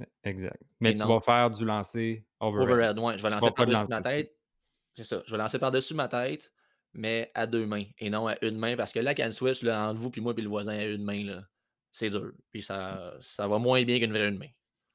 e 0.00 0.04
exact. 0.24 0.62
et 0.84 0.92
Mais 0.92 0.94
tu 0.94 1.06
non 1.06 1.08
vas 1.08 1.20
faire 1.20 1.50
du 1.50 1.64
lancer 1.64 2.26
overhead. 2.40 2.80
overhead, 2.80 2.98
ouais, 2.98 3.18
je 3.18 3.22
vais 3.22 3.30
Tu 3.30 3.30
lancer 3.30 3.50
par-dessus 3.50 3.84
ma 3.88 4.00
tête 4.02 4.34
c'est 4.94 5.04
ça, 5.04 5.22
je 5.26 5.32
vais 5.32 5.38
lancer 5.38 5.58
par-dessus 5.58 5.94
ma 5.94 6.08
tête, 6.08 6.52
mais 6.94 7.30
à 7.34 7.46
2 7.46 7.66
mains 7.66 7.84
et 7.98 8.10
non 8.10 8.28
à 8.28 8.36
une 8.44 8.58
main 8.58 8.76
parce 8.76 8.92
que 8.92 9.00
la 9.00 9.14
canne 9.14 9.32
switch 9.32 9.62
là, 9.62 9.88
entre 9.90 10.00
vous 10.00 10.10
puis 10.10 10.20
moi 10.22 10.34
puis 10.34 10.42
le 10.44 10.50
voisin 10.50 10.72
à 10.78 10.84
une 10.86 11.04
main 11.04 11.24
là, 11.24 11.44
c'est 11.92 12.10
dur, 12.10 12.32
puis 12.50 12.62
ça 12.62 13.16
ça 13.20 13.48
va 13.48 13.58
moins 13.58 13.84
bien 13.84 14.00
qu'une 14.00 14.12
vraie 14.12 14.28
une 14.28 14.38
main. 14.38 14.48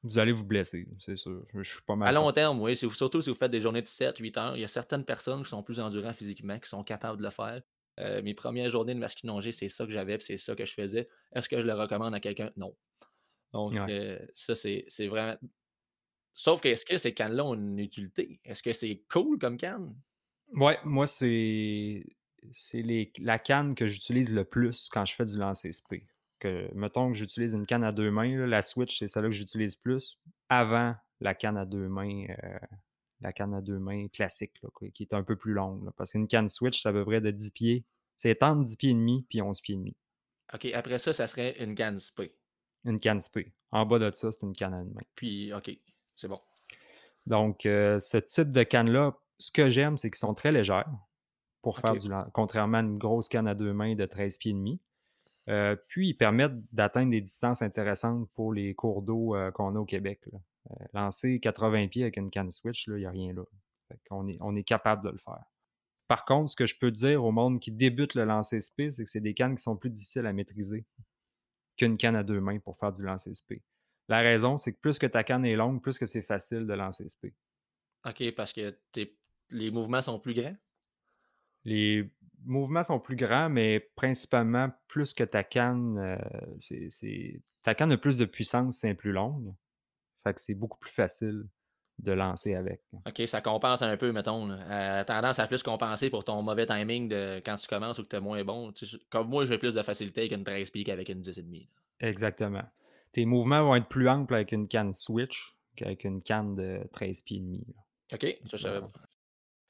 Vous 0.04 0.18
allez 0.20 0.30
vous 0.30 0.44
blesser, 0.44 0.86
c'est 1.00 1.16
sûr. 1.16 1.44
Je 1.52 1.62
suis 1.68 1.82
pas 1.82 1.96
À 2.02 2.12
mal 2.12 2.12
long 2.12 2.30
certain. 2.30 2.32
terme, 2.32 2.60
oui, 2.60 2.76
surtout 2.76 3.22
si 3.22 3.30
vous 3.30 3.36
faites 3.36 3.50
des 3.50 3.60
journées 3.60 3.80
de 3.82 3.86
7-8 3.86 4.36
heures, 4.36 4.56
il 4.56 4.60
y 4.60 4.64
a 4.64 4.68
certaines 4.68 5.04
personnes 5.04 5.42
qui 5.42 5.48
sont 5.48 5.62
plus 5.62 5.80
endurants 5.80 6.12
physiquement, 6.12 6.58
qui 6.58 6.68
sont 6.68 6.84
capables 6.84 7.18
de 7.18 7.22
le 7.24 7.30
faire. 7.30 7.62
Heu, 7.98 8.20
mes 8.22 8.34
premières 8.34 8.68
journées 8.70 8.94
de 8.94 8.98
masquinongé, 8.98 9.52
c'est 9.52 9.68
ça 9.68 9.86
que 9.86 9.92
j'avais, 9.92 10.18
c'est 10.20 10.36
ça 10.36 10.54
que 10.54 10.64
je 10.66 10.74
faisais. 10.74 11.08
Est-ce 11.34 11.48
que 11.48 11.60
je 11.60 11.66
le 11.66 11.72
recommande 11.72 12.14
à 12.14 12.20
quelqu'un? 12.20 12.50
Non. 12.56 12.76
Donc, 13.52 13.80
Ouais. 13.80 13.88
heu, 13.88 14.20
ça, 14.34 14.54
c'est 14.56 14.86
vraiment 15.08 15.36
sauf 16.34 16.60
que 16.60 16.68
est-ce 16.68 16.84
que 16.84 16.96
ces 16.98 17.14
cannes-là 17.14 17.44
ont 17.44 17.54
une 17.54 17.78
utilité? 17.80 18.40
Est-ce 18.44 18.62
que 18.62 18.72
c'est 18.72 19.04
cool 19.10 19.38
comme 19.38 19.56
canne? 19.58 19.96
Ouais, 20.54 20.78
moi, 20.84 21.06
c'est 21.06 22.04
c'est 22.52 22.82
les 22.82 23.12
la 23.18 23.38
canne 23.38 23.74
que 23.74 23.86
j'utilise 23.86 24.32
le 24.32 24.44
plus 24.44 24.88
quand 24.90 25.04
je 25.04 25.14
fais 25.14 25.24
du 25.24 25.36
lancer 25.36 25.72
spé. 25.72 26.06
Que 26.44 26.68
mettons 26.74 27.08
que 27.08 27.14
j'utilise 27.14 27.54
une 27.54 27.64
canne 27.64 27.84
à 27.84 27.90
2 27.90 28.10
mains, 28.10 28.36
là, 28.36 28.46
la 28.46 28.60
Switch, 28.60 28.98
c'est 28.98 29.08
celle-là 29.08 29.30
que 29.30 29.34
j'utilise 29.34 29.76
plus 29.76 30.18
avant 30.50 30.94
la 31.20 31.34
canne 31.34 31.56
à 31.56 31.64
2 31.64 31.88
mains, 31.88 32.26
heu, 32.28 32.58
la 33.22 33.32
canne 33.32 33.54
à 33.54 33.62
2 33.62 33.78
mains 33.78 34.08
classique, 34.08 34.60
là, 34.62 34.68
qui 34.92 35.04
est 35.04 35.14
un 35.14 35.22
peu 35.22 35.36
plus 35.36 35.54
longue, 35.54 35.86
là. 35.86 35.92
Parce 35.96 36.12
qu'une 36.12 36.28
canne 36.28 36.50
Switch, 36.50 36.82
c'est 36.82 36.88
à 36.90 36.92
peu 36.92 37.02
près 37.02 37.22
de 37.22 37.30
10 37.30 37.50
pieds. 37.50 37.84
C'est 38.16 38.42
entre 38.42 38.62
10 38.62 38.76
pieds 38.76 38.90
et 38.90 38.92
demi 38.92 39.24
puis 39.26 39.40
11 39.40 39.58
pieds 39.62 39.74
et 39.74 39.78
demi. 39.78 39.96
OK, 40.52 40.66
après 40.66 40.98
ça, 40.98 41.14
ça 41.14 41.26
serait 41.26 41.56
une 41.64 41.74
canne 41.74 41.98
spé. 41.98 42.36
Une 42.84 43.00
canne 43.00 43.20
spé. 43.20 43.54
En 43.70 43.86
bas 43.86 43.98
de 43.98 44.10
ça, 44.14 44.30
c'est 44.30 44.42
une 44.42 44.52
canne 44.52 44.74
à 44.74 44.78
1 44.78 44.84
main. 44.84 45.00
Puis 45.14 45.50
OK, 45.54 45.74
c'est 46.14 46.28
bon. 46.28 46.38
Donc, 47.24 47.64
heu, 47.64 47.98
ce 48.00 48.18
type 48.18 48.52
de 48.52 48.64
canne-là, 48.64 49.16
ce 49.38 49.50
que 49.50 49.70
j'aime, 49.70 49.96
c'est 49.96 50.10
qu'ils 50.10 50.18
sont 50.18 50.34
très 50.34 50.52
légères 50.52 50.92
pour 51.62 51.78
faire 51.78 51.96
du 51.96 52.10
contrairement 52.34 52.78
à 52.78 52.82
une 52.82 52.98
grosse 52.98 53.30
canne 53.30 53.48
à 53.48 53.54
2 53.54 53.72
mains 53.72 53.94
de 53.94 54.04
13 54.04 54.36
pieds 54.36 54.50
et 54.50 54.54
demi. 54.54 54.78
Heu, 55.48 55.76
puis 55.88 56.08
ils 56.10 56.14
permettent 56.16 56.54
d'atteindre 56.72 57.10
des 57.10 57.20
distances 57.20 57.62
intéressantes 57.62 58.30
pour 58.34 58.52
les 58.52 58.74
cours 58.74 59.02
d'eau, 59.02 59.36
heu, 59.36 59.50
qu'on 59.52 59.74
a 59.76 59.78
au 59.78 59.84
Québec. 59.84 60.22
Heu, 60.32 60.38
lancer 60.94 61.40
80 61.40 61.88
pieds 61.88 62.02
avec 62.04 62.16
une 62.16 62.30
canne 62.30 62.50
Switch, 62.50 62.86
il 62.88 63.00
y 63.00 63.06
a 63.06 63.10
rien 63.10 63.32
là. 63.34 63.44
Qu'on 64.08 64.26
est 64.28 64.38
on 64.40 64.56
est 64.56 64.64
capable 64.64 65.04
de 65.04 65.10
le 65.10 65.18
faire. 65.18 65.44
Par 66.08 66.24
contre, 66.26 66.50
ce 66.50 66.56
que 66.56 66.66
je 66.66 66.76
peux 66.78 66.90
dire 66.92 67.24
au 67.24 67.32
monde 67.32 67.60
qui 67.60 67.72
débute 67.72 68.14
le 68.14 68.24
lancer 68.24 68.60
spé, 68.60 68.90
c'est 68.90 69.04
que 69.04 69.10
c'est 69.10 69.20
des 69.20 69.34
cannes 69.34 69.56
qui 69.56 69.62
sont 69.62 69.76
plus 69.76 69.90
difficiles 69.90 70.26
à 70.26 70.32
maîtriser 70.34 70.86
qu'une 71.76 71.96
canne 71.96 72.16
à 72.16 72.24
2 72.24 72.40
mains 72.40 72.58
pour 72.60 72.76
faire 72.76 72.92
du 72.92 73.04
lancer 73.04 73.32
spé. 73.34 73.62
La 74.08 74.20
raison, 74.20 74.58
c'est 74.58 74.72
que 74.72 74.80
plus 74.80 74.98
que 74.98 75.06
ta 75.06 75.24
canne 75.24 75.44
est 75.46 75.56
longue, 75.56 75.82
plus 75.82 75.98
que 75.98 76.06
c'est 76.06 76.22
facile 76.22 76.66
de 76.66 76.74
lancer 76.74 77.08
spé. 77.08 77.34
OK, 78.04 78.32
parce 78.34 78.52
que 78.52 78.78
les 79.50 79.70
mouvements 79.70 80.02
sont 80.02 80.20
plus 80.20 80.34
grands? 80.34 80.56
Les 81.64 82.10
mouvements 82.44 82.82
sont 82.82 83.00
plus 83.00 83.16
grands, 83.16 83.48
mais 83.48 83.80
principalement, 83.96 84.70
plus 84.86 85.14
que 85.14 85.24
ta 85.24 85.44
canne, 85.44 86.18
c'est 86.58 86.88
c'est 86.90 87.40
ta 87.62 87.74
canne 87.74 87.92
a 87.92 87.96
plus 87.96 88.16
de 88.16 88.26
puissance, 88.26 88.78
c'est 88.78 88.94
plus 88.94 89.12
longue. 89.12 89.52
Fait 90.22 90.34
que 90.34 90.40
c'est 90.40 90.54
beaucoup 90.54 90.78
plus 90.78 90.92
facile 90.92 91.46
de 91.98 92.12
lancer 92.12 92.54
avec. 92.54 92.82
OK, 93.06 93.22
ça 93.26 93.40
compense 93.40 93.82
un 93.82 93.96
peu, 93.96 94.12
mettons, 94.12 94.50
a 94.50 95.04
tendance 95.04 95.38
à 95.38 95.46
plus 95.46 95.62
compenser 95.62 96.10
pour 96.10 96.24
ton 96.24 96.42
mauvais 96.42 96.66
timing 96.66 97.08
de 97.08 97.40
quand 97.44 97.56
tu 97.56 97.68
commences 97.68 97.98
ou 97.98 98.04
que 98.04 98.08
tu 98.08 98.16
es 98.16 98.20
moins 98.20 98.42
bon. 98.44 98.72
Tu 98.72 98.84
sais, 98.84 98.98
je 98.98 99.04
comme 99.10 99.28
moi, 99.28 99.46
j'ai 99.46 99.58
plus 99.58 99.74
de 99.74 99.82
facilité 99.82 100.22
avec 100.22 100.32
une 100.32 100.44
13 100.44 100.70
pieds 100.70 100.84
qu'avec 100.84 101.08
une 101.08 101.20
10,5. 101.20 101.68
Exactement. 102.00 102.64
Tes 103.12 103.24
mouvements 103.24 103.62
vont 103.62 103.76
être 103.76 103.88
plus 103.88 104.08
amples 104.08 104.34
avec 104.34 104.52
une 104.52 104.66
canne 104.66 104.92
Switch 104.92 105.56
qu'avec 105.76 106.04
une 106.04 106.22
canne 106.22 106.56
de 106.56 106.80
13 106.92 107.22
pieds 107.22 107.38
et 107.38 107.40
demi, 107.40 107.64
là. 107.68 107.74
OK, 108.14 108.38
ça 108.46 108.56
je 108.56 108.62
savais 108.62 108.80
pas. 108.80 108.90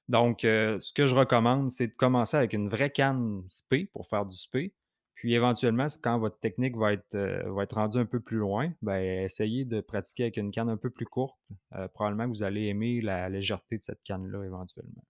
Donc, 0.09 0.45
heu, 0.45 0.79
ce 0.81 0.93
que 0.93 1.07
je 1.07 1.15
recommande, 1.15 1.71
c'est 1.71 1.89
de 1.89 1.95
commencer 1.95 2.37
avec 2.37 2.53
une 2.53 2.69
vraie 2.69 2.91
canne 2.91 3.43
spé 3.47 3.87
pour 3.87 4.07
faire 4.07 4.27
du 4.27 4.37
spé. 4.37 4.75
Puis 5.15 5.35
éventuellement, 5.35 5.89
c'est 5.89 6.01
quand 6.03 6.19
votre 6.19 6.39
technique 6.41 6.77
va 6.77 6.93
être, 6.93 7.15
heu, 7.15 7.45
va 7.53 7.63
être 7.63 7.75
rendue 7.77 7.99
un 7.99 8.07
peu 8.07 8.21
plus 8.21 8.37
loin, 8.39 8.73
ben, 8.83 9.01
essayez 9.25 9.65
de 9.65 9.81
pratiquer 9.81 10.25
avec 10.25 10.37
une 10.37 10.51
canne 10.51 10.69
un 10.69 10.77
peu 10.77 10.91
plus 10.91 11.07
courte. 11.07 11.53
Heu, 11.75 11.89
probablement 11.89 12.25
que 12.25 12.37
vous 12.37 12.43
allez 12.43 12.67
aimer 12.67 13.01
la 13.01 13.29
légèreté 13.29 13.79
de 13.79 13.83
cette 13.83 14.03
canne-là 14.05 14.45
éventuellement. 14.45 15.05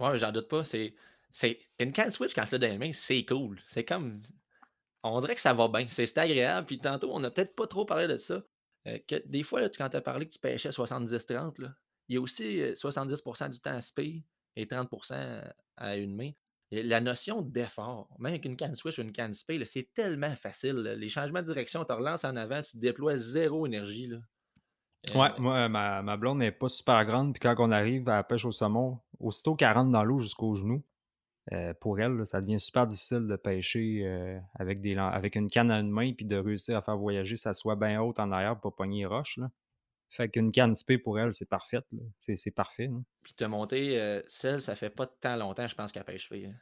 Ouais, 0.00 0.18
j'en 0.18 0.32
doute 0.32 0.48
pas, 0.48 0.64
c'est 0.64 0.94
c'est 1.32 1.60
une 1.78 1.92
canne 1.92 2.10
Switch 2.10 2.34
quand 2.34 2.50
l'as 2.50 2.58
dans 2.58 2.66
les 2.68 2.78
mains, 2.78 2.92
c'est 2.92 3.24
cool. 3.24 3.60
C'est 3.68 3.84
comme 3.84 4.22
on 5.04 5.20
dirait 5.20 5.34
que 5.36 5.40
ça 5.40 5.54
va 5.54 5.68
bien, 5.68 5.88
c'est 5.88 6.06
c'est 6.06 6.18
agréable. 6.18 6.66
Puis 6.66 6.80
tantôt, 6.80 7.10
on 7.14 7.24
a 7.24 7.30
peut-être 7.30 7.54
pas 7.56 7.66
trop 7.68 7.86
parlé 7.86 8.08
de 8.08 8.18
ça, 8.18 8.44
que 8.86 9.22
des 9.26 9.42
fois, 9.44 9.60
là, 9.62 9.70
quand 9.70 9.90
tu 9.90 9.96
as 9.96 10.00
parlé 10.02 10.26
que 10.28 10.32
tu 10.34 10.38
pêchais 10.40 10.72
70-30 10.72 11.58
là, 11.58 11.76
il 12.08 12.14
y 12.14 12.18
a 12.18 12.20
aussi, 12.20 12.60
heu, 12.60 12.74
70% 12.74 13.48
du 13.48 13.60
temps 13.60 13.74
à 13.74 13.80
spé 13.80 14.24
et 14.56 14.66
30% 14.66 15.42
à 15.76 15.96
une 15.96 16.14
main. 16.14 16.30
La 16.70 17.00
notion 17.00 17.42
d'effort, 17.42 18.08
même 18.18 18.32
avec 18.32 18.44
une 18.44 18.56
canne 18.56 18.74
Switch 18.74 18.98
ou 18.98 19.02
une 19.02 19.12
canne 19.12 19.34
spé, 19.34 19.62
c'est 19.64 19.92
tellement 19.94 20.34
facile, 20.34 20.76
là. 20.76 20.94
Les 20.96 21.08
changements 21.08 21.40
de 21.40 21.46
direction, 21.46 21.84
tu 21.84 21.92
relances 21.92 22.24
en 22.24 22.36
avant, 22.36 22.62
tu 22.62 22.78
déploies 22.78 23.16
zéro 23.16 23.66
énergie, 23.66 24.08
là. 24.08 24.18
Ouais, 25.14 25.28
moi, 25.38 25.68
ma 25.68 26.02
ma 26.02 26.16
blonde 26.16 26.38
n'est 26.38 26.50
pas 26.50 26.68
super 26.68 27.04
grande, 27.04 27.34
puis 27.34 27.40
quand 27.40 27.54
on 27.58 27.70
arrive 27.70 28.08
à 28.08 28.16
la 28.16 28.24
pêche 28.24 28.46
au 28.46 28.52
saumon, 28.52 29.00
aussitôt 29.20 29.54
qu'elle 29.54 29.72
rentre 29.72 29.90
dans 29.92 30.02
l'eau 30.02 30.18
jusqu'aux 30.18 30.54
genoux, 30.54 30.82
euh, 31.52 31.74
pour 31.74 32.00
elle, 32.00 32.26
ça 32.26 32.40
devient 32.40 32.58
super 32.58 32.86
difficile 32.86 33.26
de 33.26 33.36
pêcher 33.36 34.02
euh, 34.06 34.38
avec, 34.54 34.80
des, 34.80 34.96
avec 34.96 35.36
une 35.36 35.50
canne 35.50 35.70
à 35.70 35.78
une 35.80 35.90
main 35.90 36.12
puis 36.14 36.24
de 36.24 36.36
réussir 36.36 36.76
à 36.76 36.82
faire 36.82 36.96
voyager 36.96 37.36
sa 37.36 37.52
soie 37.52 37.76
bien 37.76 38.00
haute 38.00 38.18
en 38.18 38.32
arrière 38.32 38.58
pour 38.58 38.72
pas 38.72 38.84
pogner 38.84 39.00
les 39.00 39.06
roches. 39.06 39.36
Là. 39.36 39.50
Fait 40.14 40.28
qu'une 40.28 40.52
canne 40.52 40.76
spé 40.76 40.96
pour 40.96 41.18
elle, 41.18 41.32
c'est 41.32 41.48
parfait. 41.48 41.80
C'est 42.18 42.54
parfait. 42.54 42.88
Puis 43.24 43.34
te 43.34 43.44
monté 43.44 44.22
celle, 44.28 44.62
ça 44.62 44.76
fait 44.76 44.90
pas 44.90 45.06
tant 45.06 45.34
longtemps, 45.34 45.66
je 45.66 45.74
pense, 45.74 45.90
qu'elle 45.90 46.04
pêche 46.04 46.26
spé. 46.26 46.46
Hein. 46.46 46.54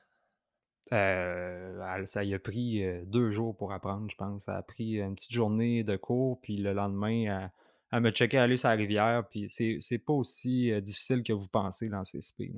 Euh, 0.93 2.07
ça 2.07 2.25
y 2.25 2.33
a 2.33 2.39
pris 2.39 2.83
deux 3.05 3.29
jours 3.29 3.55
pour 3.55 3.73
apprendre, 3.73 4.11
je 4.11 4.17
pense. 4.17 4.45
Ça 4.45 4.57
a 4.57 4.63
pris 4.63 5.01
une 5.01 5.15
petite 5.15 5.33
journée 5.33 5.85
de 5.85 5.97
cours, 5.97 6.41
puis 6.41 6.57
le 6.57 6.73
lendemain, 6.73 7.51
elle, 7.93 8.01
me 8.01 8.11
checker 8.11 8.39
aller 8.39 8.57
sur 8.57 8.71
la 8.71 8.75
rivière, 8.75 9.25
puis 9.29 9.51
c'est 9.51 9.99
pas 9.99 10.15
aussi 10.15 10.73
difficile 10.81 11.23
que 11.23 11.35
vous 11.35 11.49
pensez 11.49 11.89
lancer 11.89 12.23
SP. 12.25 12.57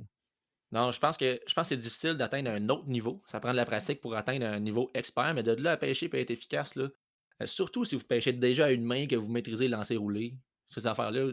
Non, 0.71 0.91
je 0.91 0.99
pense 0.99 1.17
que 1.17 1.39
je 1.45 1.53
pense 1.53 1.67
c'est 1.67 1.77
difficile 1.77 2.13
d'atteindre 2.13 2.51
un 2.51 2.69
autre 2.69 2.87
niveau. 2.87 3.21
Ça 3.27 3.39
prend 3.39 3.51
de 3.51 3.57
la 3.57 3.65
pratique 3.65 4.01
pour 4.01 4.15
atteindre 4.15 4.45
un 4.45 4.59
niveau 4.59 4.91
expert, 4.93 5.33
mais 5.33 5.43
de 5.43 5.51
là 5.51 5.73
à 5.73 5.77
pêcher 5.77 6.09
peut 6.09 6.19
être 6.19 6.31
efficace. 6.31 6.75
Là. 6.75 6.87
surtout 7.45 7.85
si 7.85 7.95
vous 7.95 8.03
pêchez 8.03 8.33
déjà 8.33 8.65
à 8.65 8.71
une 8.71 8.83
main 8.83 9.07
que 9.07 9.15
vous 9.15 9.29
maîtrisez 9.29 9.67
le 9.67 9.75
lancer 9.75 9.95
rouler. 9.95 10.35
Ces 10.75 10.87
affaires-là, 10.87 11.31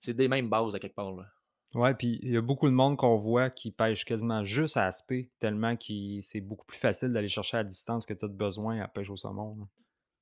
c'est 0.00 0.14
des 0.14 0.28
mêmes 0.28 0.48
bases 0.48 0.74
à 0.74 0.78
quelque 0.78 0.96
part. 0.96 1.12
Là. 1.12 1.26
Ouais, 1.74 1.94
puis 1.94 2.18
il 2.22 2.32
y 2.32 2.36
a 2.36 2.40
beaucoup 2.40 2.66
de 2.66 2.74
monde 2.74 2.96
qu'on 2.96 3.16
voit 3.16 3.48
qui 3.48 3.70
pêche 3.70 4.04
quasiment 4.04 4.42
juste 4.42 4.76
à 4.76 4.86
aspect, 4.86 5.30
tellement 5.38 5.76
que 5.76 6.20
c'est 6.20 6.40
beaucoup 6.40 6.66
plus 6.66 6.78
facile 6.78 7.12
d'aller 7.12 7.28
chercher 7.28 7.58
à 7.58 7.64
distance 7.64 8.06
que 8.06 8.14
tu 8.14 8.24
as 8.24 8.28
besoin 8.28 8.80
à 8.80 8.88
pêche 8.88 9.08
au 9.08 9.16
saumon. 9.16 9.68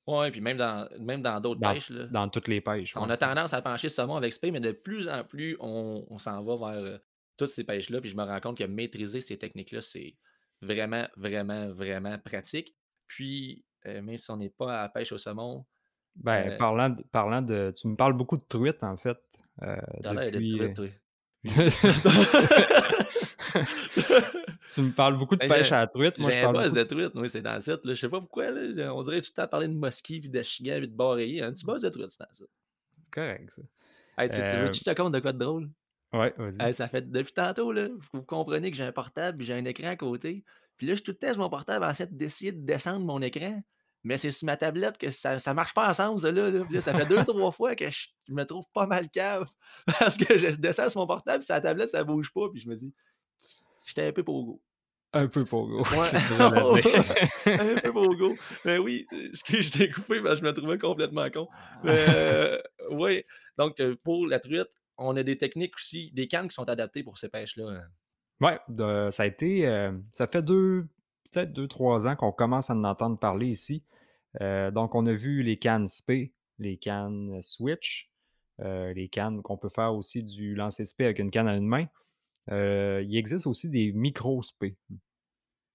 Oui, 0.07 0.31
puis 0.31 0.41
même 0.41 0.59
dans 0.59 0.89
même 1.01 1.23
dans 1.23 1.41
d'autres 1.41 1.61
pêches. 1.61 1.91
Là, 1.91 2.07
dans 2.07 2.29
toutes 2.29 2.49
les 2.49 2.61
pêches. 2.61 2.95
On 2.97 3.09
a 3.09 3.17
tendance 3.17 3.55
à 3.55 3.63
pencher 3.63 3.89
saumon 3.89 4.17
avec 4.17 4.33
spé, 4.35 4.51
mais 4.51 4.61
de 4.61 4.73
plus 4.73 5.09
en 5.09 5.25
plus, 5.25 5.57
on, 5.61 6.19
s'en 6.19 6.43
va 6.43 6.57
vers 6.73 6.85
euh, 6.85 6.99
toutes 7.39 7.51
ces 7.51 7.65
pêches-là. 7.65 8.01
Puis 8.01 8.11
je 8.11 8.17
me 8.17 8.25
rends 8.25 8.41
compte 8.41 8.59
que 8.59 8.65
maîtriser 8.65 9.23
ces 9.23 9.39
techniques-là, 9.39 9.81
c'est 9.81 10.17
vraiment, 10.61 11.07
vraiment, 11.17 11.69
vraiment 11.73 12.19
pratique. 12.19 12.75
Puis, 13.07 13.65
euh, 13.87 14.03
même 14.03 14.19
si 14.19 14.31
on 14.31 14.37
n'est 14.37 14.51
pas 14.51 14.81
à 14.81 14.83
la 14.83 14.89
pêche 14.91 15.13
au 15.13 15.19
saumon. 15.19 15.65
Ben, 16.19 16.51
euh 16.51 16.57
parlant, 16.57 16.91
de, 16.91 17.03
parlant 17.13 17.43
de. 17.43 17.73
Tu 17.77 17.89
me 17.89 17.97
parles 17.97 18.15
beaucoup 18.15 18.37
de 18.37 18.45
truites, 18.49 18.83
en 18.83 18.97
fait. 18.97 19.19
depuis... 19.61 20.59
de 20.59 20.75
truite, 20.75 21.01
tu 24.73 24.83
me 24.83 24.91
parles 24.91 25.17
beaucoup 25.17 25.37
de 25.37 25.41
ben, 25.41 25.49
pêche 25.49 25.73
à 25.73 25.81
la 25.81 25.87
truite. 25.87 26.19
Moi, 26.19 26.31
je 26.31 26.41
parle 26.41 26.57
beaucoup... 26.57 26.75
de 26.75 26.83
truite. 26.83 27.13
Oui, 27.15 27.29
c'est 27.29 27.43
dans 27.43 27.55
le 27.55 27.61
site. 27.61 27.81
Je 27.85 27.95
sais 27.95 28.09
pas 28.09 28.21
pourquoi. 28.21 28.51
Là, 28.51 28.95
on 28.95 29.03
dirait 29.03 29.21
que 29.21 29.27
tu 29.27 29.33
t'as 29.33 29.47
parlé 29.47 29.69
de 29.69 29.75
mosquée, 29.75 30.21
puis 30.21 30.29
de 30.29 30.43
chigan, 30.43 30.79
puis 30.79 30.89
de 30.89 30.97
barreillé. 30.97 31.43
Un 31.43 31.53
petit 31.53 31.65
buzz 31.65 31.83
de 31.83 31.89
truite, 31.89 32.11
c'est 32.11 32.21
dans 32.21 32.27
le 32.31 32.35
site. 32.35 32.51
Correct, 33.11 33.51
ça. 33.51 33.63
Hey, 34.19 34.29
tu 34.29 34.37
euh... 34.41 34.69
te 34.69 34.95
compte 34.95 35.13
de 35.13 35.21
quoi 35.21 35.33
de 35.33 35.39
drôle? 35.39 35.71
Ouais, 36.13 36.35
vas-y. 36.37 36.75
ça 36.75 36.89
fait 36.89 37.11
depuis 37.11 37.35
tantôt, 37.35 37.71
là, 37.71 37.89
vous 38.13 38.23
comprenez 38.23 38.71
que 38.71 38.77
j'ai 38.77 38.85
un 38.85 38.93
portable, 38.93 39.45
j'ai 39.45 39.53
un 39.53 39.65
écran 39.65 39.89
à 39.89 39.97
côté. 39.97 40.45
Puis 40.77 40.87
là, 40.87 40.95
je 40.95 41.03
tout 41.03 41.11
le 41.11 41.17
temps 41.17 41.33
sur 41.33 41.43
mon 41.43 41.51
portable 41.51 41.85
en 41.85 41.93
train 41.93 42.07
d'essayer 42.11 42.53
de 42.53 42.65
descendre 42.65 43.05
mon 43.05 43.21
écran. 43.21 43.63
Mais 44.05 44.17
c'est 44.17 44.31
sur 44.31 44.47
ma 44.47 44.57
tablette 44.57 44.97
que 44.97 45.11
ça, 45.11 45.39
ça 45.39 45.55
marche 45.55 45.75
pas 45.75 45.91
ensemble, 45.91 46.21
ça, 46.21 46.31
là. 46.31 46.51
là. 46.51 46.81
ça 46.81 46.95
fait 46.95 47.07
deux, 47.07 47.25
trois 47.27 47.51
fois 47.51 47.75
que 47.75 47.91
je, 47.91 48.09
me 48.29 48.45
trouve 48.45 48.65
pas 48.73 48.87
mal 48.87 49.09
cave. 49.11 49.49
Parce 49.99 50.17
que 50.17 50.39
je 50.39 50.57
descends 50.57 50.89
sur 50.89 51.01
mon 51.01 51.07
portable, 51.07 51.41
puis 51.41 51.47
la 51.51 51.61
tablette, 51.61 51.91
ça 51.91 52.05
bouge 52.05 52.33
pas. 52.33 52.49
Puis 52.53 52.61
je 52.61 52.69
me 52.69 52.77
dis, 52.77 52.95
j'étais 53.85 54.07
un 54.07 54.13
peu 54.13 54.23
pogo. 54.23 54.63
Un 55.13 55.27
peu 55.27 55.45
pogo. 55.45 55.83
Ouais. 55.97 57.55
un 57.59 57.81
peu 57.81 57.93
pogo. 57.93 58.37
Mais 58.65 58.79
oui, 58.79 59.07
je 59.11 59.71
t'ai 59.71 59.91
coupé 59.91 60.21
parce 60.21 60.41
que 60.41 60.47
je 60.47 60.51
me 60.51 60.53
trouvais 60.53 60.79
complètement 60.79 61.29
con. 61.31 61.49
Mais 61.83 62.05
euh, 62.09 62.59
oui, 62.91 63.25
donc 63.57 63.81
euh, 63.81 63.97
pour 64.05 64.27
la 64.27 64.39
truite, 64.39 64.69
on 64.99 65.17
a 65.17 65.23
des 65.23 65.39
techniques 65.39 65.77
aussi, 65.77 66.11
des 66.13 66.29
cannes 66.29 66.49
qui 66.49 66.55
sont 66.55 66.69
adaptées 66.69 67.03
pour 67.03 67.17
ces 67.19 67.29
pêches-là. 67.29 67.83
Ouais, 68.41 68.59
ça 69.11 69.23
a 69.23 69.27
été. 69.27 69.67
Euh, 69.67 69.93
ça 70.13 70.27
fait 70.27 70.43
deux, 70.43 70.87
peut-être 71.31 71.53
deux, 71.53 71.69
trois 71.69 72.07
ans 72.07 72.17
qu'on 72.17 72.33
commence 72.33 72.71
à 72.71 72.75
en 72.75 72.85
entendre 72.85 73.19
parler 73.19 73.49
ici. 73.49 73.83
Euh, 74.41 74.71
donc, 74.71 74.95
on 74.95 75.07
a 75.07 75.13
vu 75.13 75.43
les 75.43 75.57
cannes 75.59 75.89
SP, 75.89 76.33
les 76.59 76.77
cannes 76.77 77.41
Switch, 77.43 78.11
euh, 78.61 78.93
les 78.93 79.09
cannes 79.09 79.43
qu'on 79.43 79.57
peut 79.57 79.69
faire 79.69 79.95
aussi 79.95 80.23
du 80.23 80.55
lancer 80.55 80.85
SP 80.85 81.03
avec 81.03 81.19
une 81.19 81.31
canne 81.31 81.49
à 81.49 81.57
une 81.57 81.67
main. 81.67 81.87
Euh, 82.51 83.03
il 83.07 83.17
existe 83.17 83.47
aussi 83.47 83.69
des 83.69 83.93
micro 83.93 84.43
SP. 84.43 84.77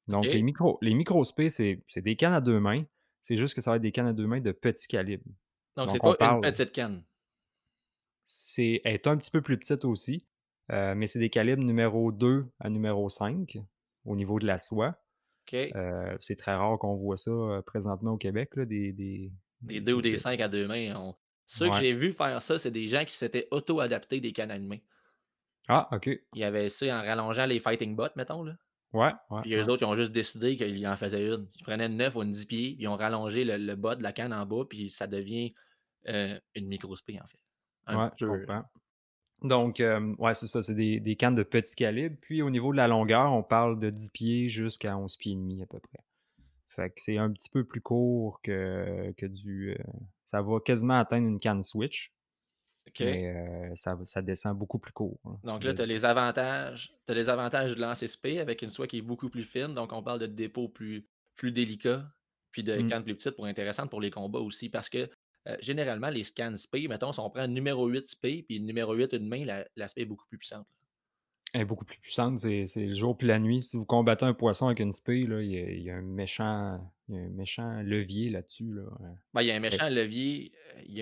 Donc, 0.07 0.25
les 0.25 0.41
micro, 0.41 0.77
les 0.81 0.93
micro 0.93 1.23
SP, 1.23 1.47
c'est 1.47 1.81
des 1.95 2.15
cannes 2.15 2.33
à 2.33 2.41
deux 2.41 2.59
mains. 2.59 2.83
C'est 3.21 3.37
juste 3.37 3.55
que 3.55 3.61
ça 3.61 3.71
va 3.71 3.77
être 3.77 3.81
des 3.81 3.93
cannes 3.93 4.07
à 4.07 4.13
deux 4.13 4.27
mains 4.27 4.41
de 4.41 4.51
petit 4.51 4.87
calibre. 4.87 5.23
Donc, 5.77 5.91
c'est 5.91 5.99
pas 5.99 6.15
parle, 6.15 6.45
une 6.45 6.51
petite 6.51 6.73
canne. 6.73 7.03
C'est 8.25 8.81
est 8.83 9.07
un 9.07 9.17
petit 9.17 9.31
peu 9.31 9.41
plus 9.41 9.57
petite 9.57 9.85
aussi, 9.85 10.25
mais 10.69 11.07
c'est 11.07 11.19
des 11.19 11.29
calibres 11.29 11.63
numéro 11.63 12.11
2 12.11 12.45
à 12.59 12.69
numéro 12.69 13.07
5 13.07 13.57
au 14.05 14.15
niveau 14.15 14.39
de 14.39 14.45
la 14.45 14.57
soie. 14.57 15.02
Euh, 15.53 16.15
c'est 16.19 16.35
très 16.35 16.55
rare 16.55 16.77
qu'on 16.79 16.95
voit 16.95 17.17
ça 17.17 17.31
euh, 17.31 17.61
présentement 17.61 18.11
au 18.11 18.17
Québec, 18.17 18.55
là, 18.55 18.65
des, 18.65 18.91
des, 18.91 19.31
des 19.61 19.81
deux 19.81 19.93
ou 19.93 20.01
des 20.01 20.17
cinq 20.17 20.39
à 20.41 20.47
deux 20.47 20.67
mains. 20.67 21.13
Ceux 21.45 21.69
que 21.69 21.77
j'ai 21.77 21.93
vu 21.93 22.13
faire 22.13 22.41
ça, 22.41 22.57
c'est 22.57 22.71
des 22.71 22.87
gens 22.87 23.05
qui 23.05 23.15
s'étaient 23.15 23.47
auto-adaptés 23.51 24.19
des 24.19 24.31
cannes 24.31 24.51
à 24.51 24.59
main. 24.59 24.77
Ah, 25.69 25.87
OK. 25.91 26.07
Il 26.07 26.39
y 26.39 26.43
avait 26.43 26.69
ça 26.69 26.85
en 26.87 27.01
rallongeant 27.01 27.45
les 27.45 27.59
fighting 27.59 27.95
bots, 27.95 28.07
mettons. 28.15 28.43
Là. 28.43 28.53
Ouais, 28.91 29.11
ouais. 29.29 29.41
Puis 29.41 29.55
eux 29.55 29.69
autres, 29.69 29.81
ils 29.81 29.85
ont 29.85 29.95
juste 29.95 30.11
décidé 30.11 30.55
qu'ils 30.55 30.87
en 30.87 30.95
faisaient 30.95 31.27
une. 31.27 31.47
Ils 31.55 31.63
prenaient 31.63 31.87
une 31.87 31.97
9 31.97 32.15
ou 32.15 32.23
une 32.23 32.31
10 32.31 32.45
pieds, 32.45 32.75
ils 32.79 32.87
ont 32.87 32.95
rallongé 32.95 33.43
le, 33.43 33.75
bot 33.75 33.95
de 33.95 34.03
la 34.03 34.13
canne 34.13 34.33
en 34.33 34.45
bas, 34.45 34.65
puis 34.69 34.89
ça 34.89 35.07
devient 35.07 35.53
euh, 36.09 36.37
une 36.55 36.67
micro-spé, 36.67 37.19
en 37.21 37.27
fait. 37.27 37.39
Un 37.87 38.05
ouais, 38.05 38.61
donc, 39.43 39.81
euh, 39.81 40.15
ouais, 40.19 40.33
c'est 40.33 40.47
ça, 40.47 40.63
c'est 40.63 40.73
des, 40.73 41.15
cannes 41.17 41.35
de 41.35 41.43
petit 41.43 41.75
calibre. 41.75 42.15
Puis 42.21 42.41
au 42.41 42.49
niveau 42.49 42.71
de 42.71 42.77
la 42.77 42.87
longueur, 42.87 43.31
on 43.33 43.43
parle 43.43 43.77
de 43.77 43.89
10 43.89 44.09
pieds 44.09 44.49
jusqu'à 44.49 44.97
11 44.97 45.17
pieds 45.17 45.33
et 45.33 45.35
demi 45.35 45.61
à 45.61 45.65
peu 45.65 45.79
près. 45.79 45.99
Fait 46.69 46.89
que 46.89 46.95
c'est 46.97 47.17
un 47.17 47.31
petit 47.31 47.49
peu 47.49 47.63
plus 47.63 47.81
court 47.81 48.41
que, 48.41 49.13
que 49.17 49.25
du. 49.25 49.71
Euh, 49.71 49.83
ça 50.25 50.41
va 50.41 50.59
quasiment 50.59 50.97
atteindre 50.97 51.27
une 51.27 51.39
canne 51.39 51.61
Switch. 51.61 52.11
OK. 52.87 53.01
Mais 53.01 53.35
euh, 53.35 53.75
ça, 53.75 53.97
ça, 54.05 54.21
descend 54.21 54.57
beaucoup 54.57 54.79
plus 54.79 54.93
court. 54.93 55.19
Hein, 55.25 55.37
donc 55.43 55.63
là, 55.63 55.73
tu 55.73 55.81
as 55.81 55.85
les 55.85 56.05
avantages. 56.05 56.89
Tu 57.07 57.13
les 57.13 57.29
avantages 57.29 57.75
de 57.75 57.81
lancer 57.81 58.07
SP 58.07 58.39
avec 58.39 58.61
une 58.61 58.69
soie 58.69 58.87
qui 58.87 58.99
est 58.99 59.01
beaucoup 59.01 59.29
plus 59.29 59.43
fine. 59.43 59.73
Donc 59.73 59.91
on 59.91 60.01
parle 60.01 60.19
de 60.19 60.25
dépôt 60.25 60.69
plus, 60.69 61.05
plus 61.35 61.51
délicat. 61.51 62.09
Puis 62.51 62.63
de 62.63 62.75
mmh. 62.75 62.87
cannes 62.87 63.03
plus 63.03 63.15
petites 63.15 63.35
pour 63.35 63.45
intéressantes 63.45 63.89
pour 63.89 64.01
les 64.01 64.11
combats 64.11 64.39
aussi. 64.39 64.69
Parce 64.69 64.89
que 64.89 65.09
euh, 65.47 65.57
généralement, 65.59 66.09
les 66.09 66.23
scans 66.23 66.55
SP, 66.55 66.87
mettons, 66.87 67.11
si 67.11 67.19
on 67.19 67.29
prend 67.29 67.41
un 67.41 67.47
numéro 67.47 67.87
8 67.87 68.07
SP, 68.07 68.47
puis 68.47 68.59
le 68.59 68.65
numéro 68.65 68.93
8 68.93 69.13
une 69.13 69.27
main, 69.27 69.45
l'aspect 69.75 70.01
est 70.01 70.05
beaucoup 70.05 70.25
plus 70.27 70.37
puissante. 70.37 70.65
Elle 71.53 71.61
est 71.61 71.65
beaucoup 71.65 71.85
plus 71.85 71.99
puissante, 71.99 72.39
c'est 72.39 72.65
le 72.75 72.93
jour 72.95 73.15
puis 73.15 73.27
la 73.27 73.37
nuit. 73.37 73.61
Si 73.61 73.77
vous 73.77 73.85
combattez 73.85 74.25
un 74.25 74.33
poisson 74.33 74.67
avec 74.67 74.79
une 74.79 74.91
spé, 74.91 75.19
il, 75.19 75.81
y 75.83 75.91
a, 75.91 75.95
un 75.95 76.01
méchant, 76.01 76.79
un 77.11 77.29
méchant 77.29 77.81
levier 77.83 78.31
là-dessus. 78.31 78.73
Là. 78.73 78.83
Ben, 79.35 79.43
il 79.43 79.47
y 79.49 79.51
a 79.51 79.55
un 79.55 79.59
méchant 79.59 79.87
levier, 79.87 80.51
euh, 80.77 80.81
il 80.87 80.95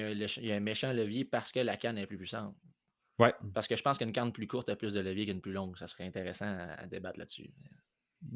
y, 0.43 0.51
a 0.51 0.55
un 0.55 0.59
méchant 0.59 0.91
levier 0.91 1.23
parce 1.23 1.53
que 1.53 1.61
la 1.61 1.77
canne 1.77 1.97
est 1.97 2.05
plus 2.05 2.17
puissante. 2.17 2.53
Ouais. 3.17 3.33
Parce 3.53 3.67
que 3.67 3.77
je 3.77 3.81
pense 3.81 3.97
qu'une 3.97 4.11
canne 4.11 4.33
plus 4.33 4.47
courte 4.47 4.67
a 4.67 4.75
plus 4.75 4.93
de 4.93 4.99
levier 4.99 5.25
qu'une 5.25 5.39
plus 5.39 5.53
longue. 5.53 5.77
Ça 5.77 5.87
serait 5.87 6.05
intéressant 6.05 6.47
à, 6.47 6.85
débattre 6.85 7.19
là-dessus. 7.19 7.49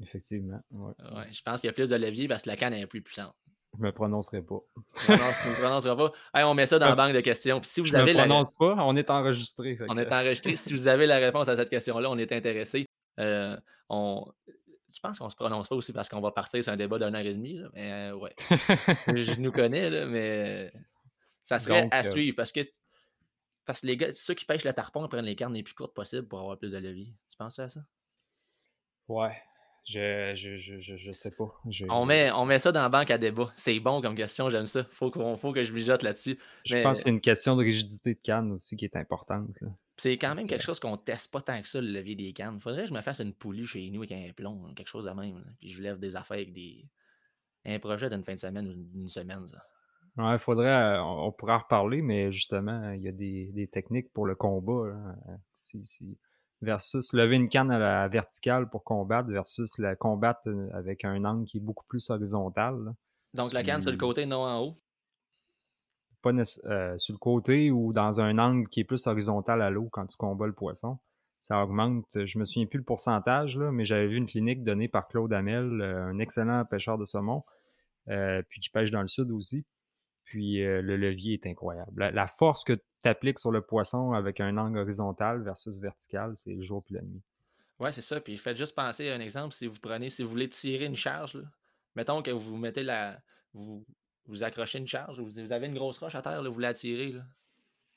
Effectivement. 0.01 0.61
Ouais. 0.71 0.93
je 1.33 1.41
pense 1.41 1.59
qu'il 1.59 1.67
y 1.67 1.69
a 1.69 1.73
plus 1.73 1.89
de 1.89 1.95
levier 1.97 2.29
parce 2.29 2.43
que 2.43 2.49
la 2.49 2.55
canne 2.55 2.73
est 2.73 2.87
plus 2.87 3.01
puissante. 3.01 3.35
Je 3.77 3.83
me 3.83 3.91
prononcerai 3.91 4.41
pas. 4.41 4.59
je 5.07 5.11
me 5.11 5.61
prononcerai 5.61 5.95
pas. 5.95 6.47
on 6.47 6.53
met 6.53 6.65
ça 6.65 6.79
dans 6.79 6.89
la 6.89 6.95
banque 6.95 7.13
de 7.13 7.21
questions. 7.21 7.61
si 7.63 7.79
vous 7.81 7.87
je 7.87 7.95
avez 7.95 8.13
me 8.13 8.19
prononce 8.19 8.51
pas, 8.51 8.75
on 8.79 8.95
est 8.95 9.09
enregistré. 9.09 9.77
On 9.89 9.97
est 9.97 10.11
enregistré. 10.11 10.55
si 10.55 10.73
vous 10.73 10.87
avez 10.87 11.05
la 11.05 11.17
réponse 11.17 11.47
à 11.47 11.55
cette 11.55 11.69
question-là, 11.69 12.09
on 12.09 12.17
est 12.17 12.31
intéressé. 12.31 12.85
Euh, 13.19 13.57
on... 13.89 14.25
Je 14.93 14.99
pense 15.01 15.19
qu'on 15.19 15.29
se 15.29 15.35
prononce 15.35 15.67
pas 15.67 15.75
aussi 15.75 15.91
parce 15.91 16.07
qu'on 16.07 16.21
va 16.21 16.31
partir 16.31 16.63
sur 16.63 16.71
un 16.71 16.77
débat 16.77 16.97
d'une 16.97 17.15
heure 17.15 17.25
et 17.25 17.33
demie. 17.33 17.59
Mais 17.73 17.91
euh, 17.91 18.15
ouais. 18.15 18.33
je 19.07 19.39
nous 19.39 19.51
connais, 19.51 19.89
là, 19.89 20.05
mais 20.05 20.71
ça 21.41 21.59
serait 21.59 21.89
à 21.91 21.99
euh, 21.99 22.11
suivre 22.11 22.35
parce 22.35 22.51
que 22.51 22.61
parce 23.65 23.81
que 23.81 23.87
les 23.87 23.97
gars, 23.97 24.13
ceux 24.13 24.35
qui 24.35 24.45
pêchent 24.45 24.63
le 24.63 24.73
tarpon 24.73 25.07
prennent 25.07 25.25
les 25.25 25.35
cartes 25.35 25.51
les 25.51 25.63
plus 25.63 25.73
courtes 25.73 25.93
possibles 25.93 26.27
pour 26.27 26.39
avoir 26.39 26.57
plus 26.57 26.71
de 26.71 26.77
levier. 26.77 27.13
Tu 27.29 27.37
penses 27.37 27.57
à 27.59 27.67
ça? 27.67 27.81
Ouais. 29.07 29.35
Je, 29.85 30.33
je, 30.33 30.57
je, 30.57 30.97
je, 30.97 31.11
sais 31.11 31.29
pas. 31.29 31.61
On, 31.89 32.05
met, 32.05 32.31
on 32.31 32.45
met 32.45 32.57
ça 32.57 32.71
dans 32.71 32.81
la 32.81 32.89
banque 32.89 33.11
à 33.11 33.19
débat. 33.19 33.51
C'est 33.55 33.79
bon 33.79 34.01
comme 34.01 34.15
question, 34.15 34.49
j'aime 34.49 34.65
ça. 34.65 34.83
Faut, 34.91 35.11
faut 35.37 35.53
que 35.53 35.63
je 35.63 35.71
mijote 35.71 36.01
là-dessus. 36.01 36.39
Je 36.65 36.77
pense 36.81 36.99
qu'il 36.99 37.07
y 37.07 37.11
a 37.11 37.13
une 37.13 37.21
question 37.21 37.55
de 37.55 37.63
rigidité 37.63 38.15
de 38.15 38.19
canne 38.19 38.53
aussi 38.53 38.75
qui 38.77 38.85
est 38.85 38.95
importante. 38.95 39.47
C'est 39.97 40.17
quand 40.17 40.33
même 40.33 40.47
quelque 40.47 40.63
chose 40.63 40.79
qu'on 40.79 40.97
teste 40.97 41.31
pas 41.31 41.41
tant 41.41 41.61
que 41.61 41.67
ça, 41.67 41.79
le 41.79 41.87
levier 41.87 42.15
des 42.15 42.33
cannes. 42.33 42.59
Faudrait 42.59 42.83
que 42.83 42.89
je 42.89 42.93
me 42.93 43.01
fasse 43.01 43.19
une 43.19 43.33
poulie 43.33 43.65
chez 43.67 43.87
nous 43.91 44.01
avec 44.01 44.11
un 44.11 44.33
plomb, 44.33 44.73
quelque 44.75 44.89
chose 44.89 45.05
de 45.05 45.11
même. 45.11 45.43
Puis 45.59 45.69
je 45.69 45.83
lève 45.83 45.99
des 45.99 46.15
affaires 46.15 46.37
avec 46.37 46.51
des. 46.51 46.83
Un 47.67 47.79
projet 47.79 48.09
d'une 48.09 48.23
fin 48.23 48.33
de 48.33 48.39
semaine 48.39 48.67
ou 48.67 48.73
d'une 48.73 49.07
semaine, 49.07 49.47
ça. 49.47 49.63
Ouais, 50.17 50.37
faudrait. 50.39 50.67
Euh, 50.67 51.03
on, 51.03 51.31
pourra 51.31 51.57
en 51.57 51.59
reparler, 51.59 52.01
mais 52.01 52.31
justement, 52.31 52.91
il 52.91 53.01
y 53.01 53.07
a 53.07 53.11
des, 53.11 53.51
des 53.53 53.67
techniques 53.67 54.11
pour 54.13 54.25
le 54.25 54.35
combat. 54.35 54.95
Si, 55.53 55.85
si, 55.85 56.17
versus 56.65 57.13
lever 57.13 57.37
une 57.37 57.47
canne 57.47 57.71
à 57.71 57.79
la 57.79 58.07
verticale 58.07 58.69
pour 58.69 58.83
combattre 58.83 59.29
versus 59.29 59.77
la 59.77 59.95
combattre 59.95 60.47
euh, 60.47 60.67
avec 60.73 61.05
un 61.05 61.23
angle 61.23 61.45
qui 61.45 61.57
est 61.57 61.61
beaucoup 61.61 61.85
plus 61.87 62.09
horizontal. 62.09 62.93
Donc 63.33 63.53
la 63.53 63.63
canne 63.63 63.81
sur 63.81 63.91
le 63.91 63.97
côté, 63.97 64.25
non 64.25 64.43
en 64.43 64.61
haut? 64.61 64.77
Pas 66.21 66.31
euh, 66.31 66.97
sur 66.97 67.13
le 67.13 67.19
côté 67.19 67.69
ou 67.69 67.93
dans 67.93 68.19
un 68.19 68.37
angle 68.39 68.67
qui 68.67 68.79
est 68.79 68.83
plus 68.83 69.05
horizontal 69.05 69.61
à 69.61 69.69
l'eau 69.69 69.89
quand 69.91 70.07
tu 70.07 70.17
combats 70.17 70.47
le 70.47 70.53
poisson. 70.53 70.97
ça 71.39 71.61
augmente. 71.63 72.25
Je 72.25 72.39
me 72.39 72.45
souviens 72.45 72.65
plus 72.65 72.79
le 72.79 72.83
pourcentage, 72.83 73.57
là, 73.57 73.71
mais 73.71 73.85
j'avais 73.85 74.07
vu 74.07 74.17
une 74.17 74.25
clinique 74.25 74.63
donnée 74.63 74.87
par 74.87 75.07
Claude 75.07 75.31
Hamel, 75.31 75.81
euh, 75.81 76.07
un 76.07 76.17
excellent 76.17 76.65
pêcheur 76.65 76.97
de 76.97 77.05
saumon, 77.05 77.43
euh, 78.09 78.41
puis 78.49 78.59
qui 78.59 78.69
pêche 78.69 78.89
dans 78.89 79.01
le 79.01 79.07
sud 79.07 79.29
aussi. 79.31 79.65
Puis 80.25 80.63
euh, 80.63 80.81
le 80.81 80.97
levier 80.97 81.35
est 81.35 81.45
incroyable. 81.45 82.11
La, 82.11 82.27
force 82.27 82.63
que 82.63 82.73
tu 82.73 83.07
appliques 83.07 83.39
sur 83.39 83.51
le 83.51 83.61
poisson 83.61 84.13
avec 84.13 84.39
un 84.39 84.57
angle 84.57 84.79
horizontal 84.79 85.43
versus 85.43 85.79
vertical, 85.79 86.31
c'est 86.35 86.53
le 86.53 86.61
jour 86.61 86.83
puis 86.83 86.95
la 86.95 87.01
nuit. 87.01 87.21
Ouais, 87.79 87.91
c'est 87.91 88.01
ça. 88.01 88.19
Puis 88.19 88.37
faites 88.37 88.57
juste 88.57 88.75
penser 88.75 89.09
à 89.09 89.15
un 89.15 89.19
exemple. 89.19 89.53
Si 89.53 89.67
vous 89.67 89.79
prenez, 89.79 90.09
si 90.09 90.23
vous 90.23 90.29
voulez 90.29 90.49
tirer 90.49 90.85
une 90.85 90.95
charge, 90.95 91.37
mettons 91.95 92.23
que 92.23 92.31
vous 92.31 92.57
mettez 92.57 92.83
la. 92.83 93.19
Vous, 93.53 93.85
vous 94.27 94.43
accrochez 94.43 94.79
une 94.79 94.87
charge, 94.87 95.19
vous, 95.19 95.51
avez 95.51 95.67
une 95.67 95.75
grosse 95.75 95.99
roche 95.99 96.15
à 96.15 96.21
terre, 96.21 96.43
vous 96.43 96.59
la 96.59 96.73
tirez. 96.73 97.11
Là. 97.11 97.21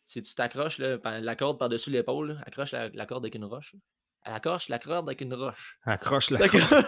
Si 0.04 0.22
tu 0.22 0.34
t'accroches 0.34 0.78
la 0.78 1.36
corde 1.36 1.58
par-dessus 1.58 1.90
l'épaule, 1.90 2.40
accroche 2.46 2.72
la, 2.72 3.06
corde 3.06 3.24
avec 3.24 3.34
une 3.34 3.46
roche. 3.46 3.74
Accroche 4.22 4.68
la 4.68 4.78
corde 4.78 5.08
avec 5.08 5.22
une 5.22 5.34
roche. 5.34 5.78
Accroche 5.84 6.30
la 6.30 6.48
corde. 6.48 6.62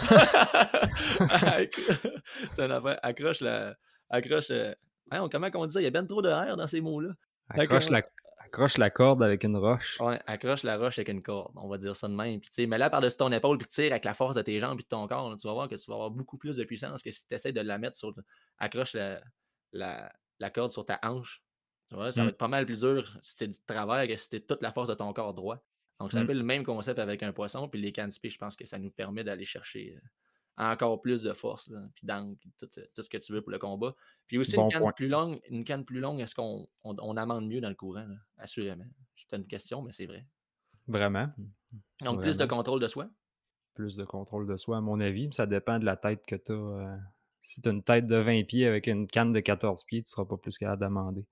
C'est 2.50 2.64
une 2.64 2.72
affaire. 2.72 2.98
Accroche 3.02 3.40
la. 3.40 3.76
Accroche. 4.10 4.50
Euh, 4.50 4.74
comment 5.10 5.50
on 5.54 5.66
dit 5.66 5.72
ça? 5.72 5.80
Il 5.80 5.84
y 5.84 5.86
a 5.86 5.90
bien 5.90 6.04
trop 6.04 6.22
de 6.22 6.30
R 6.30 6.56
dans 6.56 6.66
ces 6.66 6.80
mots-là. 6.80 7.10
Accroche 7.50 7.88
la, 7.88 8.02
accroche 8.38 8.78
la 8.78 8.90
corde 8.90 9.22
avec 9.22 9.44
une 9.44 9.56
roche. 9.56 9.98
Ouais, 10.00 10.20
accroche 10.26 10.62
la 10.62 10.76
roche 10.76 10.98
avec 10.98 11.08
une 11.08 11.22
corde. 11.22 11.52
On 11.56 11.68
va 11.68 11.78
dire 11.78 11.96
ça 11.96 12.08
de 12.08 12.14
même. 12.14 12.40
Puis, 12.40 12.66
mets 12.66 12.78
là 12.78 12.90
par-dessus 12.90 13.16
ton 13.16 13.32
épaule, 13.32 13.58
puis 13.58 13.68
tire 13.68 13.92
avec 13.92 14.04
la 14.04 14.14
force 14.14 14.34
de 14.34 14.42
tes 14.42 14.58
jambes 14.58 14.78
et 14.80 14.82
de 14.82 14.88
ton 14.88 15.06
corps. 15.06 15.34
tu 15.36 15.46
vas 15.46 15.54
voir 15.54 15.68
que 15.68 15.76
tu 15.76 15.90
vas 15.90 15.94
avoir 15.94 16.10
beaucoup 16.10 16.36
plus 16.36 16.56
de 16.56 16.64
puissance 16.64 17.02
que 17.02 17.10
si 17.10 17.26
tu 17.26 17.34
essaies 17.34 17.52
de 17.52 17.60
la 17.60 17.78
mettre 17.78 17.96
sur. 17.96 18.14
Accroche 18.58 18.92
la, 18.94 19.22
la, 19.72 20.12
la 20.40 20.50
corde 20.50 20.72
sur 20.72 20.84
ta 20.84 20.98
hanche 21.02 21.42
ça 21.90 21.96
va 21.96 22.10
mmh. 22.10 22.28
être 22.28 22.36
pas 22.36 22.48
mal 22.48 22.66
plus 22.66 22.80
dur 22.80 23.18
si 23.22 23.36
t'es 23.36 23.48
du 23.48 23.58
travers 23.66 24.06
que 24.06 24.16
si 24.16 24.28
t'es 24.28 24.40
toute 24.40 24.62
la 24.62 24.72
force 24.72 24.88
de 24.88 24.94
ton 24.94 25.12
corps 25.12 25.32
droit. 25.32 25.64
Donc, 26.00 26.12
c'est 26.12 26.18
un 26.18 26.24
mmh. 26.24 26.26
peu 26.26 26.32
le 26.34 26.42
même 26.42 26.64
concept 26.64 26.98
avec 26.98 27.22
un 27.22 27.32
poisson. 27.32 27.68
Puis 27.68 27.80
les 27.80 27.92
cannes 27.92 28.12
je 28.12 28.38
pense 28.38 28.54
que 28.54 28.66
ça 28.66 28.78
nous 28.78 28.90
permet 28.90 29.24
d'aller 29.24 29.44
chercher 29.44 29.94
euh, 29.96 30.08
encore 30.58 31.00
plus 31.00 31.22
de 31.22 31.32
force, 31.32 31.72
puis 31.94 32.06
d'angle, 32.06 32.36
tout, 32.58 32.66
tout, 32.66 33.02
ce 33.02 33.08
que 33.08 33.16
tu 33.16 33.32
veux 33.32 33.42
pour 33.42 33.52
le 33.52 33.58
combat. 33.58 33.94
Puis 34.26 34.38
aussi, 34.38 34.56
une, 34.56 34.68
canne 34.68 34.92
plus 34.94 35.08
longue, 35.08 35.40
une 35.48 35.64
canne 35.64 35.84
plus 35.84 36.00
longue, 36.00 36.20
est-ce 36.20 36.34
qu'on 36.34 36.66
on, 36.84 37.16
amende 37.16 37.46
mieux 37.46 37.60
dans 37.60 37.68
le 37.68 37.74
courant? 37.74 38.06
Assurément. 38.36 38.84
C'est 39.14 39.36
une 39.36 39.46
question, 39.46 39.82
mais 39.82 39.92
c'est 39.92 40.06
vrai. 40.06 40.26
Vraiment. 40.88 41.28
Donc, 42.02 42.20
plus 42.20 42.36
de 42.36 42.44
contrôle 42.44 42.80
de 42.80 42.88
soi? 42.88 43.08
Plus 43.74 43.96
de 43.96 44.04
contrôle 44.04 44.46
de 44.46 44.56
soi, 44.56 44.78
à 44.78 44.80
mon 44.80 45.00
avis. 45.00 45.28
Ça 45.32 45.46
dépend 45.46 45.78
de 45.78 45.84
la 45.84 45.96
tête 45.96 46.26
que 46.26 46.34
tu 46.34 46.52
as. 46.52 46.56
Euh, 46.56 46.96
si 47.40 47.62
tu 47.62 47.68
as 47.68 47.72
une 47.72 47.84
tête 47.84 48.06
de 48.06 48.16
20 48.16 48.44
pieds 48.44 48.66
avec 48.66 48.88
une 48.88 49.06
canne 49.06 49.32
de 49.32 49.40
14 49.40 49.84
pieds, 49.84 50.02
tu 50.02 50.08
ne 50.08 50.10
seras 50.10 50.24
pas 50.24 50.36
plus 50.36 50.58
capable 50.58 50.80
d'amender. 50.80 51.24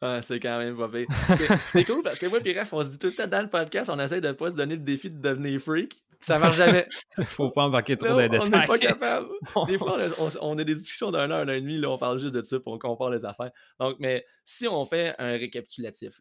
Ah, 0.00 0.20
c'est 0.20 0.40
quand 0.40 0.58
même 0.58 0.76
pas. 0.76 0.90
C'est 1.72 1.84
cool 1.84 2.02
parce 2.02 2.18
que 2.18 2.26
moi, 2.26 2.40
puis 2.40 2.54
on 2.72 2.82
se 2.82 2.90
dit 2.90 2.98
tout 2.98 3.06
le 3.06 3.14
temps 3.14 3.26
dans 3.26 3.40
le 3.40 3.48
podcast, 3.48 3.88
on 3.88 3.98
essaie 3.98 4.20
de 4.20 4.32
pas 4.32 4.50
se 4.50 4.56
donner 4.56 4.74
le 4.74 4.82
défi 4.82 5.08
de 5.08 5.16
devenir 5.16 5.58
freak. 5.60 6.03
Ça 6.24 6.38
marche 6.38 6.56
jamais. 6.56 6.88
Faut 7.24 7.50
pas 7.50 7.64
embarquer 7.64 7.98
trop 7.98 8.08
dans 8.08 8.18
les 8.18 8.30
détails. 8.30 8.48
On 8.48 8.58
n'est 8.58 8.66
pas 8.66 8.78
capable. 8.78 9.28
Des 9.66 9.76
fois, 9.76 9.98
on, 10.40 10.58
a 10.58 10.64
des 10.64 10.74
discussions 10.74 11.10
d'un 11.10 11.30
heure, 11.30 11.44
d'un 11.44 11.60
demi, 11.60 11.76
là, 11.76 11.90
on 11.90 11.98
parle 11.98 12.18
juste 12.18 12.34
de 12.34 12.42
ça, 12.42 12.58
pour 12.60 12.72
on 12.72 12.78
compare 12.78 13.10
les 13.10 13.26
affaires. 13.26 13.50
Donc, 13.78 13.96
mais 14.00 14.24
si 14.44 14.66
on 14.66 14.84
fait 14.86 15.14
un 15.18 15.32
récapitulatif 15.32 16.18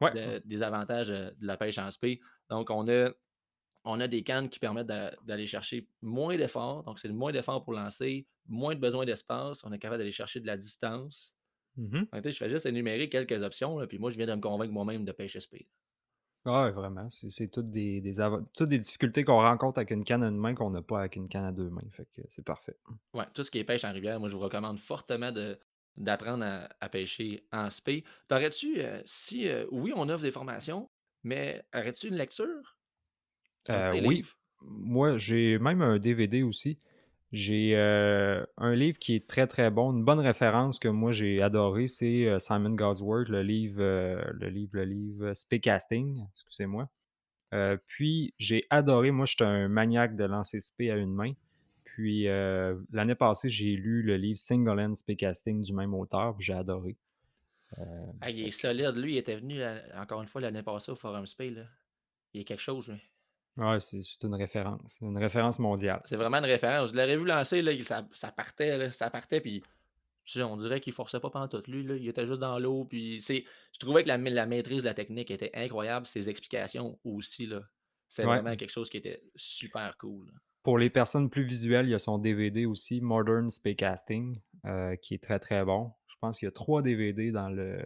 là, 0.00 0.38
des 0.44 0.62
avantages 0.62 1.10
euh, 1.10 1.30
de 1.40 1.46
la 1.46 1.56
pêche 1.56 1.78
en 1.78 1.90
spé, 1.90 2.20
donc 2.50 2.70
on 2.70 2.88
a, 2.88 3.10
on 3.84 3.98
a 3.98 4.06
des 4.06 4.22
cannes 4.22 4.48
qui 4.48 4.60
permettent 4.60 4.86
d'aller 5.24 5.46
chercher 5.46 5.88
moins 6.02 6.36
d'efforts. 6.36 6.84
Donc, 6.84 7.00
c'est 7.00 7.08
moins 7.08 7.32
d'efforts 7.32 7.64
pour 7.64 7.72
lancer, 7.72 8.28
moins 8.48 8.76
de 8.76 8.80
besoin 8.80 9.04
d'espace. 9.04 9.64
On 9.64 9.72
est 9.72 9.78
capable 9.78 9.98
d'aller 9.98 10.12
chercher 10.12 10.38
de 10.38 10.46
la 10.46 10.56
distance 10.56 11.34
Mmh 11.76 12.04
je 12.24 12.30
fais 12.36 12.50
juste 12.50 12.66
énumérer 12.66 13.08
quelques 13.08 13.42
options, 13.42 13.78
puis 13.86 13.98
moi, 13.98 14.10
je 14.10 14.16
viens 14.16 14.26
de 14.26 14.34
me 14.34 14.40
convaincre 14.40 14.72
moi-même 14.72 15.04
de 15.04 15.12
pêche 15.12 15.38
SP. 15.40 15.64
Ah, 16.44 16.70
vraiment. 16.70 17.08
C'est 17.08 17.48
toutes 17.48 17.70
des, 17.70 18.00
des, 18.00 18.14
toutes 18.56 18.68
des 18.68 18.78
difficultés 18.78 19.24
qu'on 19.24 19.40
rencontre 19.40 19.78
avec 19.78 19.92
une 19.92 20.04
canne 20.04 20.24
à 20.24 20.28
une 20.28 20.36
main 20.36 20.54
qu'on 20.54 20.70
n'a 20.70 20.82
pas 20.82 21.00
avec 21.00 21.16
une 21.16 21.28
canne 21.28 21.44
à 21.44 21.52
deux 21.52 21.70
mains. 21.70 21.82
Fait 21.92 22.08
que 22.16 22.22
c'est 22.28 22.44
parfait. 22.44 22.76
Ouais, 23.14 23.24
tout 23.32 23.44
ce 23.44 23.50
qui 23.50 23.58
est 23.58 23.64
pêche 23.64 23.84
en 23.84 23.92
rivière, 23.92 24.18
moi, 24.18 24.28
je 24.28 24.34
vous 24.34 24.42
recommande 24.42 24.80
fortement 24.80 25.32
d'apprendre 25.96 26.44
à, 26.80 26.88
pêcher 26.88 27.46
en 27.52 27.70
SP. 27.70 28.02
T'aurais-tu, 28.26 28.80
euh, 28.80 29.00
si, 29.04 29.48
euh, 29.48 29.66
oui, 29.70 29.92
on 29.94 30.08
offre 30.08 30.22
des 30.22 30.32
formations, 30.32 30.90
mais 31.22 31.64
aurais-tu 31.74 32.08
une 32.08 32.16
lecture? 32.16 32.76
Euh, 33.70 34.00
oui. 34.04 34.24
Moi, 34.62 35.18
j'ai 35.18 35.58
même 35.58 35.82
un 35.82 35.98
DVD 35.98 36.42
aussi. 36.42 36.78
J'ai 37.32 37.74
euh, 37.76 38.44
un 38.58 38.74
livre 38.74 38.98
qui 38.98 39.14
est 39.14 39.26
très 39.26 39.46
très 39.46 39.70
bon, 39.70 39.92
une 39.94 40.04
bonne 40.04 40.20
référence 40.20 40.78
que 40.78 40.88
moi 40.88 41.12
j'ai 41.12 41.40
adoré, 41.40 41.86
c'est 41.86 42.26
euh, 42.26 42.38
Simon 42.38 42.74
Godsworth, 42.74 43.30
le 43.30 43.42
livre, 43.42 43.80
euh, 43.80 44.22
le 44.34 44.48
livre, 44.50 44.72
le 44.74 44.84
livre 44.84 45.32
Spaycasting, 45.32 46.26
excusez-moi. 46.34 46.90
puis 47.86 48.34
j'ai 48.36 48.66
adoré, 48.68 49.10
moi 49.12 49.24
j'étais 49.24 49.44
un 49.44 49.68
maniaque 49.68 50.14
de 50.14 50.24
lancer 50.24 50.60
spé 50.60 50.90
à 50.90 50.96
une 50.96 51.14
main. 51.14 51.32
Puis 51.84 52.24
l'année 52.24 53.14
passée, 53.14 53.48
j'ai 53.48 53.76
lu 53.76 54.02
le 54.02 54.16
livre 54.16 54.38
Single 54.38 54.80
End 54.80 54.94
Spaycasting 54.94 55.62
du 55.62 55.72
même 55.72 55.94
auteur, 55.94 56.38
j'ai 56.38 56.54
adoré. 56.54 56.96
Ah, 58.20 58.30
il 58.30 58.46
est 58.46 58.50
solide, 58.50 58.96
lui, 58.96 59.14
il 59.14 59.18
était 59.18 59.36
venu 59.36 59.62
encore 59.94 60.20
une 60.20 60.28
fois 60.28 60.42
l'année 60.42 60.62
passée 60.62 60.92
au 60.92 60.96
Forum 60.96 61.26
Spay. 61.26 61.50
Là. 61.50 61.64
Il 62.34 62.38
y 62.38 62.40
a 62.42 62.44
quelque 62.44 62.60
chose, 62.60 62.88
lui. 62.88 63.00
Ouais, 63.56 63.78
c'est 63.80 64.22
une 64.22 64.34
référence. 64.34 64.98
Une 65.02 65.18
référence 65.18 65.58
mondiale. 65.58 66.00
C'est 66.04 66.16
vraiment 66.16 66.38
une 66.38 66.46
référence. 66.46 66.90
Je 66.90 66.94
l'aurais 66.94 67.16
vu 67.16 67.24
lancer, 67.24 67.60
là, 67.60 67.72
ça, 67.84 68.06
ça 68.10 68.32
partait, 68.32 68.78
là, 68.78 68.90
ça 68.92 69.10
partait, 69.10 69.40
puis 69.40 69.62
on 70.36 70.56
dirait 70.56 70.80
qu'il 70.80 70.92
forçait 70.92 71.20
pas 71.20 71.48
tout 71.48 71.62
lui. 71.66 71.82
Là. 71.82 71.96
Il 71.96 72.08
était 72.08 72.26
juste 72.26 72.40
dans 72.40 72.58
l'eau. 72.58 72.84
Puis 72.84 73.20
je 73.20 73.78
trouvais 73.78 74.02
que 74.02 74.08
la, 74.08 74.16
la, 74.16 74.46
maîtrise 74.46 74.82
de 74.82 74.88
la 74.88 74.94
technique 74.94 75.30
était 75.30 75.50
incroyable. 75.54 76.06
Ses 76.06 76.28
explications 76.28 76.98
aussi. 77.04 77.46
Là. 77.46 77.62
C'est 78.08 78.24
vraiment 78.24 78.56
quelque 78.56 78.70
chose 78.70 78.90
qui 78.90 78.98
était 78.98 79.22
super 79.34 79.96
cool. 79.98 80.32
Pour 80.62 80.78
les 80.78 80.90
personnes 80.90 81.28
plus 81.28 81.42
visuelles, 81.42 81.86
il 81.86 81.90
y 81.90 81.94
a 81.94 81.98
son 81.98 82.18
DVD 82.18 82.66
aussi, 82.66 83.00
Modern 83.00 83.50
Spaycasting, 83.50 84.40
euh, 84.64 84.94
qui 84.96 85.14
est 85.14 85.22
très 85.22 85.40
très 85.40 85.64
bon. 85.64 85.92
Je 86.06 86.14
pense 86.20 86.38
qu'il 86.38 86.46
y 86.46 86.48
a 86.48 86.52
trois 86.52 86.82
DVD 86.82 87.32
dans 87.32 87.48
le 87.48 87.84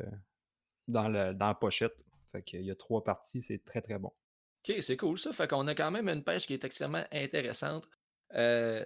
dans, 0.88 1.08
le, 1.08 1.32
dans 1.32 1.46
la 1.48 1.54
pochette. 1.54 2.04
Fait 2.32 2.42
qu'il 2.42 2.62
y 2.62 2.70
a 2.70 2.74
trois 2.74 3.02
parties, 3.02 3.40
c'est 3.40 3.64
très 3.64 3.80
très 3.80 3.98
bon. 3.98 4.12
OK, 4.68 4.76
c'est 4.80 4.96
cool 4.96 5.18
ça. 5.18 5.32
Fait 5.32 5.48
qu'on 5.48 5.66
a 5.66 5.74
quand 5.74 5.90
même 5.90 6.08
une 6.08 6.24
pêche 6.24 6.46
qui 6.46 6.54
est 6.54 6.64
extrêmement 6.64 7.04
intéressante. 7.12 7.88
Euh, 8.34 8.84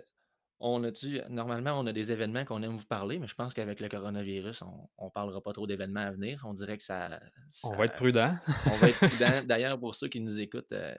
on 0.62 0.84
a 0.84 0.90
dit, 0.90 1.20
normalement, 1.30 1.80
on 1.80 1.86
a 1.86 1.92
des 1.92 2.12
événements 2.12 2.44
qu'on 2.44 2.62
aime 2.62 2.76
vous 2.76 2.84
parler, 2.84 3.18
mais 3.18 3.26
je 3.26 3.34
pense 3.34 3.54
qu'avec 3.54 3.80
le 3.80 3.88
coronavirus, 3.88 4.60
on 4.98 5.06
ne 5.06 5.10
parlera 5.10 5.40
pas 5.40 5.54
trop 5.54 5.66
d'événements 5.66 6.00
à 6.00 6.10
venir. 6.10 6.42
On 6.46 6.52
dirait 6.52 6.76
que 6.76 6.84
ça, 6.84 7.18
On 7.64 7.72
va 7.72 7.86
être 7.86 7.96
prudent. 7.96 8.36
on 8.66 8.76
va 8.76 8.90
être 8.90 8.98
prudent. 9.08 9.42
D'ailleurs, 9.46 9.80
pour 9.80 9.94
ceux 9.94 10.08
qui 10.08 10.20
nous 10.20 10.38
écoutent, 10.38 10.70
euh, 10.72 10.94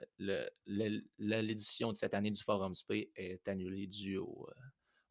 l'édition 0.66 1.92
de 1.92 1.96
cette 1.96 2.14
année 2.14 2.32
du 2.32 2.42
Forum 2.42 2.74
SP 2.74 3.14
est 3.14 3.46
annulée 3.46 3.86
due 3.86 4.16
au, 4.16 4.48
euh, 4.48 4.60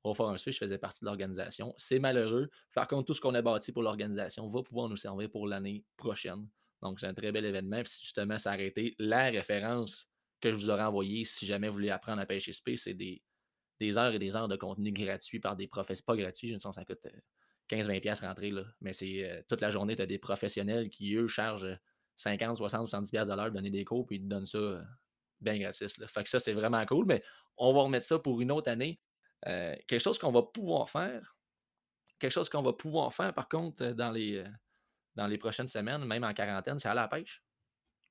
au 0.03 0.13
Forum 0.13 0.35
SP. 0.35 0.51
Je 0.51 0.57
faisais 0.57 0.77
partie 0.77 0.99
de 0.99 1.05
l'organisation. 1.05 1.73
C'est 1.77 1.99
malheureux. 1.99 2.49
Par 2.75 2.89
contre, 2.89 3.05
tout 3.05 3.13
ce 3.13 3.21
qu'on 3.21 3.35
a 3.35 3.41
bâti 3.41 3.71
pour 3.71 3.83
l'organisation 3.83 4.49
va 4.49 4.63
pouvoir 4.63 4.89
nous 4.89 4.97
servir 4.97 5.29
pour 5.29 5.47
l'année 5.47 5.85
prochaine. 5.95 6.45
Donc, 6.81 6.99
c'est 6.99 7.07
un 7.07 7.13
très 7.13 7.31
bel 7.31 7.45
événement. 7.45 7.83
Puis, 7.83 7.93
justement, 8.01 8.37
ça 8.37 8.55
la 8.99 9.25
référence 9.25 10.07
que 10.41 10.51
je 10.51 10.55
vous 10.55 10.69
aurais 10.69 10.83
envoyée 10.83 11.23
si 11.23 11.45
jamais 11.45 11.67
vous 11.67 11.75
voulez 11.75 11.91
apprendre 11.91 12.21
à 12.21 12.25
pêcher 12.25 12.51
SP, 12.51 12.75
c'est 12.75 12.95
des, 12.95 13.21
heures 13.97 14.13
et 14.13 14.19
des 14.19 14.35
heures 14.35 14.47
de 14.47 14.55
contenu 14.55 14.91
gratuit 14.91 15.39
par 15.39 15.55
des 15.55 15.67
professionnels. 15.67 16.05
Pas 16.05 16.15
gratuit, 16.15 16.49
je 16.49 16.55
ne 16.55 16.59
sais 16.59 16.71
ça 16.73 16.85
coûte 16.85 17.07
15-20$ 17.69 18.25
rentrer, 18.25 18.51
là. 18.51 18.63
mais 18.81 18.93
c'est 18.93 19.23
euh, 19.23 19.41
toute 19.47 19.61
la 19.61 19.71
journée, 19.71 19.95
tu 19.95 20.01
as 20.01 20.05
des 20.05 20.17
professionnels 20.17 20.89
qui, 20.89 21.15
eux, 21.15 21.27
chargent 21.27 21.77
50, 22.17 22.57
60, 22.57 22.89
70$ 22.89 23.25
de 23.25 23.33
l'heure 23.33 23.51
donner 23.51 23.69
des 23.69 23.85
cours, 23.85 24.05
puis 24.05 24.17
ils 24.17 24.23
te 24.23 24.27
donnent 24.27 24.45
ça 24.45 24.57
euh, 24.57 24.83
bien 25.39 25.57
gratis. 25.57 25.97
Là. 25.97 26.07
Fait 26.07 26.23
que 26.23 26.29
ça, 26.29 26.39
c'est 26.39 26.53
vraiment 26.53 26.85
cool, 26.85 27.05
mais 27.05 27.23
on 27.57 27.73
va 27.73 27.81
remettre 27.81 28.05
ça 28.05 28.19
pour 28.19 28.41
une 28.41 28.51
autre 28.51 28.69
année. 28.69 28.99
Euh, 29.47 29.75
quelque 29.87 30.01
chose 30.01 30.19
qu'on 30.19 30.31
va 30.31 30.43
pouvoir 30.43 30.89
faire, 30.89 31.37
quelque 32.19 32.31
chose 32.31 32.49
qu'on 32.49 32.61
va 32.61 32.73
pouvoir 32.73 33.13
faire, 33.13 33.33
par 33.33 33.47
contre, 33.47 33.91
dans 33.93 34.11
les 34.11 34.43
dans 35.15 35.27
les 35.27 35.37
prochaines 35.37 35.67
semaines, 35.67 36.05
même 36.05 36.23
en 36.23 36.33
quarantaine, 36.33 36.79
c'est 36.79 36.89
à 36.89 36.93
la 36.93 37.07
pêche? 37.07 37.43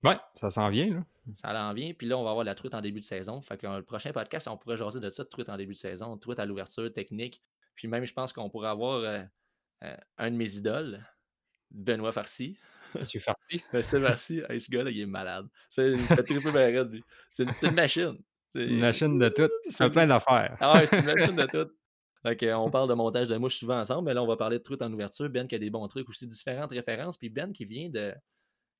Oui, 0.02 0.14
ça 0.34 0.50
s'en 0.50 0.68
vient. 0.70 0.94
Là. 0.94 1.04
Ça 1.34 1.52
s'en 1.52 1.74
vient. 1.74 1.92
Puis 1.92 2.06
là, 2.06 2.16
on 2.16 2.24
va 2.24 2.30
avoir 2.30 2.44
la 2.44 2.54
truite 2.54 2.74
en 2.74 2.80
début 2.80 3.00
de 3.00 3.04
saison. 3.04 3.42
Fait 3.42 3.58
que 3.58 3.66
le 3.66 3.82
prochain 3.82 4.12
podcast, 4.12 4.48
on 4.48 4.56
pourrait 4.56 4.76
jaser 4.76 5.00
de 5.00 5.10
ça, 5.10 5.24
de 5.24 5.28
truite 5.28 5.48
en 5.48 5.56
début 5.56 5.74
de 5.74 5.78
saison, 5.78 6.16
truite 6.16 6.38
à 6.38 6.46
l'ouverture, 6.46 6.90
technique. 6.92 7.42
Puis 7.74 7.86
même, 7.86 8.04
je 8.04 8.12
pense 8.12 8.32
qu'on 8.32 8.48
pourrait 8.48 8.68
avoir 8.68 9.00
euh, 9.00 9.22
euh, 9.84 9.96
un 10.18 10.30
de 10.30 10.36
mes 10.36 10.56
idoles, 10.56 11.04
Benoît 11.70 12.12
Farcy. 12.12 12.58
Monsieur 12.94 13.20
Farcy. 13.20 13.62
Monsieur 13.72 14.00
Farcy, 14.00 14.42
ce 14.48 14.70
gars-là, 14.70 14.90
il 14.90 15.00
est 15.00 15.06
malade. 15.06 15.46
C'est 15.68 15.90
une 15.92 16.06
C'est 17.30 17.62
une, 17.62 17.74
machine. 17.74 18.18
Une 18.54 18.80
machine 18.80 19.18
de 19.18 19.28
tout. 19.28 19.50
C'est 19.68 19.90
plein 19.90 20.06
d'affaires. 20.06 20.56
Ah 20.60 20.78
ouais, 20.78 20.86
c'est 20.86 20.98
une 20.98 21.14
machine 21.14 21.36
de 21.36 21.46
tout 21.46 21.70
on 22.24 22.70
parle 22.70 22.88
de 22.88 22.94
montage 22.94 23.28
de 23.28 23.36
mouches 23.36 23.56
souvent 23.56 23.80
ensemble, 23.80 24.06
mais 24.06 24.14
là, 24.14 24.22
on 24.22 24.26
va 24.26 24.36
parler 24.36 24.58
de 24.58 24.62
trucs 24.62 24.82
en 24.82 24.92
ouverture. 24.92 25.28
Ben 25.28 25.48
qui 25.48 25.54
a 25.54 25.58
des 25.58 25.70
bons 25.70 25.86
trucs 25.88 26.08
aussi, 26.08 26.26
différentes 26.26 26.70
références. 26.70 27.16
Puis 27.16 27.28
Ben 27.28 27.52
qui 27.52 27.64
vient 27.64 27.88
de. 27.88 28.14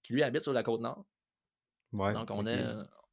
qui 0.03 0.12
lui 0.12 0.22
habite 0.22 0.43
sur 0.43 0.53
la 0.53 0.62
côte 0.62 0.80
nord. 0.80 1.05
Ouais. 1.93 2.12
Donc, 2.12 2.30
on 2.30 2.47
est. 2.47 2.64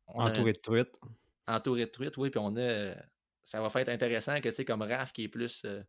entouré 0.07 0.53
de 0.53 0.59
truites. 0.59 0.99
Entouré 1.47 1.85
de 1.85 1.91
truites, 1.91 2.17
oui. 2.17 2.29
Puis 2.29 2.39
on 2.39 2.55
a. 2.57 2.95
Ça 3.43 3.61
va 3.61 3.69
faire 3.69 3.87
intéressant 3.87 4.41
que, 4.41 4.49
tu 4.49 4.55
sais, 4.55 4.65
comme 4.65 4.81
Raph 4.81 5.13
qui 5.13 5.23
est 5.23 5.29
plus 5.29 5.63
euh, 5.63 5.81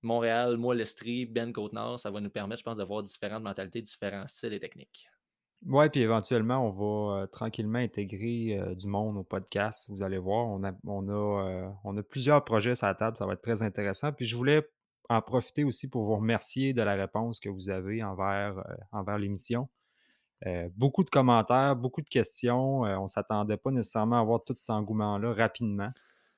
Montréal, 0.00 0.56
moi, 0.56 0.74
l'Estrie, 0.74 1.26
Ben 1.26 1.52
Côte-Nord, 1.52 1.98
ça 1.98 2.10
va 2.10 2.20
nous 2.20 2.30
permettre, 2.30 2.60
je 2.60 2.64
pense, 2.64 2.78
de 2.78 2.84
voir 2.84 3.02
différentes 3.02 3.42
mentalités, 3.42 3.82
différents 3.82 4.26
styles 4.26 4.54
et 4.54 4.60
techniques. 4.60 5.06
Ouais, 5.66 5.88
puis 5.88 6.00
éventuellement, 6.00 6.66
on 6.68 6.70
va, 6.70 7.22
heu, 7.22 7.26
tranquillement 7.28 7.78
intégrer, 7.78 8.58
heu, 8.58 8.74
du 8.74 8.86
monde 8.86 9.16
au 9.16 9.24
podcast. 9.24 9.86
Vous 9.88 10.02
allez 10.02 10.18
voir, 10.18 10.46
on 10.46 10.62
a 10.62 10.72
on 10.86 11.08
a, 11.08 11.12
heu, 11.12 11.70
on 11.84 11.96
a 11.96 12.02
plusieurs 12.02 12.44
projets 12.44 12.74
sur 12.74 12.86
la 12.86 12.94
table, 12.94 13.16
ça 13.16 13.24
va 13.26 13.32
être 13.32 13.40
très 13.40 13.62
intéressant. 13.62 14.12
Puis 14.12 14.26
je 14.26 14.36
voulais 14.36 14.68
en 15.08 15.22
profiter 15.22 15.64
aussi 15.64 15.88
pour 15.88 16.04
vous 16.04 16.16
remercier 16.16 16.74
de 16.74 16.82
la 16.82 16.94
réponse 16.94 17.40
que 17.40 17.48
vous 17.48 17.70
avez 17.70 18.02
envers, 18.02 18.62
envers 18.92 19.18
l'émission. 19.18 19.68
Beaucoup 20.76 21.04
de 21.04 21.10
commentaires, 21.10 21.76
beaucoup 21.76 22.02
de 22.02 22.08
questions, 22.08 22.80
on 22.80 23.06
s'attendait 23.06 23.56
pas 23.56 23.70
nécessairement 23.70 24.16
à 24.16 24.20
avoir 24.20 24.44
tout 24.44 24.54
cet 24.54 24.70
engouement-là 24.70 25.32
rapidement. 25.32 25.90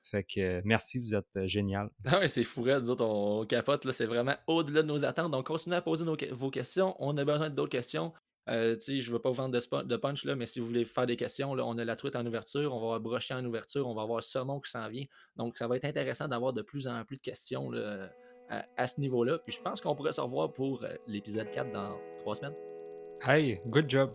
Fait 0.03 0.23
que 0.23 0.39
euh, 0.39 0.61
merci, 0.63 0.99
vous 0.99 1.15
êtes, 1.15 1.27
génial. 1.45 1.89
Ah 2.05 2.27
c'est 2.27 2.45
fou 2.45 2.61
raide, 2.63 2.83
nous 2.83 2.91
autres, 2.91 3.03
on 3.03 3.45
capote, 3.45 3.89
c'est 3.91 4.05
vraiment 4.05 4.35
au-delà 4.47 4.81
de 4.81 4.87
nos 4.87 5.03
attentes. 5.03 5.31
Donc, 5.31 5.47
continuez 5.47 5.75
à 5.75 5.81
poser 5.81 6.05
vos 6.31 6.49
questions. 6.49 6.95
On 6.99 7.17
a 7.17 7.25
besoin 7.25 7.49
d'autres 7.49 7.71
questions. 7.71 8.13
Euh, 8.49 8.77
je 8.79 8.93
ne 8.93 9.13
veux 9.13 9.19
pas 9.19 9.29
vous 9.29 9.35
vendre 9.35 9.57
de, 9.83 9.97
punch, 9.97 10.23
là, 10.23 10.35
mais 10.35 10.45
si 10.45 10.59
vous 10.59 10.67
voulez 10.67 10.85
faire 10.85 11.05
des 11.05 11.17
questions, 11.17 11.53
là, 11.53 11.65
on 11.65 11.77
a 11.77 11.85
la 11.85 11.95
truite 11.95 12.15
en 12.15 12.25
ouverture, 12.25 12.73
on 12.73 12.79
va 12.79 12.85
avoir 12.85 12.99
brochet 12.99 13.33
en 13.33 13.45
ouverture, 13.45 13.87
on 13.87 13.93
va 13.93 14.03
avoir 14.03 14.23
saumon 14.23 14.59
qui 14.59 14.71
s'en 14.71 14.87
vient. 14.87 15.05
Donc, 15.35 15.57
ça 15.57 15.67
va 15.67 15.75
être 15.75 15.85
intéressant 15.85 16.27
d'avoir 16.27 16.53
de 16.53 16.61
plus 16.61 16.87
en 16.87 17.03
plus 17.03 17.17
de 17.17 17.21
questions 17.21 17.69
là, 17.69 18.09
à, 18.49 18.65
à 18.77 18.87
ce 18.87 18.99
niveau-là. 18.99 19.39
Puis 19.39 19.53
je 19.53 19.61
pense 19.61 19.81
qu'on 19.81 19.95
pourrait 19.95 20.13
se 20.13 20.21
revoir 20.21 20.53
pour 20.53 20.83
euh, 20.83 20.95
l'épisode 21.07 21.51
4 21.51 21.71
dans 21.71 21.97
trois 22.19 22.35
semaines. 22.35 22.55
Hey, 23.25 23.59
good 23.67 23.89
job! 23.89 24.09